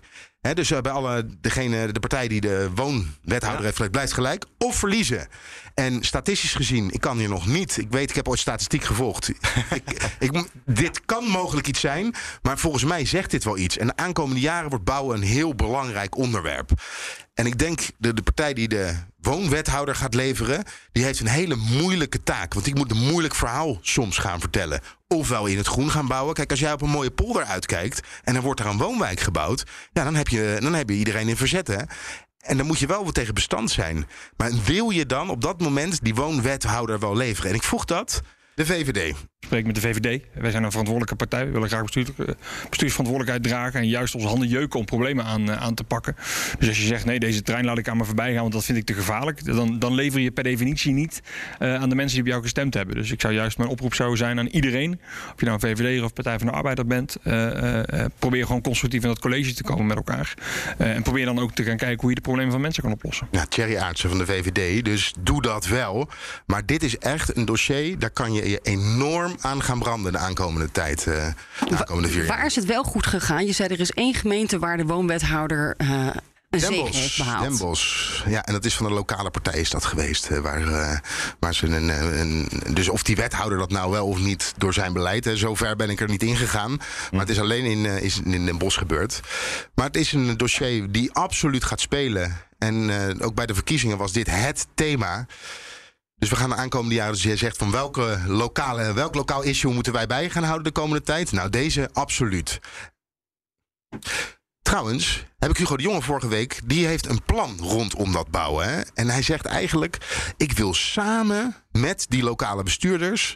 Dus 0.53 0.71
eh, 0.71 0.81
bij 0.81 0.91
alle, 0.91 1.25
degene, 1.41 1.91
de 1.91 1.99
partij 1.99 2.27
die 2.27 2.41
de 2.41 2.69
woonwethouder 2.75 3.65
heeft, 3.65 3.91
blijft 3.91 4.13
gelijk. 4.13 4.45
Of 4.57 4.75
verliezen. 4.75 5.27
En 5.73 6.03
statistisch 6.03 6.53
gezien, 6.53 6.91
ik 6.91 7.01
kan 7.01 7.17
hier 7.17 7.29
nog 7.29 7.47
niet. 7.47 7.77
Ik 7.77 7.87
weet, 7.89 8.09
ik 8.09 8.15
heb 8.15 8.27
ooit 8.27 8.39
statistiek 8.39 8.83
gevolgd. 8.83 9.31
ik, 10.19 10.43
dit 10.65 11.05
kan 11.05 11.23
mogelijk 11.23 11.67
iets 11.67 11.79
zijn. 11.79 12.15
Maar 12.41 12.57
volgens 12.57 12.83
mij 12.83 13.05
zegt 13.05 13.31
dit 13.31 13.43
wel 13.43 13.57
iets. 13.57 13.77
En 13.77 13.87
de 13.87 13.95
aankomende 13.95 14.41
jaren 14.41 14.69
wordt 14.69 14.85
bouwen 14.85 15.17
een 15.17 15.27
heel 15.27 15.55
belangrijk 15.55 16.17
onderwerp. 16.17 16.71
En 17.35 17.45
ik 17.45 17.57
denk 17.57 17.79
de, 17.97 18.13
de 18.13 18.21
partij 18.21 18.53
die 18.53 18.67
de 18.67 18.95
woonwethouder 19.21 19.95
gaat 19.95 20.13
leveren, 20.13 20.63
die 20.91 21.03
heeft 21.03 21.19
een 21.19 21.27
hele 21.27 21.55
moeilijke 21.55 22.23
taak. 22.23 22.53
Want 22.53 22.65
die 22.65 22.75
moet 22.75 22.91
een 22.91 23.07
moeilijk 23.07 23.35
verhaal 23.35 23.77
soms 23.81 24.17
gaan 24.17 24.39
vertellen. 24.39 24.81
Ofwel 25.07 25.45
in 25.45 25.57
het 25.57 25.67
groen 25.67 25.91
gaan 25.91 26.07
bouwen. 26.07 26.33
Kijk, 26.33 26.51
als 26.51 26.59
jij 26.59 26.73
op 26.73 26.81
een 26.81 26.89
mooie 26.89 27.11
polder 27.11 27.43
uitkijkt 27.43 28.07
en 28.23 28.35
er 28.35 28.41
wordt 28.41 28.61
daar 28.61 28.69
een 28.69 28.77
woonwijk 28.77 29.19
gebouwd, 29.19 29.63
ja, 29.93 30.03
dan 30.03 30.15
heb 30.15 30.27
je, 30.27 30.57
dan 30.59 30.73
heb 30.73 30.89
je 30.89 30.95
iedereen 30.95 31.29
in 31.29 31.37
verzet. 31.37 31.67
Hè? 31.67 31.81
En 32.39 32.57
dan 32.57 32.65
moet 32.65 32.79
je 32.79 32.87
wel 32.87 33.03
weer 33.03 33.11
tegen 33.11 33.33
bestand 33.33 33.71
zijn. 33.71 34.07
Maar 34.37 34.51
wil 34.65 34.89
je 34.89 35.05
dan 35.05 35.29
op 35.29 35.41
dat 35.41 35.61
moment 35.61 36.03
die 36.03 36.15
woonwethouder 36.15 36.99
wel 36.99 37.15
leveren? 37.15 37.49
En 37.49 37.55
ik 37.55 37.63
vroeg 37.63 37.85
dat 37.85 38.21
de 38.55 38.65
VVD. 38.65 39.15
Spreek 39.45 39.65
met 39.65 39.75
de 39.75 39.81
VVD. 39.81 40.21
Wij 40.33 40.51
zijn 40.51 40.63
een 40.63 40.69
verantwoordelijke 40.69 41.15
partij. 41.15 41.45
We 41.45 41.51
willen 41.51 41.67
graag 41.67 41.81
bestuur, 41.81 42.07
eh, 42.17 42.25
bestuursverantwoordelijkheid 42.69 43.43
dragen. 43.43 43.79
En 43.79 43.87
juist 43.87 44.15
onze 44.15 44.27
handen 44.27 44.47
jeuken 44.47 44.79
om 44.79 44.85
problemen 44.85 45.25
aan, 45.25 45.49
eh, 45.49 45.61
aan 45.61 45.73
te 45.73 45.83
pakken. 45.83 46.15
Dus 46.59 46.67
als 46.67 46.77
je 46.77 46.85
zegt, 46.85 47.05
nee, 47.05 47.19
deze 47.19 47.41
trein 47.41 47.65
laat 47.65 47.77
ik 47.77 47.87
aan 47.87 47.97
me 47.97 48.05
voorbij 48.05 48.33
gaan, 48.33 48.41
want 48.41 48.53
dat 48.53 48.65
vind 48.65 48.77
ik 48.77 48.85
te 48.85 48.93
gevaarlijk. 48.93 49.45
Dan, 49.45 49.79
dan 49.79 49.93
lever 49.93 50.19
je 50.19 50.31
per 50.31 50.43
definitie 50.43 50.93
niet 50.93 51.21
eh, 51.59 51.75
aan 51.75 51.89
de 51.89 51.95
mensen 51.95 52.13
die 52.13 52.23
op 52.23 52.29
jou 52.29 52.41
gestemd 52.41 52.73
hebben. 52.73 52.95
Dus 52.95 53.11
ik 53.11 53.21
zou 53.21 53.33
juist, 53.33 53.57
mijn 53.57 53.69
oproep 53.69 53.93
zou 53.93 54.17
zijn 54.17 54.39
aan 54.39 54.47
iedereen. 54.47 54.99
Of 55.33 55.39
je 55.39 55.45
nou 55.45 55.59
een 55.61 55.77
VVD 55.77 56.03
of 56.03 56.13
Partij 56.13 56.37
van 56.37 56.47
de 56.47 56.53
Arbeider 56.53 56.85
bent. 56.85 57.17
probeer 58.19 58.45
gewoon 58.45 58.61
constructief 58.61 59.01
in 59.01 59.07
dat 59.07 59.19
college 59.19 59.53
te 59.53 59.63
komen 59.63 59.85
met 59.85 59.97
elkaar. 59.97 60.33
En 60.77 61.03
probeer 61.03 61.25
dan 61.25 61.39
ook 61.39 61.51
te 61.51 61.63
gaan 61.63 61.77
kijken 61.77 61.99
hoe 61.99 62.09
je 62.09 62.15
de 62.15 62.21
problemen 62.21 62.51
van 62.51 62.61
mensen 62.61 62.83
kan 62.83 62.91
oplossen. 62.91 63.27
Ja, 63.31 63.45
Thierry 63.45 63.77
Aartsen 63.77 64.09
van 64.09 64.17
de 64.17 64.25
VVD, 64.25 64.85
dus 64.85 65.13
doe 65.19 65.41
dat 65.41 65.67
wel. 65.67 66.09
Maar 66.45 66.65
dit 66.65 66.83
is 66.83 66.97
echt 66.97 67.37
een 67.37 67.45
dossier, 67.45 67.99
daar 67.99 68.09
kan 68.09 68.33
je 68.33 68.49
je 68.49 68.59
enorm 68.63 69.34
aan 69.41 69.63
gaan 69.63 69.79
branden 69.79 70.11
de 70.11 70.17
aankomende 70.17 70.71
tijd. 70.71 71.07
eh, 71.07 71.27
de 71.69 71.77
aankomende 71.77 72.09
vier 72.09 72.25
jaar. 72.25 72.37
Waar 72.37 72.45
is 72.45 72.55
het 72.55 72.65
wel 72.65 72.83
goed 72.83 73.05
gegaan? 73.07 73.45
Je 73.45 73.51
zei 73.51 73.69
er 73.73 73.79
is 73.79 73.91
één 73.91 74.13
gemeente 74.13 74.59
waar 74.59 74.77
de 74.77 74.85
woonwethouder 74.85 75.73
eh, 75.77 76.07
een 76.49 76.59
zege 76.59 76.73
heeft 76.73 76.91
Bosch, 76.91 77.17
behaald. 77.17 77.43
Den 77.49 77.57
Bosch. 77.57 78.21
Ja, 78.27 78.43
en 78.45 78.53
dat 78.53 78.65
is 78.65 78.75
van 78.75 78.85
de 78.87 78.93
lokale 78.93 79.29
partij 79.29 79.59
is 79.59 79.69
dat 79.69 79.85
geweest. 79.85 80.25
eh, 80.27 80.37
Waar, 80.39 81.01
waar 81.39 81.53
ze 81.55 81.65
een, 81.67 82.19
een, 82.19 82.49
dus 82.73 82.89
of 82.89 83.03
die 83.03 83.15
wethouder 83.15 83.57
dat 83.57 83.71
nou 83.71 83.91
wel 83.91 84.07
of 84.07 84.19
niet 84.19 84.53
door 84.57 84.73
zijn 84.73 84.93
beleid. 84.93 85.25
Hè, 85.25 85.37
zover 85.37 85.75
ben 85.75 85.89
ik 85.89 85.99
er 86.01 86.09
niet 86.09 86.23
ingegaan. 86.23 86.77
Maar 87.11 87.19
het 87.19 87.29
is 87.29 87.39
alleen 87.39 87.65
in, 87.65 87.85
is 87.85 88.19
in 88.23 88.45
Den 88.45 88.57
Bosch 88.57 88.77
gebeurd. 88.77 89.19
Maar 89.75 89.85
het 89.85 89.97
is 89.97 90.11
een 90.11 90.37
dossier 90.37 90.91
die 90.91 91.13
absoluut 91.13 91.63
gaat 91.63 91.79
spelen. 91.79 92.37
En 92.57 92.91
ook 93.21 93.35
bij 93.35 93.45
de 93.45 93.53
verkiezingen 93.53 93.97
was 93.97 94.11
dit 94.11 94.27
het 94.31 94.67
thema. 94.75 95.25
Dus 96.17 96.29
we 96.29 96.35
gaan 96.35 96.49
de 96.49 96.55
aankomende 96.55 96.95
jaren, 96.95 97.13
dus 97.13 97.23
je 97.23 97.35
zegt 97.35 97.57
van 97.57 97.71
welke 97.71 98.21
lokale, 98.27 98.93
welk 98.93 99.15
lokaal 99.15 99.41
issue 99.41 99.73
moeten 99.73 99.93
wij 99.93 100.07
bij 100.07 100.29
gaan 100.29 100.43
houden 100.43 100.63
de 100.63 100.79
komende 100.79 101.03
tijd? 101.03 101.31
Nou, 101.31 101.49
deze 101.49 101.89
absoluut. 101.93 102.59
Trouwens, 104.61 105.25
heb 105.37 105.49
ik 105.49 105.57
Hugo 105.57 105.77
de 105.77 105.83
Jonge 105.83 106.01
vorige 106.01 106.27
week, 106.27 106.59
die 106.63 106.85
heeft 106.85 107.05
een 107.05 107.23
plan 107.25 107.57
rondom 107.59 108.11
dat 108.11 108.31
bouwen. 108.31 108.69
Hè? 108.69 108.81
En 108.81 109.09
hij 109.09 109.21
zegt 109.21 109.45
eigenlijk, 109.45 109.97
ik 110.37 110.51
wil 110.51 110.73
samen 110.73 111.55
met 111.71 112.05
die 112.09 112.23
lokale 112.23 112.63
bestuurders 112.63 113.35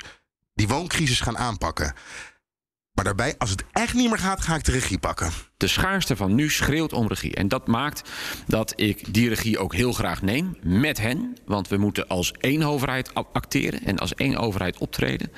die 0.54 0.68
wooncrisis 0.68 1.20
gaan 1.20 1.38
aanpakken. 1.38 1.94
Maar 3.00 3.08
daarbij, 3.08 3.36
als 3.38 3.50
het 3.50 3.64
echt 3.72 3.94
niet 3.94 4.10
meer 4.10 4.18
gaat, 4.18 4.42
ga 4.42 4.56
ik 4.56 4.64
de 4.64 4.72
regie 4.72 5.00
pakken. 5.00 5.32
De 5.58 5.68
schaarste 5.68 6.16
van 6.16 6.36
nu 6.36 6.50
schreeuwt 6.50 6.94
om 6.94 7.08
regie. 7.08 7.36
En 7.36 7.48
dat 7.48 7.68
maakt 7.68 8.10
dat 8.48 8.74
ik 8.76 9.14
die 9.14 9.30
regie 9.30 9.60
ook 9.60 9.74
heel 9.74 9.94
graag 9.94 10.22
neem 10.22 10.58
met 10.62 11.00
hen. 11.00 11.38
Want 11.46 11.68
we 11.68 11.78
moeten 11.78 12.08
als 12.08 12.32
één 12.32 12.64
overheid 12.64 13.12
acteren 13.14 13.86
en 13.86 13.98
als 13.98 14.14
één 14.16 14.38
overheid 14.38 14.78
optreden. 14.78 15.32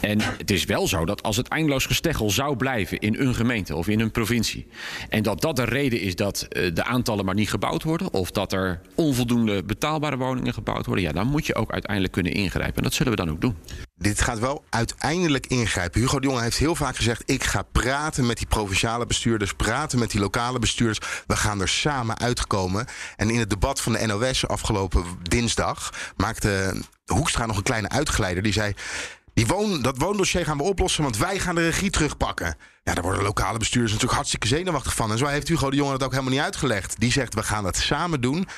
En 0.00 0.20
het 0.20 0.50
is 0.50 0.64
wel 0.64 0.88
zo 0.88 1.04
dat 1.04 1.22
als 1.22 1.36
het 1.36 1.48
eindeloos 1.48 1.86
gesteggel 1.86 2.30
zou 2.30 2.56
blijven 2.56 2.98
in 2.98 3.14
een 3.18 3.34
gemeente 3.34 3.76
of 3.76 3.88
in 3.88 4.00
een 4.00 4.10
provincie. 4.10 4.66
En 5.08 5.22
dat 5.22 5.40
dat 5.40 5.56
de 5.56 5.64
reden 5.64 6.00
is 6.00 6.14
dat 6.16 6.42
eh, 6.42 6.74
de 6.74 6.84
aantallen 6.84 7.24
maar 7.24 7.34
niet 7.34 7.50
gebouwd 7.50 7.82
worden. 7.82 8.12
Of 8.12 8.30
dat 8.30 8.52
er 8.52 8.80
onvoldoende 8.94 9.62
betaalbare 9.62 10.16
woningen 10.16 10.54
gebouwd 10.54 10.86
worden. 10.86 11.04
Ja, 11.04 11.12
dan 11.12 11.26
moet 11.26 11.46
je 11.46 11.54
ook 11.54 11.72
uiteindelijk 11.72 12.12
kunnen 12.12 12.32
ingrijpen. 12.32 12.76
En 12.76 12.82
dat 12.82 12.94
zullen 12.94 13.12
we 13.12 13.18
dan 13.24 13.30
ook 13.30 13.40
doen. 13.40 13.56
Dit 14.00 14.20
gaat 14.20 14.38
wel 14.38 14.64
uiteindelijk 14.70 15.46
ingrijpen. 15.46 16.00
Hugo 16.00 16.20
de 16.20 16.26
Jonge 16.26 16.42
heeft 16.42 16.56
heel 16.56 16.74
vaak 16.74 16.96
gezegd: 16.96 17.22
ik 17.26 17.44
ga 17.44 17.62
praten 17.62 18.26
met 18.26 18.36
die 18.36 18.46
provinciale 18.46 19.06
bestuurders, 19.06 19.52
praten 19.52 19.98
met 19.98 20.10
die 20.10 20.20
lokale 20.20 20.58
bestuurders. 20.58 20.98
We 21.26 21.36
gaan 21.36 21.60
er 21.60 21.68
samen 21.68 22.18
uitkomen. 22.18 22.86
En 23.16 23.30
in 23.30 23.38
het 23.38 23.50
debat 23.50 23.80
van 23.80 23.92
de 23.92 24.06
NOS 24.06 24.46
afgelopen 24.46 25.04
dinsdag 25.22 25.92
maakte 26.16 26.82
Hoekstra 27.04 27.46
nog 27.46 27.56
een 27.56 27.62
kleine 27.62 27.88
uitgeleider. 27.88 28.42
Die 28.42 28.52
zei. 28.52 28.74
Die 29.34 29.46
woon, 29.46 29.82
dat 29.82 29.98
woondossier 29.98 30.44
gaan 30.44 30.56
we 30.56 30.62
oplossen, 30.62 31.02
want 31.02 31.16
wij 31.16 31.38
gaan 31.38 31.54
de 31.54 31.64
regie 31.64 31.90
terugpakken. 31.90 32.56
Ja, 32.82 32.94
daar 32.94 33.02
worden 33.02 33.22
lokale 33.22 33.58
bestuurders 33.58 33.92
natuurlijk 33.92 34.18
hartstikke 34.18 34.46
zenuwachtig 34.46 34.94
van. 34.94 35.10
En 35.10 35.18
zo 35.18 35.26
heeft 35.26 35.48
Hugo 35.48 35.70
de 35.70 35.76
Jonge 35.76 35.92
het 35.92 36.02
ook 36.02 36.10
helemaal 36.10 36.32
niet 36.32 36.40
uitgelegd. 36.40 37.00
Die 37.00 37.12
zegt, 37.12 37.34
we 37.34 37.42
gaan 37.42 37.64
dat 37.64 37.76
samen 37.76 38.20
doen. 38.20 38.48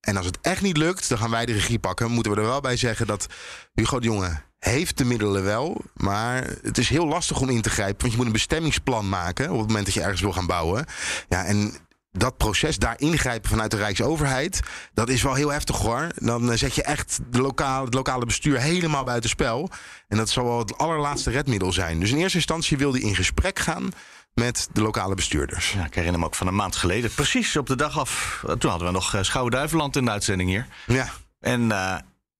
En 0.00 0.16
als 0.16 0.26
het 0.26 0.38
echt 0.40 0.62
niet 0.62 0.76
lukt, 0.76 1.08
dan 1.08 1.18
gaan 1.18 1.30
wij 1.30 1.46
de 1.46 1.52
regie 1.52 1.78
pakken. 1.78 2.10
Moeten 2.10 2.32
we 2.32 2.38
er 2.38 2.46
wel 2.46 2.60
bij 2.60 2.76
zeggen 2.76 3.06
dat 3.06 3.26
Hugo 3.74 4.00
de 4.00 4.06
Jonge 4.06 4.42
heeft 4.64 4.98
de 4.98 5.04
middelen 5.04 5.44
wel. 5.44 5.82
Maar 5.94 6.50
het 6.62 6.78
is 6.78 6.88
heel 6.88 7.06
lastig 7.06 7.40
om 7.40 7.48
in 7.48 7.62
te 7.62 7.70
grijpen. 7.70 7.98
Want 7.98 8.10
je 8.10 8.16
moet 8.16 8.26
een 8.26 8.32
bestemmingsplan 8.32 9.08
maken 9.08 9.50
op 9.50 9.58
het 9.58 9.66
moment 9.66 9.84
dat 9.84 9.94
je 9.94 10.02
ergens 10.02 10.20
wil 10.20 10.32
gaan 10.32 10.46
bouwen. 10.46 10.84
Ja, 11.28 11.44
en 11.44 11.74
dat 12.18 12.36
proces, 12.36 12.78
daar 12.78 12.94
ingrijpen 12.98 13.50
vanuit 13.50 13.70
de 13.70 13.76
Rijksoverheid, 13.76 14.60
dat 14.94 15.08
is 15.08 15.22
wel 15.22 15.34
heel 15.34 15.48
heftig 15.48 15.76
hoor. 15.76 16.08
Dan 16.14 16.50
eh, 16.50 16.56
zet 16.56 16.74
je 16.74 16.82
echt 16.82 17.20
de 17.30 17.40
lokale, 17.40 17.84
het 17.84 17.94
lokale 17.94 18.26
bestuur 18.26 18.60
helemaal 18.60 19.04
buiten 19.04 19.30
spel. 19.30 19.70
En 20.08 20.16
dat 20.16 20.28
zal 20.28 20.44
wel 20.44 20.58
het 20.58 20.78
allerlaatste 20.78 21.30
redmiddel 21.30 21.72
zijn. 21.72 22.00
Dus 22.00 22.10
in 22.10 22.18
eerste 22.18 22.36
instantie 22.36 22.76
wil 22.78 22.92
hij 22.92 23.00
in 23.00 23.14
gesprek 23.14 23.58
gaan 23.58 23.88
met 24.34 24.68
de 24.72 24.82
lokale 24.82 25.14
bestuurders. 25.14 25.72
Ja, 25.72 25.84
ik 25.84 25.94
herinner 25.94 26.20
me 26.20 26.26
ook 26.26 26.34
van 26.34 26.46
een 26.46 26.54
maand 26.54 26.76
geleden. 26.76 27.14
Precies 27.14 27.56
op 27.56 27.66
de 27.66 27.76
dag 27.76 27.98
af. 27.98 28.42
Toen 28.58 28.70
hadden 28.70 28.88
we 28.88 28.94
nog 28.94 29.14
eh, 29.14 29.22
Schouwen-Duiveland 29.22 29.96
in 29.96 30.04
de 30.04 30.10
uitzending 30.10 30.50
hier. 30.50 30.66
Ja. 30.86 31.08
En 31.40 31.72
eh, 31.72 31.96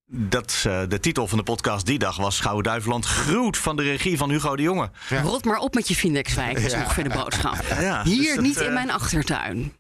dat, 0.06 0.62
eh, 0.66 0.80
de 0.88 1.00
titel 1.00 1.28
van 1.28 1.38
de 1.38 1.44
podcast 1.44 1.86
die 1.86 1.98
dag 1.98 2.16
was 2.16 2.36
Schouwen-Duiveland 2.36 3.04
gruwt 3.04 3.58
van 3.58 3.76
de 3.76 3.82
regie 3.82 4.16
van 4.16 4.30
Hugo 4.30 4.56
de 4.56 4.62
Jonge. 4.62 4.90
Rot 5.22 5.44
maar 5.44 5.58
op 5.58 5.74
met 5.74 5.88
je 5.88 5.94
Phoenixwijk, 5.94 6.58
is 6.58 6.72
Ja. 6.72 6.82
ongeveer 6.82 7.04
de 7.04 7.10
boodschap. 7.14 7.56
Ja, 7.80 8.02
dus 8.02 8.12
Hier 8.12 8.34
dat, 8.34 8.44
niet 8.44 8.56
eh, 8.60 8.66
in 8.66 8.72
mijn 8.72 8.90
achtertuin. 8.90 9.72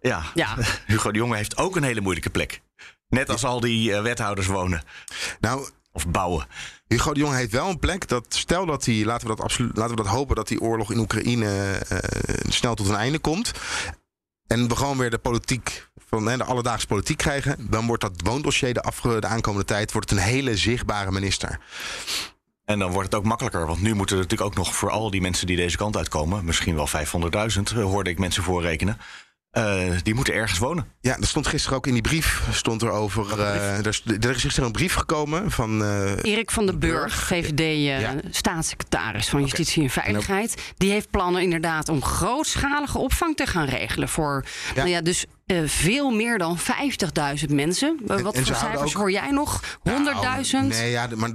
Ja. 0.00 0.22
Ja. 0.34 0.56
Hugo 0.86 1.10
de 1.12 1.18
Jonge 1.18 1.36
heeft 1.36 1.56
ook 1.56 1.76
een 1.76 1.82
hele 1.82 2.00
moeilijke 2.00 2.30
plek. 2.30 2.60
Net 3.08 3.28
als 3.30 3.44
al 3.44 3.60
die 3.60 3.94
eh, 3.94 4.02
wethouders 4.02 4.46
wonen. 4.46 4.82
Nou, 5.40 5.68
of 5.92 6.08
bouwen. 6.08 6.46
Hugo 6.86 7.12
de 7.12 7.20
Jong 7.20 7.34
heeft 7.34 7.52
wel 7.52 7.68
een 7.68 7.78
plek 7.78 8.08
dat 8.08 8.26
stel 8.28 8.66
dat 8.66 8.84
hij, 8.84 9.04
laten 9.04 9.28
we 9.28 9.34
dat 9.34 9.44
absoluut, 9.44 9.76
laten 9.76 9.96
we 9.96 10.02
dat 10.02 10.12
hopen 10.12 10.36
dat 10.36 10.48
die 10.48 10.60
oorlog 10.60 10.92
in 10.92 10.98
Oekraïne 10.98 11.72
eh, 11.88 11.98
snel 12.48 12.74
tot 12.74 12.88
een 12.88 12.94
einde 12.94 13.18
komt. 13.18 13.52
En 14.52 14.68
we 14.68 14.76
gewoon 14.76 14.98
weer 14.98 15.10
de 15.10 15.18
politiek 15.18 15.88
van 16.08 16.24
de 16.24 16.44
alledaagse 16.44 16.86
politiek 16.86 17.16
krijgen, 17.16 17.66
dan 17.70 17.86
wordt 17.86 18.02
dat 18.02 18.20
woondossier 18.24 18.74
de, 18.74 18.82
afge, 18.82 19.20
de 19.20 19.26
aankomende 19.26 19.66
tijd 19.66 19.92
wordt 19.92 20.10
het 20.10 20.18
een 20.18 20.24
hele 20.24 20.56
zichtbare 20.56 21.10
minister. 21.10 21.60
En 22.64 22.78
dan 22.78 22.92
wordt 22.92 23.06
het 23.06 23.14
ook 23.14 23.24
makkelijker. 23.24 23.66
Want 23.66 23.82
nu 23.82 23.94
moeten 23.94 24.16
er 24.16 24.22
natuurlijk 24.22 24.50
ook 24.50 24.56
nog 24.56 24.74
voor 24.74 24.90
al 24.90 25.10
die 25.10 25.20
mensen 25.20 25.46
die 25.46 25.56
deze 25.56 25.76
kant 25.76 25.96
uitkomen, 25.96 26.44
misschien 26.44 26.74
wel 26.74 26.88
500.000, 26.88 27.76
eh, 27.76 27.82
hoorde 27.82 28.10
ik 28.10 28.18
mensen 28.18 28.42
voorrekenen. 28.42 28.98
Uh, 29.58 29.90
die 30.02 30.14
moeten 30.14 30.34
ergens 30.34 30.58
wonen. 30.58 30.86
Ja, 31.00 31.16
er 31.16 31.26
stond 31.26 31.46
gisteren 31.46 31.76
ook 31.76 31.86
in 31.86 31.92
die 31.92 32.02
brief 32.02 32.42
stond 32.50 32.82
er 32.82 32.90
over. 32.90 33.38
Uh, 33.38 33.78
er, 33.78 33.86
is, 33.86 34.02
er 34.20 34.30
is 34.30 34.42
gisteren 34.42 34.66
een 34.66 34.72
brief 34.72 34.94
gekomen 34.94 35.50
van. 35.50 35.82
Uh, 35.82 36.12
Erik 36.22 36.50
van 36.50 36.66
den 36.66 36.78
Burg, 36.78 37.14
VVD-staatssecretaris 37.14 39.28
van 39.28 39.40
Justitie 39.40 39.82
en 39.82 39.90
Veiligheid. 39.90 40.72
Die 40.76 40.90
heeft 40.90 41.10
plannen 41.10 41.42
inderdaad 41.42 41.88
om 41.88 42.02
grootschalige 42.02 42.98
opvang 42.98 43.36
te 43.36 43.46
gaan 43.46 43.66
regelen. 43.66 44.08
Voor 44.08 44.44
ja. 44.74 44.76
Nou 44.76 44.88
ja, 44.88 45.00
dus 45.00 45.24
veel 45.64 46.10
meer 46.10 46.38
dan 46.38 46.58
50.000 46.58 46.64
mensen. 47.48 47.98
Wat 48.06 48.18
en, 48.18 48.24
en 48.24 48.46
voor 48.46 48.56
cijfers 48.56 48.94
ook, 48.94 49.00
hoor 49.00 49.10
jij 49.10 49.30
nog? 49.30 49.62
100.000? 49.88 49.92
Nou, 50.50 50.66
nee, 50.66 50.90
ja, 50.90 51.08
maar 51.16 51.30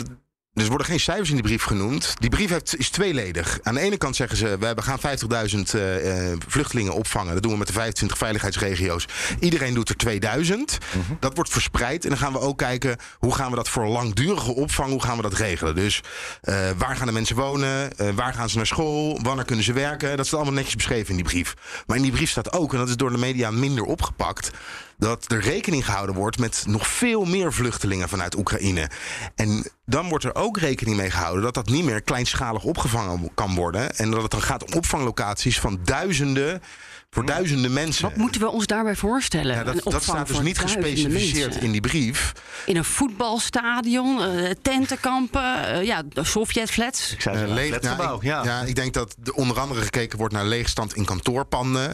er 0.63 0.67
worden 0.67 0.87
geen 0.87 0.99
cijfers 0.99 1.29
in 1.29 1.35
die 1.35 1.43
brief 1.43 1.63
genoemd. 1.63 2.13
Die 2.19 2.29
brief 2.29 2.49
heeft, 2.49 2.77
is 2.77 2.89
tweeledig. 2.89 3.59
Aan 3.63 3.73
de 3.73 3.79
ene 3.79 3.97
kant 3.97 4.15
zeggen 4.15 4.37
ze: 4.37 4.57
we 4.59 4.81
gaan 4.81 4.99
50.000 4.99 5.59
uh, 5.75 6.33
vluchtelingen 6.47 6.93
opvangen. 6.93 7.33
Dat 7.33 7.43
doen 7.43 7.51
we 7.51 7.57
met 7.57 7.67
de 7.67 7.73
25 7.73 8.17
veiligheidsregio's. 8.17 9.05
Iedereen 9.39 9.73
doet 9.73 9.89
er 9.89 9.95
2000. 9.95 10.77
Mhm. 10.91 11.13
Dat 11.19 11.35
wordt 11.35 11.49
verspreid. 11.49 12.03
En 12.03 12.09
dan 12.09 12.19
gaan 12.19 12.33
we 12.33 12.39
ook 12.39 12.57
kijken 12.57 12.97
hoe 13.17 13.35
gaan 13.35 13.49
we 13.49 13.55
dat 13.55 13.69
voor 13.69 13.87
langdurige 13.87 14.55
opvang, 14.55 14.89
hoe 14.89 15.03
gaan 15.03 15.15
we 15.15 15.21
dat 15.21 15.33
regelen. 15.33 15.75
Dus 15.75 16.01
uh, 16.43 16.69
waar 16.77 16.95
gaan 16.95 17.07
de 17.07 17.13
mensen 17.13 17.35
wonen? 17.35 17.89
Uh, 18.01 18.09
waar 18.09 18.33
gaan 18.33 18.49
ze 18.49 18.57
naar 18.57 18.67
school? 18.67 19.19
Wanneer 19.21 19.45
kunnen 19.45 19.65
ze 19.65 19.73
werken? 19.73 20.17
Dat 20.17 20.25
is 20.25 20.33
allemaal 20.33 20.53
netjes 20.53 20.75
beschreven 20.75 21.09
in 21.09 21.15
die 21.15 21.25
brief. 21.25 21.53
Maar 21.85 21.97
in 21.97 22.03
die 22.03 22.11
brief 22.11 22.29
staat 22.29 22.51
ook, 22.51 22.71
en 22.71 22.79
dat 22.79 22.89
is 22.89 22.95
door 22.95 23.11
de 23.11 23.17
media 23.17 23.51
minder 23.51 23.83
opgepakt 23.83 24.51
dat 24.97 25.31
er 25.31 25.39
rekening 25.39 25.85
gehouden 25.85 26.15
wordt 26.15 26.39
met 26.39 26.63
nog 26.67 26.87
veel 26.87 27.25
meer 27.25 27.53
vluchtelingen 27.53 28.09
vanuit 28.09 28.37
Oekraïne. 28.37 28.89
En 29.35 29.69
dan 29.85 30.09
wordt 30.09 30.23
er 30.23 30.35
ook 30.35 30.57
rekening 30.57 30.97
mee 30.97 31.11
gehouden 31.11 31.43
dat 31.43 31.53
dat 31.53 31.69
niet 31.69 31.83
meer 31.83 32.01
kleinschalig 32.01 32.63
opgevangen 32.63 33.31
kan 33.33 33.55
worden. 33.55 33.95
En 33.95 34.11
dat 34.11 34.21
het 34.21 34.31
dan 34.31 34.41
gaat 34.41 34.63
om 34.63 34.73
opvanglocaties 34.73 35.59
van 35.59 35.79
duizenden 35.83 36.61
voor 37.09 37.25
duizenden 37.25 37.73
mensen. 37.73 38.03
Wat 38.03 38.15
moeten 38.15 38.41
we 38.41 38.47
ons 38.49 38.65
daarbij 38.65 38.95
voorstellen? 38.95 39.55
Ja, 39.55 39.63
dat, 39.63 39.83
dat 39.83 40.03
staat 40.03 40.27
dus 40.27 40.39
niet 40.39 40.59
gespecificeerd 40.59 41.45
mensen. 41.45 41.61
in 41.61 41.71
die 41.71 41.81
brief. 41.81 42.31
In 42.65 42.77
een 42.77 42.85
voetbalstadion, 42.85 44.35
uh, 44.35 44.49
tentenkampen, 44.61 45.41
uh, 45.41 45.83
ja, 45.83 46.03
Sovjetflats. 46.13 47.13
Ik 47.13 47.21
zei 47.21 47.43
uh, 47.43 47.53
leeg, 47.53 47.81
nou, 47.81 48.15
ik, 48.15 48.23
ja. 48.23 48.43
ja. 48.43 48.61
ik 48.61 48.75
denk 48.75 48.93
dat 48.93 49.15
de, 49.19 49.35
onder 49.35 49.59
andere 49.59 49.81
gekeken 49.81 50.17
wordt 50.17 50.33
naar 50.33 50.45
leegstand 50.45 50.95
in 50.95 51.05
kantoorpanden, 51.05 51.91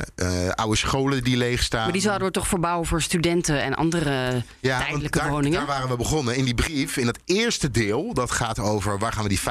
oude 0.56 0.78
scholen 0.78 1.24
die 1.24 1.38
leeg 1.38 1.64
staan. 1.64 1.84
Maar 1.84 1.92
die 1.92 2.02
zouden 2.02 2.28
we 2.28 2.34
toch 2.34 2.48
verbouwen 2.48 2.88
voor 2.88 3.02
studenten 3.02 3.62
en 3.62 3.76
andere 3.76 4.44
ja, 4.60 4.80
tijdelijke 4.80 5.18
daar, 5.18 5.30
woningen? 5.30 5.58
Daar 5.58 5.68
waren 5.68 5.90
we 5.90 5.96
begonnen. 5.96 6.36
In 6.36 6.46
die 6.46 6.56
brief, 6.56 6.98
in 6.98 7.08
het 7.08 7.20
eerste 7.26 7.72
deel, 7.72 8.14
dat 8.14 8.32
gaat 8.32 8.60
over 8.60 9.00
waar 9.00 9.14
gaan 9.14 9.24
we 9.24 9.30
die 9.30 9.42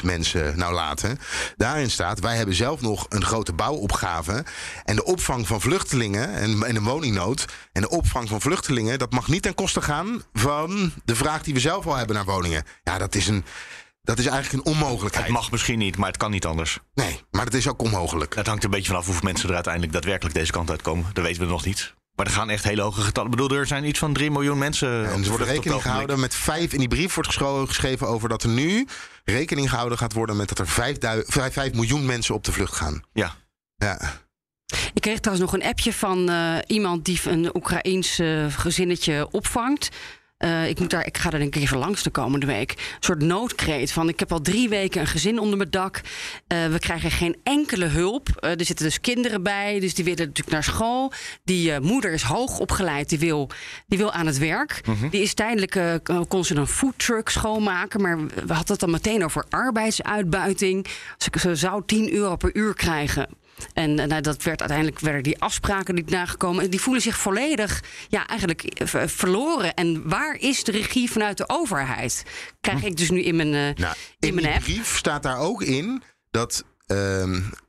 50.000 0.00 0.02
mensen 0.02 0.58
nou 0.58 0.74
laten. 0.74 1.18
Daarin 1.56 1.90
staat, 1.90 2.20
wij 2.20 2.36
hebben 2.36 2.54
zelf 2.54 2.80
nog 2.80 3.06
een 3.08 3.24
grote 3.24 3.52
bouwopgave. 3.52 4.44
En 4.84 4.96
de 4.96 5.04
opvang 5.04 5.46
van 5.46 5.60
vluchtelingen 5.60 6.34
en, 6.34 6.62
en 6.62 6.74
de 6.74 6.80
woningnood. 6.80 7.44
En 7.72 7.82
de 7.82 7.88
opvang 7.88 8.28
van 8.28 8.40
vluchtelingen, 8.40 8.98
dat 8.98 9.12
mag 9.12 9.28
niet 9.28 9.42
ten 9.42 9.54
koste 9.54 9.82
gaan 9.82 10.22
van 10.32 10.92
de 11.04 11.16
vraag 11.16 11.42
die 11.42 11.54
we 11.54 11.60
zelf 11.60 11.86
al 11.86 11.96
hebben 11.96 12.16
naar 12.16 12.24
woningen. 12.24 12.64
Ja, 12.84 12.98
dat 12.98 13.14
is 13.14 13.28
een. 13.28 13.44
Dat 14.02 14.18
is 14.18 14.26
eigenlijk 14.26 14.66
een 14.66 14.72
onmogelijkheid. 14.72 15.24
Het 15.26 15.34
mag 15.34 15.50
misschien 15.50 15.78
niet, 15.78 15.96
maar 15.96 16.08
het 16.08 16.16
kan 16.16 16.30
niet 16.30 16.46
anders. 16.46 16.78
Nee, 16.94 17.20
maar 17.30 17.44
het 17.44 17.54
is 17.54 17.68
ook 17.68 17.82
onmogelijk. 17.82 18.34
Het 18.34 18.46
hangt 18.46 18.64
een 18.64 18.70
beetje 18.70 18.86
vanaf 18.86 19.04
hoeveel 19.04 19.24
mensen 19.24 19.48
er 19.48 19.54
uiteindelijk 19.54 19.92
daadwerkelijk 19.92 20.34
deze 20.34 20.52
kant 20.52 20.70
uitkomen. 20.70 21.06
Dat 21.12 21.24
weten 21.24 21.42
we 21.42 21.48
nog 21.48 21.64
niet. 21.64 21.94
Maar 22.14 22.26
er 22.26 22.32
gaan 22.32 22.50
echt 22.50 22.64
hele 22.64 22.82
hoge 22.82 23.00
getallen. 23.00 23.30
Ik 23.30 23.36
bedoel, 23.36 23.58
er 23.58 23.66
zijn 23.66 23.84
iets 23.84 23.98
van 23.98 24.12
3 24.12 24.30
miljoen 24.30 24.58
mensen. 24.58 25.10
En 25.10 25.22
er 25.22 25.28
wordt 25.28 25.44
rekening 25.44 25.82
gehouden 25.82 26.20
met 26.20 26.34
vijf. 26.34 26.72
In 26.72 26.78
die 26.78 26.88
brief 26.88 27.14
wordt 27.14 27.30
geschreven 27.66 28.08
over 28.08 28.28
dat 28.28 28.42
er 28.42 28.48
nu 28.48 28.88
rekening 29.24 29.70
gehouden 29.70 29.98
gaat 29.98 30.12
worden 30.12 30.36
met 30.36 30.48
dat 30.48 30.58
er 30.58 30.68
5, 30.68 30.96
5 31.26 31.72
miljoen 31.72 32.06
mensen 32.06 32.34
op 32.34 32.44
de 32.44 32.52
vlucht 32.52 32.74
gaan. 32.74 33.02
Ja. 33.12 33.34
Ja. 33.76 34.20
Ik 34.94 35.02
kreeg 35.02 35.20
trouwens 35.20 35.50
nog 35.50 35.60
een 35.60 35.68
appje 35.68 35.92
van 35.92 36.30
uh, 36.30 36.56
iemand 36.66 37.04
die 37.04 37.20
een 37.24 37.56
Oekraïens 37.56 38.18
uh, 38.18 38.44
gezinnetje 38.48 39.28
opvangt. 39.30 39.88
Uh, 40.38 40.68
ik, 40.68 40.78
moet 40.78 40.90
daar, 40.90 41.06
ik 41.06 41.18
ga 41.18 41.30
daar 41.30 41.40
denk 41.40 41.56
ik 41.56 41.62
even 41.62 41.78
langs 41.78 42.02
de 42.02 42.10
komende 42.10 42.46
week. 42.46 42.70
Een 42.70 42.96
soort 43.00 43.22
noodkreet 43.22 43.92
van 43.92 44.08
ik 44.08 44.18
heb 44.18 44.32
al 44.32 44.40
drie 44.40 44.68
weken 44.68 45.00
een 45.00 45.06
gezin 45.06 45.38
onder 45.38 45.56
mijn 45.56 45.70
dak. 45.70 46.00
we 46.46 46.78
krijgen 46.78 47.10
geen 47.10 47.36
enkele 47.42 47.86
hulp. 47.86 48.28
er 48.40 48.64
zitten 48.64 48.86
dus 48.86 49.00
kinderen 49.00 49.42
bij, 49.42 49.80
dus 49.80 49.94
die 49.94 50.04
willen 50.04 50.26
natuurlijk 50.26 50.50
naar 50.50 50.64
school. 50.64 51.12
Die 51.44 51.80
moeder 51.80 52.12
is 52.12 52.22
hoog 52.22 52.58
opgeleid, 52.58 53.08
die 53.08 53.18
wil, 53.18 53.50
die 53.86 53.98
wil 53.98 54.12
aan 54.12 54.26
het 54.26 54.38
werk. 54.38 54.80
-hmm. 54.84 55.08
Die 55.08 55.22
is 55.22 55.34
tijdelijk, 55.34 56.00
kon 56.28 56.44
ze 56.44 56.54
een 56.54 56.66
foodtruck 56.66 57.28
schoonmaken. 57.28 58.00
Maar 58.00 58.18
we 58.26 58.52
hadden 58.52 58.66
het 58.66 58.80
dan 58.80 58.90
meteen 58.90 59.24
over 59.24 59.44
arbeidsuitbuiting. 59.48 60.86
Ze, 61.18 61.30
ze 61.38 61.56
zou 61.56 61.82
10 61.86 62.12
euro 62.12 62.36
per 62.36 62.50
uur 62.54 62.74
krijgen. 62.74 63.28
En 63.72 63.94
nou, 63.94 64.20
dat 64.20 64.42
werd 64.42 64.60
uiteindelijk 64.60 65.00
werden 65.00 65.22
die 65.22 65.40
afspraken 65.40 65.94
niet 65.94 66.10
nagekomen. 66.10 66.64
En 66.64 66.70
die 66.70 66.80
voelen 66.80 67.02
zich 67.02 67.16
volledig 67.16 67.82
ja, 68.08 68.26
eigenlijk 68.26 68.80
verloren. 69.06 69.74
En 69.74 70.08
waar 70.08 70.34
is 70.34 70.64
de 70.64 70.72
regie 70.72 71.10
vanuit 71.10 71.36
de 71.36 71.48
overheid? 71.48 72.22
Krijg 72.60 72.84
ik 72.84 72.96
dus 72.96 73.10
nu 73.10 73.22
in 73.22 73.36
mijn, 73.36 73.52
uh, 73.52 73.74
nou, 73.74 73.94
in, 74.18 74.28
in 74.28 74.34
mijn 74.34 74.46
app. 74.46 74.62
brief 74.62 74.96
staat 74.96 75.22
daar 75.22 75.38
ook 75.38 75.62
in 75.62 76.02
dat. 76.30 76.64
Uh, 76.86 76.96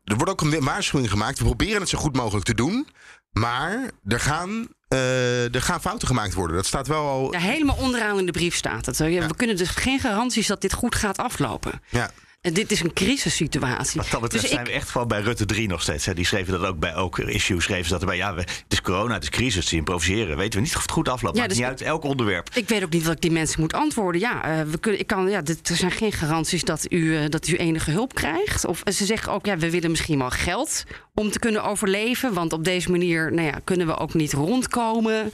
er 0.03 0.15
wordt 0.15 0.29
ook 0.29 0.41
een 0.41 0.63
waarschuwing 0.63 1.11
gemaakt. 1.11 1.39
We 1.39 1.45
proberen 1.45 1.79
het 1.79 1.89
zo 1.89 1.97
goed 1.97 2.15
mogelijk 2.15 2.45
te 2.45 2.55
doen. 2.55 2.87
Maar 3.31 3.91
er 4.07 4.19
gaan 4.19 4.67
uh, 4.93 5.55
er 5.55 5.61
gaan 5.61 5.81
fouten 5.81 6.07
gemaakt 6.07 6.33
worden. 6.33 6.55
Dat 6.55 6.65
staat 6.65 6.87
wel 6.87 7.07
al. 7.07 7.33
Ja, 7.33 7.39
helemaal 7.39 7.77
onderaan 7.77 8.19
in 8.19 8.25
de 8.25 8.31
brief 8.31 8.55
staat 8.55 8.85
het. 8.85 8.97
Ja. 8.97 9.27
We 9.27 9.35
kunnen 9.35 9.57
dus 9.57 9.69
geen 9.69 9.99
garanties 9.99 10.47
dat 10.47 10.61
dit 10.61 10.73
goed 10.73 10.95
gaat 10.95 11.17
aflopen. 11.17 11.81
Ja. 11.89 12.11
Dit 12.51 12.71
is 12.71 12.79
een 12.79 12.93
crisissituatie. 12.93 14.01
Wat 14.01 14.11
dat 14.11 14.21
betreft 14.21 14.43
dus 14.43 14.53
zijn 14.53 14.65
ik... 14.65 14.71
we 14.71 14.77
echt 14.77 14.89
gewoon 14.89 15.07
bij 15.07 15.21
Rutte 15.21 15.45
3 15.45 15.67
nog 15.67 15.81
steeds. 15.81 16.05
Hè. 16.05 16.13
Die 16.13 16.25
schreven 16.25 16.53
dat 16.53 16.65
ook 16.69 16.79
bij 16.79 16.95
ook 16.95 17.19
issues. 17.19 17.63
Schreven 17.63 17.85
ze 17.85 17.91
dat 17.91 18.01
erbij. 18.01 18.17
Ja, 18.17 18.33
we, 18.33 18.41
het 18.41 18.65
is 18.67 18.81
corona, 18.81 19.13
het 19.13 19.23
is 19.23 19.29
crisis. 19.29 19.67
Ze 19.67 19.75
improviseren. 19.75 20.37
Weten 20.37 20.59
we 20.59 20.65
niet 20.65 20.75
of 20.75 20.81
het 20.81 20.91
goed 20.91 21.09
afloopt. 21.09 21.35
Ja, 21.35 21.41
Maakt 21.41 21.53
dus 21.53 21.59
niet 21.59 21.69
uit 21.69 21.81
elk 21.81 22.03
onderwerp. 22.03 22.49
Ik 22.53 22.69
weet 22.69 22.83
ook 22.83 22.89
niet 22.89 23.03
wat 23.03 23.13
ik 23.13 23.21
die 23.21 23.31
mensen 23.31 23.61
moet 23.61 23.73
antwoorden. 23.73 24.21
Ja, 24.21 24.59
uh, 24.59 24.71
we 24.71 24.77
kunnen, 24.77 24.99
ik 24.99 25.07
kan, 25.07 25.29
ja 25.29 25.41
dit, 25.41 25.69
er 25.69 25.75
zijn 25.75 25.91
geen 25.91 26.11
garanties 26.11 26.63
dat 26.63 26.85
u, 26.89 26.97
uh, 26.97 27.29
dat 27.29 27.47
u 27.47 27.55
enige 27.55 27.91
hulp 27.91 28.13
krijgt. 28.13 28.65
Of 28.65 28.81
ze 28.85 29.05
zeggen 29.05 29.31
ook, 29.31 29.45
ja, 29.45 29.57
we 29.57 29.69
willen 29.69 29.89
misschien 29.89 30.17
wel 30.17 30.29
geld 30.29 30.83
om 31.13 31.31
te 31.31 31.39
kunnen 31.39 31.63
overleven. 31.63 32.33
Want 32.33 32.53
op 32.53 32.63
deze 32.63 32.91
manier 32.91 33.33
nou 33.33 33.47
ja, 33.47 33.59
kunnen 33.63 33.87
we 33.87 33.97
ook 33.97 34.13
niet 34.13 34.33
rondkomen. 34.33 35.33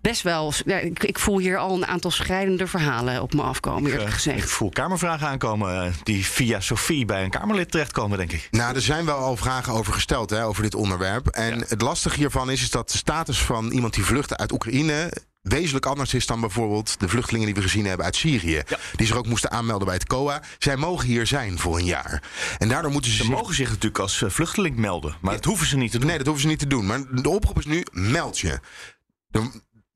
Best 0.00 0.22
wel. 0.22 0.52
Ja, 0.66 0.78
ik, 0.78 1.04
ik, 1.04 1.18
voel 1.18 1.38
hier 1.38 1.58
al 1.58 1.74
een 1.74 1.86
aantal 1.86 2.10
schrijnende 2.10 2.66
verhalen 2.66 3.22
op 3.22 3.34
me 3.34 3.42
afkomen, 3.42 3.90
eerlijk 3.90 4.10
gezegd. 4.10 4.38
Ik 4.38 4.48
voel 4.48 4.70
Kamervragen 4.70 5.26
aankomen 5.26 5.94
die 6.02 6.26
via 6.44 6.60
Sofie 6.60 7.04
bij 7.04 7.24
een 7.24 7.30
Kamerlid 7.30 7.70
terechtkomen, 7.70 8.18
denk 8.18 8.32
ik. 8.32 8.48
Nou, 8.50 8.74
er 8.74 8.80
zijn 8.80 9.04
wel 9.04 9.16
al 9.16 9.36
vragen 9.36 9.72
over 9.72 9.92
gesteld 9.92 10.30
hè, 10.30 10.44
over 10.44 10.62
dit 10.62 10.74
onderwerp. 10.74 11.26
En 11.26 11.58
ja. 11.58 11.64
het 11.68 11.80
lastige 11.80 12.16
hiervan 12.16 12.50
is, 12.50 12.62
is 12.62 12.70
dat 12.70 12.90
de 12.90 12.98
status 12.98 13.42
van 13.42 13.70
iemand 13.70 13.94
die 13.94 14.04
vluchtte 14.04 14.36
uit 14.36 14.52
Oekraïne 14.52 15.12
wezenlijk 15.40 15.86
anders 15.86 16.14
is 16.14 16.26
dan 16.26 16.40
bijvoorbeeld 16.40 17.00
de 17.00 17.08
vluchtelingen 17.08 17.46
die 17.46 17.54
we 17.54 17.62
gezien 17.62 17.86
hebben 17.86 18.06
uit 18.06 18.16
Syrië. 18.16 18.62
Ja. 18.66 18.78
Die 18.96 19.06
zich 19.06 19.16
ook 19.16 19.26
moesten 19.26 19.50
aanmelden 19.50 19.86
bij 19.86 19.96
het 19.96 20.06
COA. 20.06 20.42
Zij 20.58 20.76
mogen 20.76 21.06
hier 21.06 21.26
zijn 21.26 21.58
voor 21.58 21.78
een 21.78 21.84
jaar. 21.84 22.22
En 22.58 22.68
daardoor 22.68 22.90
moeten 22.90 23.10
ze. 23.10 23.16
Ze 23.16 23.22
zich... 23.22 23.32
mogen 23.32 23.54
zich 23.54 23.68
natuurlijk 23.68 23.98
als 23.98 24.24
vluchteling 24.26 24.76
melden. 24.76 25.16
Maar 25.20 25.30
ja. 25.30 25.36
dat 25.36 25.46
hoeven 25.46 25.66
ze 25.66 25.76
niet 25.76 25.90
te 25.90 25.98
doen. 25.98 26.06
Nee, 26.06 26.16
dat 26.16 26.26
hoeven 26.26 26.42
ze 26.44 26.48
niet 26.48 26.58
te 26.58 26.66
doen. 26.66 26.86
Maar 26.86 27.22
de 27.22 27.28
oproep 27.28 27.58
is 27.58 27.66
nu: 27.66 27.82
meld 27.92 28.38
je. 28.38 28.60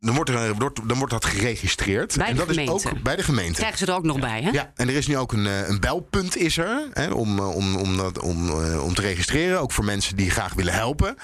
Dan, 0.00 0.14
wordt, 0.14 0.30
er, 0.30 0.54
dan 0.86 0.98
wordt 0.98 1.12
dat 1.12 1.24
geregistreerd. 1.24 2.16
Bij 2.16 2.24
de 2.24 2.30
en 2.30 2.36
dat 2.36 2.48
gemeente. 2.48 2.88
is 2.88 2.96
ook 2.96 3.02
bij 3.02 3.16
de 3.16 3.22
gemeente. 3.22 3.58
Krijgen 3.58 3.78
ze 3.78 3.86
er 3.86 3.94
ook 3.94 4.04
nog 4.04 4.18
bij, 4.18 4.42
hè? 4.42 4.50
Ja, 4.50 4.72
en 4.74 4.88
er 4.88 4.94
is 4.94 5.06
nu 5.06 5.16
ook 5.16 5.32
een, 5.32 5.70
een 5.70 5.80
belpunt 5.80 6.36
is 6.36 6.58
er, 6.58 6.88
hè, 6.92 7.10
om, 7.10 7.40
om, 7.40 7.76
om, 7.76 7.96
dat, 7.96 8.18
om, 8.18 8.50
om 8.78 8.94
te 8.94 9.00
registreren. 9.00 9.60
Ook 9.60 9.72
voor 9.72 9.84
mensen 9.84 10.16
die 10.16 10.30
graag 10.30 10.54
willen 10.54 10.72
helpen. 10.72 11.16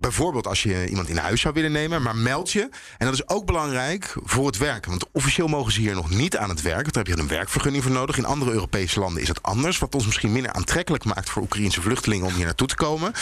Bijvoorbeeld 0.00 0.46
als 0.46 0.62
je 0.62 0.86
iemand 0.88 1.08
in 1.08 1.16
huis 1.16 1.40
zou 1.40 1.54
willen 1.54 1.72
nemen, 1.72 2.02
maar 2.02 2.16
meld 2.16 2.50
je. 2.50 2.68
En 2.98 3.06
dat 3.06 3.14
is 3.14 3.28
ook 3.28 3.46
belangrijk 3.46 4.14
voor 4.22 4.46
het 4.46 4.56
werken. 4.56 4.90
Want 4.90 5.04
officieel 5.12 5.46
mogen 5.48 5.72
ze 5.72 5.80
hier 5.80 5.94
nog 5.94 6.10
niet 6.10 6.36
aan 6.36 6.48
het 6.48 6.62
werk. 6.62 6.92
Daar 6.92 7.04
heb 7.04 7.16
je 7.16 7.22
een 7.22 7.28
werkvergunning 7.28 7.82
voor 7.82 7.92
nodig. 7.92 8.18
In 8.18 8.24
andere 8.24 8.52
Europese 8.52 9.00
landen 9.00 9.22
is 9.22 9.28
het 9.28 9.42
anders. 9.42 9.78
Wat 9.78 9.94
ons 9.94 10.04
misschien 10.04 10.32
minder 10.32 10.52
aantrekkelijk 10.52 11.04
maakt 11.04 11.30
voor 11.30 11.42
Oekraïnse 11.42 11.82
vluchtelingen 11.82 12.26
om 12.26 12.34
hier 12.34 12.44
naartoe 12.44 12.66
te 12.66 12.74
komen. 12.74 13.12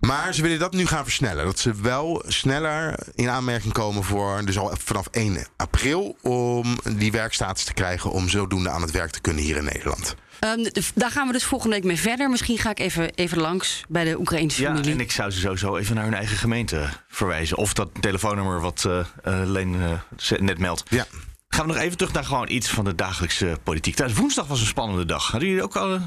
Maar 0.00 0.34
ze 0.34 0.42
willen 0.42 0.58
dat 0.58 0.72
nu 0.72 0.86
gaan 0.86 1.04
versnellen. 1.04 1.44
Dat 1.44 1.58
ze 1.58 1.74
wel 1.74 2.22
sneller 2.26 2.98
in 3.14 3.28
aanmerking 3.28 3.72
komen 3.72 4.04
voor, 4.04 4.44
dus 4.44 4.58
al 4.58 4.76
vanaf 4.78 5.06
1 5.10 5.46
april, 5.56 6.16
om 6.22 6.78
die 6.96 7.12
werkstatus 7.12 7.64
te 7.64 7.72
krijgen 7.72 8.10
om 8.10 8.28
zodoende 8.28 8.70
aan 8.70 8.82
het 8.82 8.90
werk 8.90 9.10
te 9.10 9.20
kunnen 9.20 9.42
hier 9.42 9.56
in 9.56 9.64
Nederland. 9.64 10.14
Ehm, 10.40 10.70
daar 10.94 11.10
gaan 11.10 11.26
we 11.26 11.32
dus 11.32 11.44
volgende 11.44 11.74
week 11.74 11.84
mee 11.84 11.98
verder. 11.98 12.30
Misschien 12.30 12.58
ga 12.58 12.70
ik 12.70 12.78
even, 12.78 13.14
even 13.14 13.38
langs 13.38 13.82
bij 13.88 14.04
de 14.04 14.18
Oekraïnse 14.18 14.62
Ja, 14.62 14.68
familie. 14.68 14.92
en 14.92 15.00
ik 15.00 15.12
zou 15.12 15.30
ze 15.30 15.40
sowieso 15.40 15.76
even 15.76 15.94
naar 15.94 16.04
hun 16.04 16.14
eigen 16.14 16.36
gemeente 16.36 16.88
verwijzen. 17.08 17.56
Of 17.56 17.72
dat 17.72 17.88
telefoonnummer 18.00 18.60
wat 18.60 18.84
eh 18.84 18.98
eh, 19.22 19.48
Leen 19.48 19.74
eh, 20.28 20.38
net 20.40 20.58
meldt. 20.58 20.82
Ja. 20.88 21.06
Gaan 21.48 21.66
we 21.66 21.72
nog 21.72 21.82
even 21.82 21.96
terug 21.96 22.12
naar 22.12 22.24
gewoon 22.24 22.50
iets 22.50 22.68
van 22.68 22.84
de 22.84 22.94
dagelijkse 22.94 23.58
politiek. 23.62 23.94
Thuis, 23.94 24.12
woensdag 24.12 24.46
was 24.46 24.60
een 24.60 24.66
spannende 24.66 25.04
dag. 25.04 25.30
Hadden 25.30 25.48
jullie 25.48 25.64
ook 25.64 25.76
al 25.76 25.98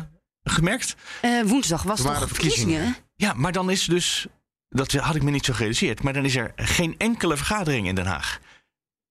gemerkt? 0.44 0.96
Eh, 1.22 1.42
woensdag 1.46 1.84
was 1.84 2.00
waren 2.02 2.20
toch 2.20 2.30
verkiezingen. 2.30 2.68
verkiezingen? 2.68 3.03
Ja, 3.24 3.34
maar 3.36 3.52
dan 3.52 3.70
is 3.70 3.86
dus... 3.86 4.26
Dat 4.70 4.92
had 4.92 5.16
ik 5.16 5.24
me 5.24 5.32
niet 5.32 5.46
zo 5.46 5.54
gerealiseerd. 5.54 6.04
Maar 6.04 6.14
dan 6.14 6.26
is 6.26 6.36
er 6.36 6.52
geen 6.56 6.96
enkele 6.98 7.38
vergadering 7.38 7.88
in 7.88 7.96
Den 7.96 8.06
Haag. 8.06 8.40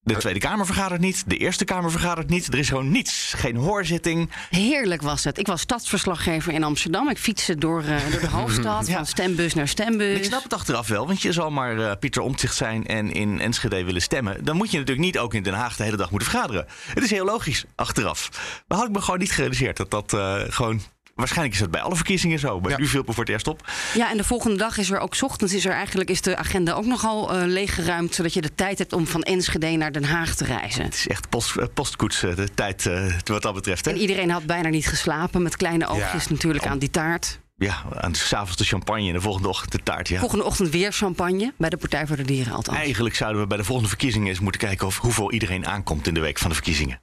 De 0.01 0.17
Tweede 0.17 0.39
Kamer 0.39 0.67
vergadert 0.67 1.01
niet. 1.01 1.25
De 1.27 1.37
Eerste 1.37 1.65
Kamer 1.65 1.91
vergadert 1.91 2.29
niet. 2.29 2.47
Er 2.53 2.59
is 2.59 2.69
gewoon 2.69 2.91
niets. 2.91 3.33
Geen 3.37 3.57
hoorzitting. 3.57 4.31
Heerlijk 4.51 5.03
was 5.03 5.25
het. 5.25 5.39
Ik 5.39 5.47
was 5.47 5.61
stadsverslaggever 5.61 6.53
in 6.53 6.65
Amsterdam. 6.65 7.09
Ik 7.11 7.19
fietste 7.19 7.59
door, 7.59 7.83
eh, 7.83 8.11
door 8.11 8.21
de 8.21 8.29
hoofdstad, 8.41 8.87
Ja. 8.87 8.95
van 8.95 9.07
stembus 9.07 9.55
naar 9.55 9.69
stembus. 9.69 10.17
Ik 10.19 10.25
snap 10.25 10.43
het 10.43 10.55
achteraf 10.55 10.89
wel, 10.89 11.07
want 11.07 11.23
je 11.23 11.33
zal 11.33 11.51
maar 11.51 11.79
eh, 11.79 11.97
Pieter 11.99 12.23
Omtzigt 12.23 12.57
zijn 12.57 12.87
en 12.87 13.13
in 13.13 13.41
Enschede 13.41 13.85
willen 13.85 14.03
stemmen. 14.03 14.45
Dan 14.45 14.57
moet 14.57 14.71
je 14.71 14.79
natuurlijk 14.79 15.07
niet 15.07 15.19
ook 15.19 15.35
in 15.35 15.43
Den 15.43 15.55
Haag 15.55 15.77
de 15.77 15.83
hele 15.83 15.97
dag 15.97 16.11
moeten 16.11 16.31
vergaderen. 16.31 16.67
Het 16.95 17.05
is 17.05 17.11
heel 17.11 17.25
logisch 17.25 17.65
achteraf. 17.75 18.29
Maar 18.69 18.79
had 18.79 18.87
ik 18.87 18.95
me 18.95 19.01
gewoon 19.01 19.21
niet 19.21 19.33
gerealiseerd 19.33 19.77
dat 19.77 19.91
dat 19.91 20.13
eh, 20.13 20.41
gewoon. 20.49 20.81
Waarschijnlijk 21.15 21.55
is 21.55 21.61
dat 21.61 21.71
bij 21.71 21.81
alle 21.81 21.97
verkiezingen 21.97 22.39
zo. 22.39 22.61
Maar 22.61 22.81
nu 22.81 22.87
viel 22.87 23.03
voor 23.07 23.25
het 23.25 23.29
eerst 23.29 23.47
op. 23.47 23.71
Ja, 23.95 24.11
en 24.11 24.17
de 24.17 24.25
volgende 24.25 24.57
dag 24.57 24.79
is 24.79 24.91
er 24.91 24.99
ook 24.99 25.15
's 25.15 25.23
ochtends 25.23 25.55
is 25.55 25.65
er 25.65 25.73
eigenlijk 25.73 26.11
is 26.11 26.21
de 26.21 26.37
agenda 26.37 26.73
ook 26.73 26.87
nogal 26.87 27.33
eh 27.33 27.47
leeggeruimd, 27.47 28.15
zodat 28.15 28.35
je 28.35 28.41
de 28.41 28.55
tijd 28.55 28.79
hebt 28.79 28.93
om 28.93 29.07
van 29.07 29.23
Enschede 29.23 29.71
naar 29.71 29.93
Den 29.93 30.05
Haag 30.05 30.35
te 30.35 30.45
reizen. 30.45 30.85
Het 30.85 30.95
is 30.95 31.09
echt 31.09 31.29
post, 31.29 31.57
eh, 31.57 31.67
postkoets 31.75 32.23
eh, 32.23 32.37
de 32.37 32.55
tijd 32.55 32.87
eh, 32.87 33.07
wat 33.25 33.43
dat 33.43 33.55
betreft. 33.55 33.85
Hè? 33.85 33.91
En 33.91 33.99
iedereen 33.99 34.31
had 34.31 34.47
bijna 34.47 34.69
niet 34.69 34.87
geslapen 34.87 35.43
met 35.43 35.57
kleine 35.57 35.87
oogjes 35.87 36.29
natuurlijk 36.29 36.67
aan 36.67 36.79
die 36.79 36.91
taart. 36.91 37.41
Ja, 37.57 37.83
aan 37.95 38.15
s'avonds 38.15 38.57
de 38.57 38.65
champagne 38.65 39.07
en 39.07 39.13
de 39.13 39.21
volgende 39.21 39.49
ochtend 39.49 39.73
de 39.73 39.83
taart. 39.83 40.09
Ja. 40.09 40.19
Volgende 40.19 40.45
ochtend 40.45 40.71
weer 40.71 40.93
champagne 40.93 41.53
bij 41.59 41.71
de 41.71 41.77
Partij 41.77 42.07
voor 42.07 42.17
de 42.17 42.25
Dieren 42.25 42.53
althans. 42.53 42.79
Eigenlijk 42.79 43.15
zouden 43.15 43.43
we 43.43 43.47
bij 43.47 43.57
de 43.57 43.65
volgende 43.65 43.89
verkiezingen 43.89 44.29
eens 44.29 44.41
moeten 44.41 44.61
kijken 44.61 44.87
of 44.87 44.99
hoeveel 44.99 45.33
iedereen 45.33 45.67
aankomt 45.67 46.07
in 46.07 46.15
de 46.15 46.21
week 46.21 46.39
van 46.39 46.49
de 46.49 46.55
verkiezingen. 46.55 47.01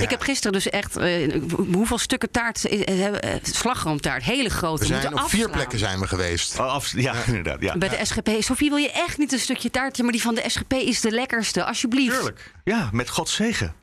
Ik 0.00 0.10
heb 0.10 0.20
gisteren 0.20 0.52
dus 0.52 0.68
echt 0.68 0.96
eh, 0.96 1.40
hoeveel 1.56 1.98
stukken 1.98 2.30
taart 2.30 2.64
eh, 2.64 3.06
eh, 3.06 3.42
slagroomtaart, 3.42 4.22
hele 4.22 4.48
grote. 4.48 4.80
We 4.80 4.86
zijn 4.86 5.00
moeten 5.00 5.22
op 5.22 5.28
vier 5.28 5.50
plekken 5.50 5.78
zijn 5.78 6.00
we 6.00 6.06
geweest. 6.06 6.58
Oh, 6.58 6.66
af, 6.66 6.92
ja, 6.96 7.14
inderdaad. 7.26 7.62
Ja. 7.62 7.78
Bij 7.78 7.88
de 7.88 8.04
SGP. 8.04 8.28
Sofie, 8.38 8.68
wil 8.68 8.78
je 8.78 8.92
echt 8.92 9.18
niet 9.18 9.32
een 9.32 9.38
stukje 9.38 9.70
taart? 9.70 9.96
Ja, 9.96 10.02
maar 10.02 10.12
die 10.12 10.22
van 10.22 10.34
de 10.34 10.44
SGP 10.46 10.72
is 10.72 11.00
de 11.00 11.10
lekkerste, 11.10 11.64
alsjeblieft. 11.64 12.16
Tuurlijk. 12.16 12.54
Ja, 12.64 12.88
met 12.92 13.08
Gods 13.08 13.34
zegen. 13.34 13.74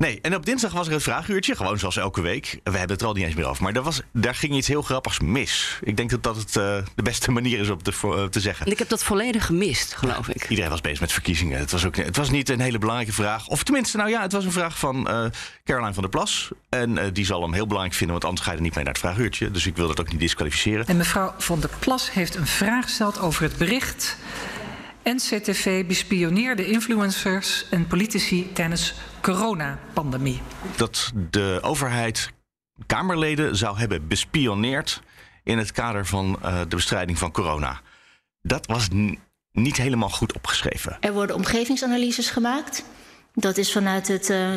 Nee, 0.00 0.18
en 0.20 0.34
op 0.34 0.46
dinsdag 0.46 0.72
was 0.72 0.86
er 0.86 0.92
het 0.92 1.02
vraaguurtje, 1.02 1.56
gewoon 1.56 1.78
zoals 1.78 1.96
elke 1.96 2.20
week. 2.20 2.60
We 2.64 2.70
hebben 2.70 2.90
het 2.90 3.00
er 3.00 3.06
al 3.06 3.12
niet 3.12 3.24
eens 3.24 3.34
meer 3.34 3.46
over. 3.46 3.62
Maar 3.62 3.72
daar, 3.72 3.82
was, 3.82 4.00
daar 4.12 4.34
ging 4.34 4.54
iets 4.54 4.68
heel 4.68 4.82
grappigs 4.82 5.20
mis. 5.20 5.78
Ik 5.82 5.96
denk 5.96 6.10
dat 6.10 6.22
dat 6.22 6.36
het, 6.36 6.56
eh, 6.56 6.78
de 6.94 7.02
beste 7.02 7.30
manier 7.40 7.58
is 7.58 7.70
om 7.70 7.82
te, 7.82 7.92
eh, 8.02 8.24
te 8.24 8.40
zeggen. 8.40 8.66
En 8.66 8.72
ik 8.72 8.78
heb 8.78 8.88
dat 8.88 9.04
volledig 9.04 9.46
gemist, 9.46 9.94
geloof 9.94 10.28
ik. 10.28 10.48
Iedereen 10.48 10.70
was 10.70 10.80
bezig 10.80 11.00
met 11.00 11.12
verkiezingen. 11.12 11.58
Het 11.58 11.70
was, 11.70 11.84
ook, 11.86 11.96
het 11.96 12.16
was 12.16 12.30
niet 12.30 12.48
een 12.48 12.60
hele 12.60 12.78
belangrijke 12.78 13.12
vraag. 13.12 13.46
Of 13.46 13.62
tenminste, 13.62 13.96
nou 13.96 14.10
ja, 14.10 14.22
het 14.22 14.32
was 14.32 14.44
een 14.44 14.52
vraag 14.52 14.78
van 14.78 15.08
eh 15.08 15.24
Caroline 15.64 15.94
van 15.94 16.02
der 16.02 16.12
Plas. 16.12 16.50
En 16.68 16.98
eh, 16.98 17.06
die 17.12 17.24
zal 17.24 17.42
hem 17.42 17.52
heel 17.52 17.66
belangrijk 17.66 17.96
vinden, 17.96 18.12
want 18.12 18.24
anders 18.28 18.44
ga 18.44 18.50
je 18.50 18.56
er 18.56 18.62
niet 18.62 18.74
mee 18.74 18.84
naar 18.84 18.92
het 18.92 19.02
vraaguurtje. 19.02 19.50
Dus 19.50 19.66
ik 19.66 19.76
wil 19.76 19.86
dat 19.86 20.00
ook 20.00 20.10
niet 20.10 20.20
disqualificeren. 20.20 20.86
En 20.86 20.96
mevrouw 20.96 21.34
van 21.38 21.60
der 21.60 21.70
Plas 21.78 22.12
heeft 22.12 22.34
een 22.34 22.46
vraag 22.46 22.84
gesteld 22.84 23.18
over 23.18 23.42
het 23.42 23.56
bericht. 23.56 24.16
NCTV 25.04 25.86
bespioneerde 25.86 26.66
influencers 26.66 27.68
en 27.68 27.86
politici 27.86 28.52
tijdens 28.52 28.94
coronapandemie. 29.20 30.40
dat 30.76 31.12
de 31.30 31.58
overheid 31.62 32.30
Kamerleden 32.86 33.56
zou 33.56 33.78
hebben 33.78 34.08
bespioneerd 34.08 35.02
in 35.44 35.58
het 35.58 35.72
kader 35.72 36.06
van 36.06 36.38
eh, 36.42 36.60
de 36.60 36.76
bestrijding 36.76 37.18
van 37.18 37.32
corona. 37.32 37.80
Dat 38.42 38.66
was 38.66 38.88
niet 39.52 39.76
helemaal 39.76 40.08
goed 40.08 40.32
opgeschreven. 40.32 40.96
Er 41.00 41.12
worden 41.12 41.36
omgevingsanalyses 41.36 42.30
gemaakt. 42.30 42.84
Dat 43.34 43.56
is 43.56 43.72
vanuit 43.72 44.08
het 44.08 44.30
eh, 44.30 44.48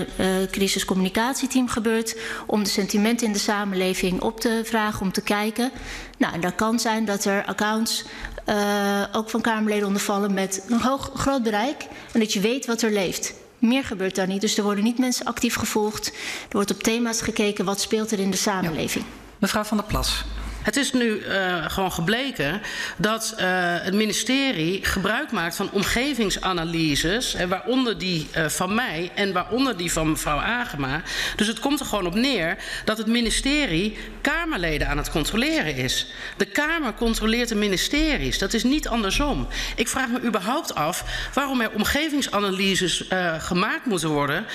crisiscommunicatieteam 0.52 1.68
gebeurd 1.68 2.16
om 2.48 2.64
de 2.64 2.70
sentimenten 2.70 3.28
in 3.28 3.34
de 3.34 3.40
samenleving 3.40 4.22
op 4.22 4.40
te 4.40 4.62
vragen, 4.64 5.02
om 5.02 5.12
te 5.12 5.22
kijken. 5.22 5.72
Nou, 6.18 6.34
en 6.34 6.42
dat 6.42 6.56
kan 6.56 6.80
zijn 6.80 7.06
dat 7.06 7.26
er 7.26 7.46
accounts 7.46 8.06
eh, 8.46 9.04
ook 9.12 9.30
van 9.30 9.42
Kamerleden 9.42 9.88
ondervallen 9.88 10.34
met 10.34 10.66
een 10.70 10.82
hoog, 10.82 11.12
groot 11.14 11.44
bereik 11.44 11.88
en 12.12 12.20
dat 12.20 12.34
je 12.34 12.40
weet 12.40 12.66
wat 12.66 12.82
er 12.82 12.92
leeft. 12.92 13.34
Meer 13.58 13.84
gebeurt 13.84 14.16
daar 14.16 14.28
niet, 14.28 14.42
dus 14.42 14.58
er 14.58 14.64
worden 14.64 14.84
niet 14.84 15.00
mensen 15.00 15.26
actief 15.26 15.56
gevolgd. 15.56 16.08
Er 16.08 16.14
wordt 16.52 16.72
op 16.72 16.84
thema's 16.84 17.22
gekeken, 17.22 17.66
wat 17.66 17.82
speelt 17.82 18.12
er 18.12 18.20
in 18.20 18.32
de 18.32 18.38
samenleving. 18.38 19.06
Mevrouw 19.38 19.64
van 19.64 19.78
der 19.78 19.86
Plas. 19.86 20.24
Het 20.64 20.78
is 20.78 20.92
nu 20.92 21.20
uh, 21.20 21.70
gewoon 21.70 21.92
gebleken 21.92 22.62
dat 22.98 23.34
uh, 23.36 23.44
het 23.82 23.94
ministerie 23.94 24.86
gebruik 24.86 25.32
maakt 25.32 25.56
van 25.56 25.72
omgevingsanalyses, 25.72 27.34
en 27.34 27.50
waaronder 27.50 27.98
die 27.98 28.28
uh, 28.38 28.46
van 28.46 28.76
mij 28.76 29.12
en 29.16 29.34
waaronder 29.34 29.78
die 29.78 29.92
van 29.92 30.10
mevrouw 30.10 30.38
Agema. 30.38 31.02
Dus 31.36 31.48
het 31.48 31.60
komt 31.60 31.80
er 31.80 31.86
gewoon 31.86 32.06
op 32.06 32.16
neer 32.16 32.58
dat 32.86 32.98
het 32.98 33.08
ministerie 33.08 33.98
Kamerleden 34.22 34.88
aan 34.88 34.98
het 34.98 35.10
controleren 35.10 35.76
is. 35.76 36.08
De 36.38 36.46
Kamer 36.46 36.94
controleert 36.94 37.50
de 37.50 37.56
ministeries. 37.56 38.38
Dat 38.38 38.54
is 38.54 38.64
niet 38.64 38.88
andersom. 38.88 39.48
Ik 39.76 39.88
vraag 39.88 40.10
me 40.10 40.22
überhaupt 40.22 40.76
af 40.76 41.04
waarom 41.34 41.62
er 41.62 41.72
omgevingsanalyses 41.72 43.04
gemaakt 43.38 43.86
moeten 43.86 44.10
worden. 44.10 44.46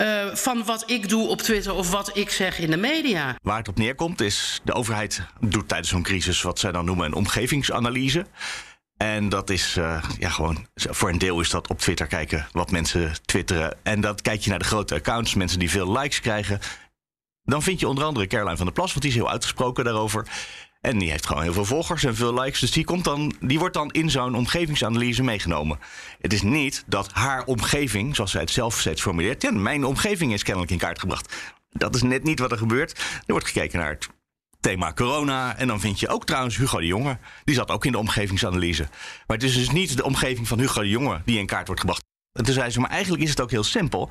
Uh, 0.00 0.34
van 0.34 0.64
wat 0.64 0.90
ik 0.90 1.08
doe 1.08 1.28
op 1.28 1.42
Twitter 1.42 1.74
of 1.74 1.90
wat 1.90 2.16
ik 2.16 2.30
zeg 2.30 2.58
in 2.58 2.70
de 2.70 2.76
media. 2.76 3.36
Waar 3.42 3.58
het 3.58 3.68
op 3.68 3.78
neerkomt 3.78 4.20
is, 4.20 4.60
de 4.64 4.72
overheid 4.72 5.22
doet 5.40 5.68
tijdens 5.68 5.88
zo'n 5.88 6.02
crisis 6.02 6.42
wat 6.42 6.58
zij 6.58 6.72
dan 6.72 6.84
noemen 6.84 7.06
een 7.06 7.14
omgevingsanalyse. 7.14 8.26
En 8.96 9.28
dat 9.28 9.50
is 9.50 9.76
uh, 9.76 10.04
ja, 10.18 10.28
gewoon, 10.28 10.66
voor 10.74 11.08
een 11.08 11.18
deel 11.18 11.40
is 11.40 11.50
dat 11.50 11.68
op 11.68 11.78
Twitter 11.78 12.06
kijken 12.06 12.46
wat 12.52 12.70
mensen 12.70 13.12
twitteren. 13.24 13.76
En 13.82 14.00
dat 14.00 14.22
kijk 14.22 14.40
je 14.40 14.50
naar 14.50 14.58
de 14.58 14.64
grote 14.64 14.94
accounts, 14.94 15.34
mensen 15.34 15.58
die 15.58 15.70
veel 15.70 15.92
likes 15.98 16.20
krijgen. 16.20 16.60
Dan 17.44 17.62
vind 17.62 17.80
je 17.80 17.88
onder 17.88 18.04
andere 18.04 18.26
Caroline 18.26 18.56
van 18.56 18.66
der 18.66 18.74
Plas, 18.74 18.90
want 18.90 19.02
die 19.02 19.10
is 19.10 19.16
heel 19.16 19.30
uitgesproken 19.30 19.84
daarover. 19.84 20.26
En 20.86 20.98
die 20.98 21.10
heeft 21.10 21.26
gewoon 21.26 21.42
heel 21.42 21.52
veel 21.52 21.64
volgers 21.64 22.04
en 22.04 22.16
veel 22.16 22.34
likes. 22.34 22.60
Dus 22.60 22.70
die, 22.70 22.84
komt 22.84 23.04
dan, 23.04 23.34
die 23.40 23.58
wordt 23.58 23.74
dan 23.74 23.90
in 23.90 24.10
zo'n 24.10 24.34
omgevingsanalyse 24.34 25.22
meegenomen. 25.22 25.78
Het 26.20 26.32
is 26.32 26.42
niet 26.42 26.84
dat 26.86 27.12
haar 27.12 27.44
omgeving, 27.44 28.14
zoals 28.14 28.30
zij 28.30 28.40
het 28.40 28.50
zelf 28.50 28.80
steeds 28.80 29.02
formuleert... 29.02 29.50
Mijn 29.52 29.84
omgeving 29.84 30.32
is 30.32 30.42
kennelijk 30.42 30.72
in 30.72 30.78
kaart 30.78 30.98
gebracht. 30.98 31.34
Dat 31.70 31.94
is 31.94 32.02
net 32.02 32.24
niet 32.24 32.38
wat 32.38 32.50
er 32.50 32.58
gebeurt. 32.58 32.98
Er 32.98 33.32
wordt 33.32 33.46
gekeken 33.46 33.78
naar 33.78 33.90
het 33.90 34.08
thema 34.60 34.92
corona. 34.92 35.56
En 35.56 35.66
dan 35.66 35.80
vind 35.80 36.00
je 36.00 36.08
ook 36.08 36.26
trouwens 36.26 36.56
Hugo 36.56 36.78
de 36.78 36.86
Jonge. 36.86 37.18
Die 37.44 37.54
zat 37.54 37.70
ook 37.70 37.84
in 37.84 37.92
de 37.92 37.98
omgevingsanalyse. 37.98 38.88
Maar 39.26 39.36
het 39.36 39.46
is 39.46 39.54
dus 39.54 39.70
niet 39.70 39.96
de 39.96 40.04
omgeving 40.04 40.48
van 40.48 40.58
Hugo 40.58 40.80
de 40.80 40.88
Jonge 40.88 41.20
die 41.24 41.38
in 41.38 41.46
kaart 41.46 41.66
wordt 41.66 41.80
gebracht. 41.80 42.04
En 42.32 42.44
toen 42.44 42.54
zei 42.54 42.70
ze, 42.70 42.80
maar 42.80 42.90
eigenlijk 42.90 43.22
is 43.22 43.30
het 43.30 43.40
ook 43.40 43.50
heel 43.50 43.64
simpel. 43.64 44.10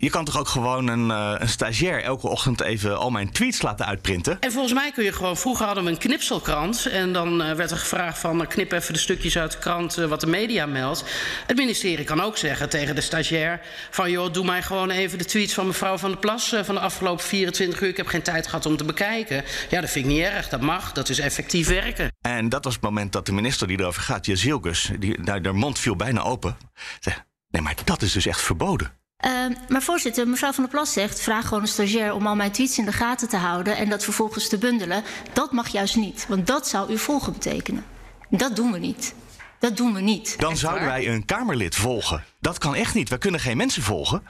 Je 0.00 0.10
kan 0.10 0.24
toch 0.24 0.38
ook 0.38 0.48
gewoon 0.48 0.88
een, 0.88 1.08
uh, 1.08 1.34
een 1.38 1.48
stagiair 1.48 2.02
elke 2.02 2.28
ochtend 2.28 2.60
even 2.60 2.98
al 2.98 3.10
mijn 3.10 3.32
tweets 3.32 3.62
laten 3.62 3.86
uitprinten? 3.86 4.40
En 4.40 4.52
volgens 4.52 4.72
mij 4.72 4.92
kun 4.92 5.04
je 5.04 5.12
gewoon... 5.12 5.36
Vroeger 5.36 5.66
hadden 5.66 5.84
we 5.84 5.90
een 5.90 5.98
knipselkrant. 5.98 6.86
En 6.86 7.12
dan 7.12 7.42
uh, 7.42 7.52
werd 7.52 7.70
er 7.70 7.76
gevraagd 7.76 8.18
van... 8.18 8.46
knip 8.46 8.72
even 8.72 8.92
de 8.92 8.98
stukjes 8.98 9.38
uit 9.38 9.52
de 9.52 9.58
krant 9.58 9.94
wat 9.94 10.20
de 10.20 10.26
media 10.26 10.66
meldt. 10.66 11.04
Het 11.46 11.56
ministerie 11.56 12.04
kan 12.04 12.20
ook 12.20 12.36
zeggen 12.36 12.68
tegen 12.68 12.94
de 12.94 13.00
stagiair... 13.00 13.60
van 13.90 14.10
joh, 14.10 14.32
doe 14.32 14.44
mij 14.44 14.62
gewoon 14.62 14.90
even 14.90 15.18
de 15.18 15.24
tweets 15.24 15.54
van 15.54 15.66
mevrouw 15.66 15.98
Van 15.98 16.10
der 16.10 16.18
Plas... 16.18 16.54
van 16.62 16.74
de 16.74 16.80
afgelopen 16.80 17.24
24 17.24 17.80
uur. 17.80 17.88
Ik 17.88 17.96
heb 17.96 18.06
geen 18.06 18.22
tijd 18.22 18.46
gehad 18.46 18.66
om 18.66 18.76
te 18.76 18.84
bekijken. 18.84 19.44
Ja, 19.70 19.80
dat 19.80 19.90
vind 19.90 20.04
ik 20.06 20.12
niet 20.12 20.22
erg. 20.22 20.48
Dat 20.48 20.60
mag. 20.60 20.92
Dat 20.92 21.08
is 21.08 21.18
effectief 21.18 21.68
werken. 21.68 22.12
En 22.20 22.48
dat 22.48 22.64
was 22.64 22.74
het 22.74 22.82
moment 22.82 23.12
dat 23.12 23.26
de 23.26 23.32
minister 23.32 23.66
die 23.66 23.80
erover 23.80 24.02
gaat... 24.02 24.26
Jezilgus, 24.26 24.90
die, 24.98 25.20
nou, 25.20 25.40
haar 25.42 25.54
mond 25.54 25.78
viel 25.78 25.96
bijna 25.96 26.20
open. 26.20 26.56
Zei, 27.00 27.16
nee, 27.50 27.62
maar 27.62 27.74
dat 27.84 28.02
is 28.02 28.12
dus 28.12 28.26
echt 28.26 28.40
verboden. 28.40 28.99
Uh, 29.26 29.56
maar 29.68 29.82
voorzitter, 29.82 30.28
mevrouw 30.28 30.52
Van 30.52 30.64
der 30.64 30.72
Plas 30.72 30.92
zegt... 30.92 31.20
vraag 31.20 31.46
gewoon 31.46 31.62
een 31.62 31.68
stagiair 31.68 32.14
om 32.14 32.26
al 32.26 32.36
mijn 32.36 32.52
tweets 32.52 32.78
in 32.78 32.84
de 32.84 32.92
gaten 32.92 33.28
te 33.28 33.36
houden... 33.36 33.76
en 33.76 33.88
dat 33.88 34.04
vervolgens 34.04 34.48
te 34.48 34.58
bundelen. 34.58 35.02
Dat 35.32 35.52
mag 35.52 35.68
juist 35.68 35.96
niet, 35.96 36.26
want 36.28 36.46
dat 36.46 36.68
zou 36.68 36.90
uw 36.90 36.98
volgen 36.98 37.32
betekenen. 37.32 37.84
Dat 38.30 38.56
doen 38.56 38.72
we 38.72 38.78
niet. 38.78 39.14
Dat 39.58 39.76
doen 39.76 39.94
we 39.94 40.00
niet. 40.00 40.38
Dan 40.38 40.56
zouden 40.56 40.86
wij 40.86 41.08
een 41.08 41.24
Kamerlid 41.24 41.76
volgen. 41.76 42.24
Dat 42.40 42.58
kan 42.58 42.74
echt 42.74 42.94
niet. 42.94 43.08
We 43.08 43.18
kunnen 43.18 43.40
geen 43.40 43.56
mensen 43.56 43.82
volgen. 43.82 44.22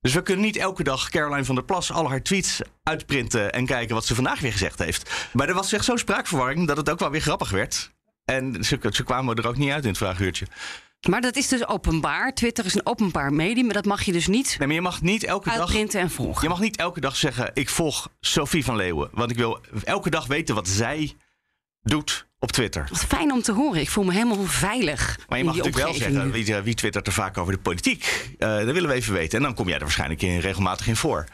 Dus 0.00 0.14
we 0.14 0.22
kunnen 0.22 0.44
niet 0.44 0.56
elke 0.56 0.82
dag 0.82 1.10
Caroline 1.10 1.44
van 1.44 1.54
der 1.54 1.64
Plas 1.64 1.92
al 1.92 2.08
haar 2.08 2.22
tweets 2.22 2.60
uitprinten... 2.82 3.52
en 3.52 3.66
kijken 3.66 3.94
wat 3.94 4.06
ze 4.06 4.14
vandaag 4.14 4.40
weer 4.40 4.52
gezegd 4.52 4.78
heeft. 4.78 5.28
Maar 5.32 5.48
er 5.48 5.54
was 5.54 5.72
echt 5.72 5.84
zo'n 5.84 5.98
spraakverwarring 5.98 6.66
dat 6.66 6.76
het 6.76 6.90
ook 6.90 6.98
wel 6.98 7.10
weer 7.10 7.20
grappig 7.20 7.50
werd. 7.50 7.90
En 8.24 8.64
ze, 8.64 8.78
ze 8.90 9.04
kwamen 9.04 9.36
er 9.36 9.48
ook 9.48 9.56
niet 9.56 9.70
uit 9.70 9.82
in 9.82 9.88
het 9.88 9.98
vraaguurtje. 9.98 10.46
Maar 11.06 11.20
dat 11.20 11.36
is 11.36 11.48
dus 11.48 11.66
openbaar. 11.66 12.34
Twitter 12.34 12.64
is 12.64 12.74
een 12.74 12.86
openbaar 12.86 13.32
medium, 13.32 13.64
maar 13.64 13.74
dat 13.74 13.84
mag 13.84 14.02
je 14.02 14.12
dus 14.12 14.26
niet. 14.26 14.56
Nee, 14.58 14.66
maar 14.66 14.76
je 14.76 14.82
mag 14.82 15.02
niet 15.02 15.24
elke 15.24 15.50
dag. 15.50 15.74
En 15.74 16.10
volgen. 16.10 16.42
Je 16.42 16.48
mag 16.48 16.60
niet 16.60 16.76
elke 16.76 17.00
dag 17.00 17.16
zeggen: 17.16 17.50
ik 17.54 17.68
volg 17.68 18.10
Sophie 18.20 18.64
van 18.64 18.76
Leeuwen, 18.76 19.08
want 19.12 19.30
ik 19.30 19.36
wil 19.36 19.60
elke 19.84 20.10
dag 20.10 20.26
weten 20.26 20.54
wat 20.54 20.68
zij 20.68 21.16
doet 21.82 22.26
op 22.38 22.52
Twitter. 22.52 22.86
Wat 22.90 23.04
fijn 23.04 23.32
om 23.32 23.42
te 23.42 23.52
horen. 23.52 23.80
Ik 23.80 23.90
voel 23.90 24.04
me 24.04 24.12
helemaal 24.12 24.44
veilig. 24.44 25.18
Maar 25.28 25.38
je 25.38 25.44
mag 25.44 25.56
natuurlijk 25.56 25.84
wel 25.84 25.94
zeggen, 25.94 26.30
wie, 26.30 26.54
eh, 26.54 26.62
wie 26.62 26.74
twittert 26.74 27.06
er 27.06 27.12
vaak 27.12 27.38
over 27.38 27.52
de 27.52 27.58
politiek? 27.58 28.30
Eh, 28.38 28.56
dat 28.56 28.64
willen 28.64 28.88
we 28.88 28.94
even 28.94 29.12
weten. 29.12 29.38
En 29.38 29.44
dan 29.44 29.54
kom 29.54 29.66
jij 29.66 29.76
er 29.76 29.82
waarschijnlijk 29.82 30.22
in, 30.22 30.38
regelmatig 30.38 30.86
in 30.88 30.96
voor. 30.96 31.26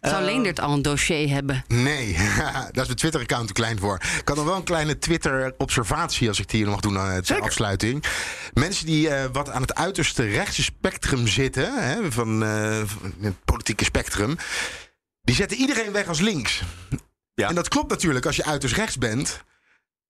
Zou 0.00 0.14
Eh, 0.14 0.24
Leendert 0.24 0.60
al 0.60 0.72
een 0.72 0.82
dossier 0.82 1.28
hebben? 1.28 1.64
Nee, 1.68 2.12
daar 2.42 2.70
is 2.72 2.84
mijn 2.86 2.96
Twitter-account 2.96 3.46
te 3.46 3.52
klein 3.52 3.78
voor. 3.78 3.94
Ik 4.18 4.28
had 4.28 4.36
nog 4.36 4.44
wel 4.44 4.56
een 4.56 4.62
kleine 4.62 4.98
Twitter-observatie, 4.98 6.28
als 6.28 6.38
ik 6.40 6.48
die 6.48 6.60
hier 6.62 6.70
nog 6.70 6.80
doen 6.80 6.98
aan 6.98 7.20
de 7.22 7.40
afsluiting. 7.40 8.04
Mensen 8.52 8.86
die 8.86 9.08
eh, 9.10 9.24
wat 9.32 9.50
aan 9.50 9.62
het 9.62 9.74
uiterste 9.74 10.24
rechtse 10.24 10.62
spectrum 10.62 11.26
zitten, 11.26 11.88
hè, 11.88 12.12
van, 12.12 12.42
eh, 12.42 12.82
van 12.86 13.14
het 13.20 13.44
politieke 13.44 13.84
spectrum, 13.84 14.36
die 15.22 15.34
zetten 15.34 15.58
iedereen 15.58 15.92
weg 15.92 16.08
als 16.08 16.20
links. 16.20 16.62
En 17.34 17.54
dat 17.54 17.68
klopt 17.68 17.90
natuurlijk 17.90 18.26
als 18.26 18.36
je 18.36 18.44
uiterst 18.44 18.74
rechts 18.74 18.98
bent. 18.98 19.42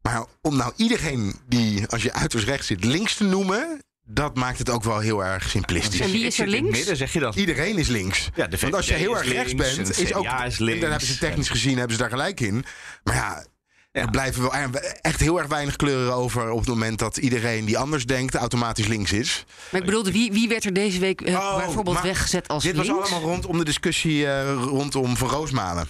Maar 0.02 0.24
om 0.42 0.56
nou 0.56 0.72
iedereen 0.76 1.40
die, 1.48 1.86
als 1.86 2.02
je 2.02 2.12
uiterst 2.12 2.46
rechts 2.46 2.66
zit, 2.66 2.84
links 2.84 3.16
te 3.16 3.24
noemen. 3.24 3.82
Dat 4.12 4.36
maakt 4.36 4.58
het 4.58 4.70
ook 4.70 4.84
wel 4.84 4.98
heel 4.98 5.24
erg 5.24 5.48
simplistisch. 5.48 6.00
En 6.00 6.10
wie 6.10 6.24
is 6.24 6.38
er 6.38 6.46
in 6.46 6.52
het 6.52 6.60
links? 6.62 6.78
midden, 6.78 6.96
zeg 6.96 7.12
je 7.12 7.20
dat? 7.20 7.34
Iedereen 7.34 7.78
is 7.78 7.88
links. 7.88 8.28
Ja, 8.34 8.46
de 8.46 8.56
Want 8.60 8.74
als 8.74 8.86
je 8.88 8.94
heel 8.94 9.16
erg 9.16 9.32
rechts 9.32 9.52
links, 9.52 9.76
bent, 9.76 9.96
en 9.96 10.04
is 10.04 10.14
ook. 10.14 10.26
Is 10.46 10.58
links. 10.58 10.80
dan 10.80 10.90
hebben 10.90 11.08
ze 11.08 11.18
technisch 11.18 11.48
gezien 11.48 11.78
hebben 11.78 11.96
ze 11.96 12.02
daar 12.02 12.10
gelijk 12.10 12.40
in. 12.40 12.64
Maar 13.04 13.14
ja, 13.14 13.46
er 13.92 14.10
blijven 14.10 14.42
wel 14.42 14.52
echt 15.00 15.20
heel 15.20 15.38
erg 15.38 15.46
weinig 15.46 15.76
kleuren 15.76 16.14
over 16.14 16.50
op 16.50 16.58
het 16.58 16.68
moment 16.68 16.98
dat 16.98 17.16
iedereen 17.16 17.64
die 17.64 17.78
anders 17.78 18.06
denkt 18.06 18.34
automatisch 18.34 18.86
links 18.86 19.12
is. 19.12 19.44
Maar 19.70 19.80
ik 19.80 19.86
bedoelde, 19.86 20.12
wie, 20.12 20.32
wie 20.32 20.48
werd 20.48 20.64
er 20.64 20.72
deze 20.72 20.98
week 20.98 21.20
eh, 21.20 21.56
bijvoorbeeld 21.56 21.96
Oh, 21.96 22.02
maar 22.02 22.12
weggezet 22.12 22.48
als 22.48 22.62
Dit 22.62 22.74
links? 22.74 22.88
was 22.88 23.10
allemaal 23.10 23.28
rondom 23.28 23.58
de 23.58 23.64
discussie 23.64 24.26
eh, 24.26 24.52
rondom 24.52 25.16
Van 25.16 25.28
Roosmalen. 25.28 25.88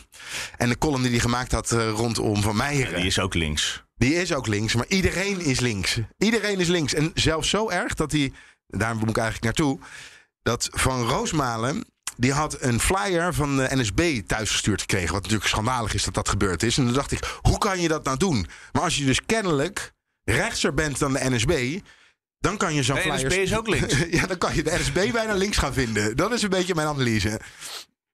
En 0.57 0.68
de 0.68 0.79
column 0.79 1.03
die 1.03 1.11
hij 1.11 1.21
gemaakt 1.21 1.53
had 1.53 1.73
eh, 1.73 1.91
rondom 1.91 2.43
Van 2.43 2.57
Meijeren. 2.57 2.97
die 2.97 3.07
is 3.07 3.18
ook 3.18 3.35
links. 3.35 3.83
Die 4.01 4.14
is 4.14 4.34
ook 4.34 4.46
links, 4.46 4.74
maar 4.74 4.86
iedereen 4.88 5.40
is 5.40 5.61
links. 5.61 5.98
Iedereen 6.18 6.61
is 6.61 6.68
links. 6.68 6.94
En 6.94 7.11
zelfs 7.14 7.48
zo 7.48 7.68
erg 7.70 7.94
dat 7.94 8.12
hij, 8.12 8.32
daar 8.66 8.96
moet 8.96 9.09
ik 9.09 9.16
eigenlijk 9.16 9.44
naartoe, 9.44 9.78
dat 10.42 10.68
Van 10.72 11.03
Roosmalen. 11.03 11.84
Die 12.16 12.32
had 12.32 12.62
een 12.62 12.80
flyer 12.80 13.34
van 13.34 13.57
de 13.57 13.68
NSB 13.70 14.20
thuisgestuurd 14.26 14.80
gekregen. 14.80 15.12
Wat 15.12 15.22
natuurlijk 15.22 15.51
schandalig 15.51 15.94
is 15.94 16.05
dat 16.05 16.14
dat 16.14 16.28
gebeurd 16.28 16.62
is. 16.62 16.78
En 16.78 16.84
toen 16.84 16.94
dacht 16.94 17.12
ik, 17.12 17.38
hoe 17.40 17.59
kan 17.59 17.80
je 17.80 17.88
dat 17.88 18.05
nou 18.05 18.16
doen? 18.16 18.46
Maar 18.72 18.82
als 18.82 18.96
je 18.96 19.05
dus 19.05 19.26
kennelijk 19.26 19.92
rechtser 20.24 20.74
bent 20.74 20.98
dan 20.98 21.12
de 21.12 21.30
NSB... 21.30 21.80
dan 22.38 22.57
kan 22.57 22.74
je 22.74 22.82
zo'n 22.82 22.94
De 22.94 23.01
flyer... 23.01 23.26
NSB 23.26 23.38
is 23.38 23.57
ook 23.57 23.68
links. 23.68 23.96
ja, 24.20 24.26
dan 24.26 24.38
kan 24.38 24.55
je 24.55 24.62
de 24.62 24.78
NSB 24.78 25.12
bijna 25.12 25.34
links 25.34 25.57
gaan 25.57 25.72
vinden. 25.72 26.16
Dat 26.16 26.32
is 26.32 26.42
een 26.42 26.51
beetje 26.51 26.74
mijn 26.74 26.88
analyse. 26.88 27.40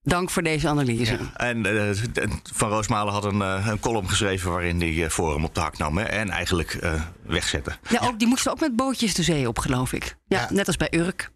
Dank 0.08 0.30
voor 0.30 0.42
deze 0.42 0.68
analyse. 0.68 1.18
En 1.36 1.66
eh, 1.66 2.30
Van 2.54 2.68
Roosmalen 2.68 3.12
had 3.12 3.24
een, 3.24 3.42
eh, 3.42 3.66
een 3.66 3.80
column 3.80 4.08
geschreven 4.08 4.50
waarin 4.50 4.80
hij 4.80 5.04
eh, 5.04 5.10
Forum 5.10 5.44
op 5.44 5.54
de 5.54 5.60
hak 5.60 5.78
nam 5.78 5.98
hè, 5.98 6.04
en 6.04 6.30
eigenlijk 6.30 6.74
eh, 6.74 7.02
wegzette. 7.22 7.76
Ja, 7.88 8.00
ook, 8.02 8.18
die 8.18 8.28
moesten 8.28 8.52
ook 8.52 8.60
met 8.60 8.76
bootjes 8.76 9.14
de 9.14 9.22
zee 9.22 9.48
op, 9.48 9.58
geloof 9.58 9.92
ik. 9.92 10.16
Ja, 10.26 10.48
net 10.50 10.66
als 10.66 10.76
bij 10.76 10.92
Urk. 10.94 11.30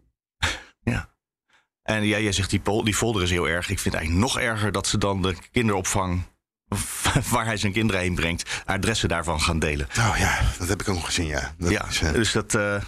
En 1.82 2.04
ja, 2.04 2.18
jij 2.18 2.32
zegt 2.32 2.50
die, 2.50 2.60
pol, 2.60 2.84
die 2.84 2.94
folder 2.94 3.22
is 3.22 3.30
heel 3.30 3.48
erg. 3.48 3.68
Ik 3.68 3.78
vind 3.78 3.94
het 3.94 4.02
eigenlijk 4.02 4.24
nog 4.24 4.40
erger 4.40 4.72
dat 4.72 4.86
ze 4.86 4.98
dan 4.98 5.22
de 5.22 5.34
kinderopvang 5.52 6.22
waar 7.32 7.44
hij 7.44 7.56
zijn 7.56 7.72
kinderen 7.72 8.00
heen 8.00 8.14
brengt, 8.14 8.62
adressen 8.66 9.08
daarvan 9.08 9.40
gaan 9.40 9.58
delen. 9.58 9.86
Oh 9.98 10.14
ja, 10.18 10.40
dat 10.58 10.68
heb 10.68 10.80
ik 10.80 10.88
ook 10.88 10.94
nog 10.94 11.04
gezien, 11.04 11.26
ja. 11.26 11.54
Dat 11.58 11.70
ja, 11.70 11.86
is, 11.88 11.98
dus 11.98 12.32
dat. 12.32 12.54
eh, 12.54 12.80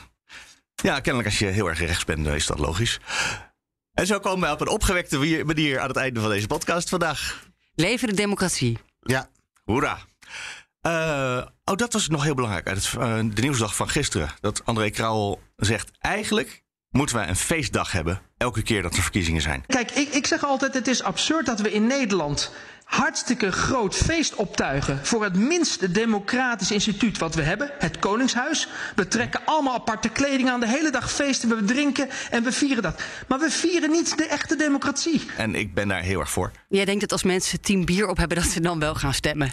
ja, 0.74 1.01
kennelijk 1.01 1.28
als 1.28 1.39
je 1.39 1.47
heel 1.47 1.68
erg 1.68 1.78
rechts 1.78 2.05
bent, 2.05 2.26
is 2.26 2.47
dat 2.47 2.59
logisch. 2.59 3.01
En 3.95 4.07
zo 4.07 4.18
komen 4.18 4.40
wij 4.40 4.51
op 4.51 4.61
een 4.61 4.68
opgewekte 4.68 5.43
manier 5.45 5.80
aan 5.80 5.88
het 5.88 5.97
einde 5.97 6.20
van 6.20 6.30
deze 6.30 6.47
podcast 6.47 6.88
vandaag. 6.88 7.47
Leven 7.74 8.09
de 8.09 8.14
democratie. 8.14 8.78
Ja. 9.01 9.28
Hoera. 9.64 9.99
Eh, 10.80 11.47
oh, 11.64 11.76
dat 11.76 11.93
was 11.93 12.09
nog 12.09 12.22
heel 12.22 12.34
belangrijk 12.34 12.66
uit 12.66 12.84
het, 12.84 13.01
eh, 13.01 13.18
de 13.34 13.43
nieuwsdag 13.43 13.76
van 13.76 13.88
gisteren. 13.88 14.30
Dat 14.40 14.64
André 14.64 14.90
Krauwel 14.90 15.40
zegt: 15.57 15.90
eigenlijk 15.99 16.62
moeten 16.90 17.16
wij 17.16 17.28
een 17.28 17.36
feestdag 17.36 17.93
hebben. 17.93 18.20
elke 18.36 18.62
keer 18.62 18.82
dat 18.82 18.97
er 18.97 19.03
verkiezingen 19.03 19.43
zijn. 19.43 19.64
Kijk, 19.66 19.90
ik, 19.90 20.09
ik 20.09 20.26
zeg 20.26 20.45
altijd: 20.45 20.74
het 20.74 20.88
is 20.88 21.03
absurd 21.03 21.47
dat 21.47 21.61
we 21.61 21.72
in 21.72 21.86
Nederland 21.86 22.53
hartstikke 22.93 23.53
groot 23.53 23.95
feest 23.95 24.34
optuigen 24.34 25.01
voor 25.03 25.24
het 25.24 25.36
minst 25.36 25.95
democratisch 25.95 26.70
instituut 26.70 27.18
wat 27.18 27.34
we 27.34 27.43
hebben, 27.43 27.70
het 27.78 27.99
Koningshuis. 27.99 28.68
We 28.95 29.09
trekken 29.09 29.40
allemaal 29.45 29.74
aparte 29.74 30.09
kleding 30.09 30.49
aan, 30.49 30.61
de 30.61 30.68
hele 30.68 30.90
dag 30.90 31.12
feesten, 31.12 31.49
we 31.49 31.64
drinken 31.64 32.09
en 32.30 32.43
we 32.43 32.53
vieren 32.53 32.82
dat. 32.82 33.03
Maar 33.28 33.38
we 33.38 33.51
vieren 33.51 33.90
niet 33.90 34.16
de 34.16 34.26
echte 34.26 34.57
democratie. 34.57 35.22
En 35.36 35.55
ik 35.55 35.74
ben 35.74 35.88
daar 35.88 36.03
heel 36.03 36.20
erg 36.20 36.30
voor. 36.30 36.53
Jij 36.68 36.84
denkt 36.84 37.01
dat 37.01 37.12
als 37.12 37.22
mensen 37.22 37.61
tien 37.61 37.84
bier 37.84 38.09
op 38.09 38.16
hebben, 38.16 38.36
dat 38.36 38.47
ze 38.47 38.61
dan 38.61 38.78
wel 38.78 38.95
gaan 38.95 39.14
stemmen? 39.14 39.53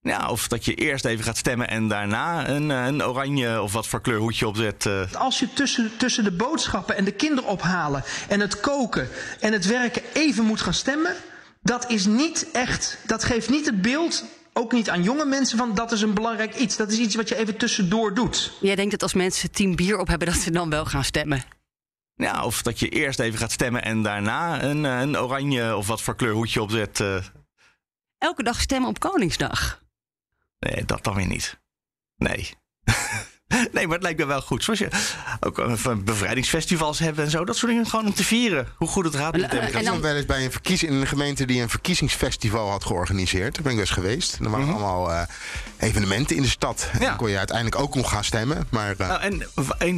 Ja, 0.00 0.28
of 0.30 0.48
dat 0.48 0.64
je 0.64 0.74
eerst 0.74 1.04
even 1.04 1.24
gaat 1.24 1.36
stemmen 1.36 1.68
en 1.68 1.88
daarna 1.88 2.48
een, 2.48 2.70
eh, 2.70 2.86
een 2.86 3.04
oranje 3.04 3.62
of 3.62 3.72
wat 3.72 3.86
voor 3.86 4.00
kleur 4.00 4.18
hoedje 4.18 4.48
opzet. 4.48 4.86
eh. 4.86 5.12
Als 5.12 5.38
je 5.38 5.52
tussen, 5.52 5.90
tussen 5.96 6.24
de 6.24 6.32
boodschappen 6.32 6.96
en 6.96 7.04
de 7.04 7.12
kinderen 7.12 7.50
ophalen 7.50 8.04
en 8.28 8.40
het 8.40 8.60
koken 8.60 9.08
en 9.40 9.52
het 9.52 9.66
werken 9.66 10.02
even 10.12 10.44
moet 10.44 10.60
gaan 10.60 10.74
stemmen, 10.74 11.14
dat 11.68 11.90
is 11.90 12.06
niet 12.06 12.50
echt, 12.52 12.98
dat 13.06 13.24
geeft 13.24 13.50
niet 13.50 13.66
het 13.66 13.82
beeld, 13.82 14.24
ook 14.52 14.72
niet 14.72 14.90
aan 14.90 15.02
jonge 15.02 15.24
mensen, 15.24 15.58
van 15.58 15.74
dat 15.74 15.92
is 15.92 16.00
een 16.00 16.14
belangrijk 16.14 16.54
iets. 16.54 16.76
Dat 16.76 16.90
is 16.92 16.98
iets 16.98 17.14
wat 17.14 17.28
je 17.28 17.36
even 17.36 17.56
tussendoor 17.56 18.14
doet. 18.14 18.52
Jij 18.60 18.74
denkt 18.74 18.90
dat 18.90 19.02
als 19.02 19.14
mensen 19.14 19.50
tien 19.50 19.76
bier 19.76 19.98
op 19.98 20.08
hebben, 20.08 20.28
dat 20.28 20.36
ze 20.36 20.50
dan 20.50 20.70
wel 20.70 20.84
gaan 20.84 21.04
stemmen? 21.04 21.42
Ja, 22.14 22.44
of 22.44 22.62
dat 22.62 22.78
je 22.78 22.88
eerst 22.88 23.18
even 23.18 23.38
gaat 23.38 23.52
stemmen 23.52 23.82
en 23.82 24.02
daarna 24.02 24.62
een, 24.62 24.84
eh, 24.84 25.00
een 25.00 25.18
oranje 25.18 25.76
of 25.76 25.86
wat 25.86 26.02
voor 26.02 26.16
kleur 26.16 26.32
hoedje 26.32 26.62
opzet. 26.62 27.00
eh. 27.00 27.24
Elke 28.18 28.42
dag 28.42 28.60
stemmen 28.60 28.88
op 28.88 28.98
Koningsdag. 28.98 29.82
Nee, 30.58 30.84
dat 30.84 31.04
dan 31.04 31.14
weer 31.14 31.26
niet. 31.26 31.58
Nee. 32.16 32.50
nee, 33.72 33.86
maar 33.86 33.94
het 33.94 34.02
lijkt 34.02 34.18
me 34.18 34.26
wel 34.26 34.40
goed. 34.40 34.64
Zoals 34.64 34.78
je 34.78 34.88
ook 35.40 35.58
eh, 35.58 35.72
van 35.74 36.04
bevrijdingsfestivals 36.04 36.98
hebben 36.98 37.24
en 37.24 37.30
zo. 37.30 37.44
Dat 37.44 37.56
soort 37.56 37.70
dingen 37.72 37.86
gewoon 37.86 38.06
om 38.06 38.14
te 38.14 38.24
vieren. 38.24 38.68
Hoe 38.76 38.88
goed 38.88 39.04
het 39.04 39.16
gaat 39.16 39.32
met 39.36 39.40
de 39.50 39.56
Ik 39.56 39.62
was 39.62 39.70
democratie. 39.72 40.00
wel 40.02 40.14
eens 40.16 40.26
bij 40.26 40.44
een 40.44 40.52
verkiezing 40.52 40.92
in 40.92 41.00
een 41.00 41.06
gemeente 41.06 41.44
die 41.46 41.62
een 41.62 41.68
verkiezingsfestival 41.68 42.70
had 42.70 42.84
georganiseerd. 42.84 43.54
Daar 43.54 43.62
ben 43.62 43.72
ik 43.72 43.78
dus 43.78 43.90
geweest. 43.90 44.38
Er 44.42 44.50
waren 44.50 44.68
allemaal 44.68 45.12
eh, 45.12 45.22
evenementen 45.78 46.36
in 46.36 46.42
de 46.42 46.48
stad. 46.48 46.88
En 46.92 46.98
dan 47.00 47.16
kon 47.16 47.30
je 47.30 47.38
uiteindelijk 47.38 47.78
ook 47.78 47.94
nog 47.94 48.10
gaan 48.10 48.24
stemmen. 48.24 48.66
Maar 48.70 48.94
eh, 48.98 49.08
Nou, 49.08 49.20
en 49.20 49.46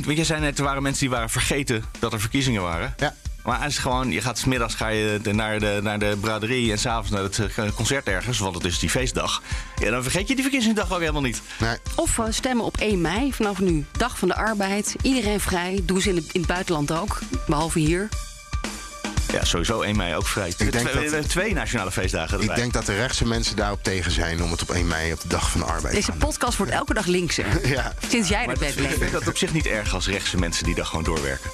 want 0.05 0.17
je 0.17 0.25
zei 0.25 0.41
net, 0.41 0.59
er 0.59 0.65
waren 0.65 0.83
mensen 0.83 1.01
die 1.01 1.11
waren 1.11 1.31
vergeten 1.31 1.85
dat 1.99 2.13
er 2.13 2.21
verkiezingen 2.21 2.63
waren. 2.63 2.95
Ja. 2.97 3.15
Maar 3.45 3.59
als 3.59 3.79
gewoon, 3.79 4.11
je 4.11 4.21
gaat 4.21 4.39
smiddags 4.39 4.75
ga 4.75 4.89
je 4.89 5.19
de- 5.23 5.33
naar, 5.33 5.61
de, 5.61 5.79
naar 5.83 5.99
de 5.99 6.17
braderie 6.21 6.71
en 6.73 6.79
s'avonds 6.79 7.11
naar 7.11 7.23
het 7.23 7.39
eh, 7.57 7.65
concert 7.75 8.07
ergens, 8.09 8.39
want 8.39 8.55
het 8.55 8.65
is 8.65 8.79
die 8.79 8.91
feestdag. 8.91 9.43
Ja, 9.77 9.91
dan 9.91 10.03
vergeet 10.03 10.29
je 10.29 10.35
die 10.35 10.43
verkiezingsdag 10.43 10.93
ook 10.93 10.99
helemaal 11.01 11.23
niet. 11.23 11.41
Nee. 11.59 11.77
Of 11.95 12.19
eh, 12.19 12.25
stemmen 12.31 12.65
op 12.65 12.77
1 12.77 13.01
mei, 13.01 13.33
vanaf 13.33 13.59
nu. 13.59 13.85
Dag 13.93 14.19
van 14.19 14.29
de 14.29 14.35
arbeid. 14.35 14.95
Iedereen 15.03 15.41
vrij. 15.41 15.81
Doen 15.83 16.01
ze 16.01 16.09
in 16.09 16.17
het, 16.17 16.25
in 16.33 16.41
het 16.41 16.49
buitenland 16.49 16.93
ook. 16.93 17.19
Behalve 17.47 17.79
hier. 17.79 18.09
Ja, 19.33 19.45
sowieso 19.45 19.81
1 19.81 19.97
mei 19.97 20.15
ook 20.17 20.27
vrij. 20.27 20.49
Ik 20.49 20.59
denk 20.59 20.71
twee, 20.71 20.85
dat- 20.85 20.93
we 20.95 21.01
hebben 21.01 21.29
twee 21.29 21.55
nationale 21.55 21.91
feestdagen 21.91 22.39
erbij. 22.41 22.55
ik 22.57 22.61
denk 22.63 22.73
dat 22.73 22.87
de 22.87 22.95
rechtse 22.97 23.27
mensen 23.27 23.57
daarop 23.57 23.83
tegen 23.83 24.11
zijn 24.11 24.43
om 24.43 24.51
het 24.51 24.63
op 24.63 24.71
1 24.71 24.87
mei 24.87 25.13
op 25.13 25.21
de 25.21 25.29
dag 25.29 25.51
van 25.51 25.61
de 25.61 25.67
arbeid 25.67 25.95
Deze 25.95 26.13
podcast 26.13 26.57
wordt 26.57 26.73
elke 26.73 26.95
dag 26.95 27.07
linkser. 27.07 27.47
Ja. 27.69 27.93
Sinds 28.09 28.29
jij 28.29 28.47
Maar 28.47 28.55
er 28.55 28.61
bent, 28.61 28.77
dat, 28.77 28.85
ik 28.91 28.97
vind 28.99 29.13
dat 29.13 29.29
op 29.29 29.37
zich 29.37 29.53
niet 29.53 29.67
erg 29.67 29.95
als 29.95 30.09
rechtse 30.09 30.37
mensen 30.39 30.65
die 30.65 30.75
dag 30.75 30.89
gewoon 30.89 31.05
doorwerken. 31.05 31.51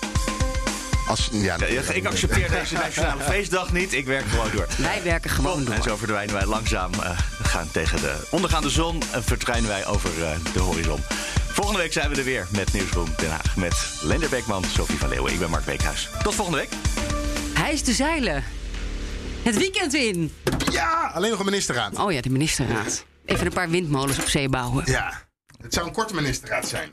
Als, 1.06 1.28
ja, 1.32 1.56
Ja, 1.68 1.82
ik 1.92 2.06
accepteer 2.06 2.50
deze 2.50 2.74
nationale 2.74 3.22
feestdag 3.32 3.72
niet. 3.72 3.92
Ik 3.92 4.06
werk 4.06 4.24
gewoon 4.26 4.50
door. 4.54 4.66
Wij 4.78 5.02
werken 5.02 5.30
gewoon 5.30 5.64
door. 5.64 5.74
En 5.74 5.82
zo 5.82 5.96
verdwijnen 5.96 6.34
wij 6.34 6.46
langzaam 6.46 6.92
eh, 6.94 7.18
gaan 7.42 7.70
tegen 7.70 8.00
de 8.00 8.26
ondergaande 8.30 8.70
zon 8.70 9.02
en 9.12 9.24
verdwijnen 9.24 9.68
wij 9.68 9.86
over 9.86 10.10
eh, 10.24 10.30
de 10.52 10.58
horizon. 10.60 11.00
Volgende 11.48 11.80
week 11.80 11.92
zijn 11.92 12.10
we 12.10 12.16
er 12.16 12.24
weer 12.24 12.46
met 12.50 12.72
Nieuwsroom 12.72 13.08
Den 13.16 13.30
Haag. 13.30 13.56
Met 13.56 13.74
Lender 14.02 14.28
Beekman, 14.28 14.64
Sophie 14.64 14.98
van 14.98 15.08
Leeuwen. 15.08 15.32
Ik 15.32 15.38
ben 15.38 15.50
Mark 15.50 15.64
Beekhuis. 15.64 16.08
Tot 16.22 16.34
volgende 16.34 16.58
week. 16.60 16.68
Hij 17.58 17.72
is 17.72 17.82
de 17.82 17.92
zeilen. 17.92 18.44
Het 19.42 19.56
weekend 19.58 19.94
in. 19.94 20.32
Ja, 20.72 21.10
alleen 21.14 21.30
nog 21.30 21.38
een 21.38 21.44
ministerraad. 21.44 21.98
Oh 21.98 22.12
ja, 22.12 22.20
de 22.20 22.30
ministerraad. 22.30 23.04
Even 23.24 23.46
een 23.46 23.52
paar 23.52 23.70
windmolens 23.70 24.18
op 24.18 24.28
zee 24.28 24.48
bouwen. 24.48 24.82
Ja, 24.86 25.12
het 25.62 25.74
zou 25.74 25.86
een 25.86 25.92
korte 25.92 26.14
ministerraad 26.14 26.68
zijn. 26.68 26.92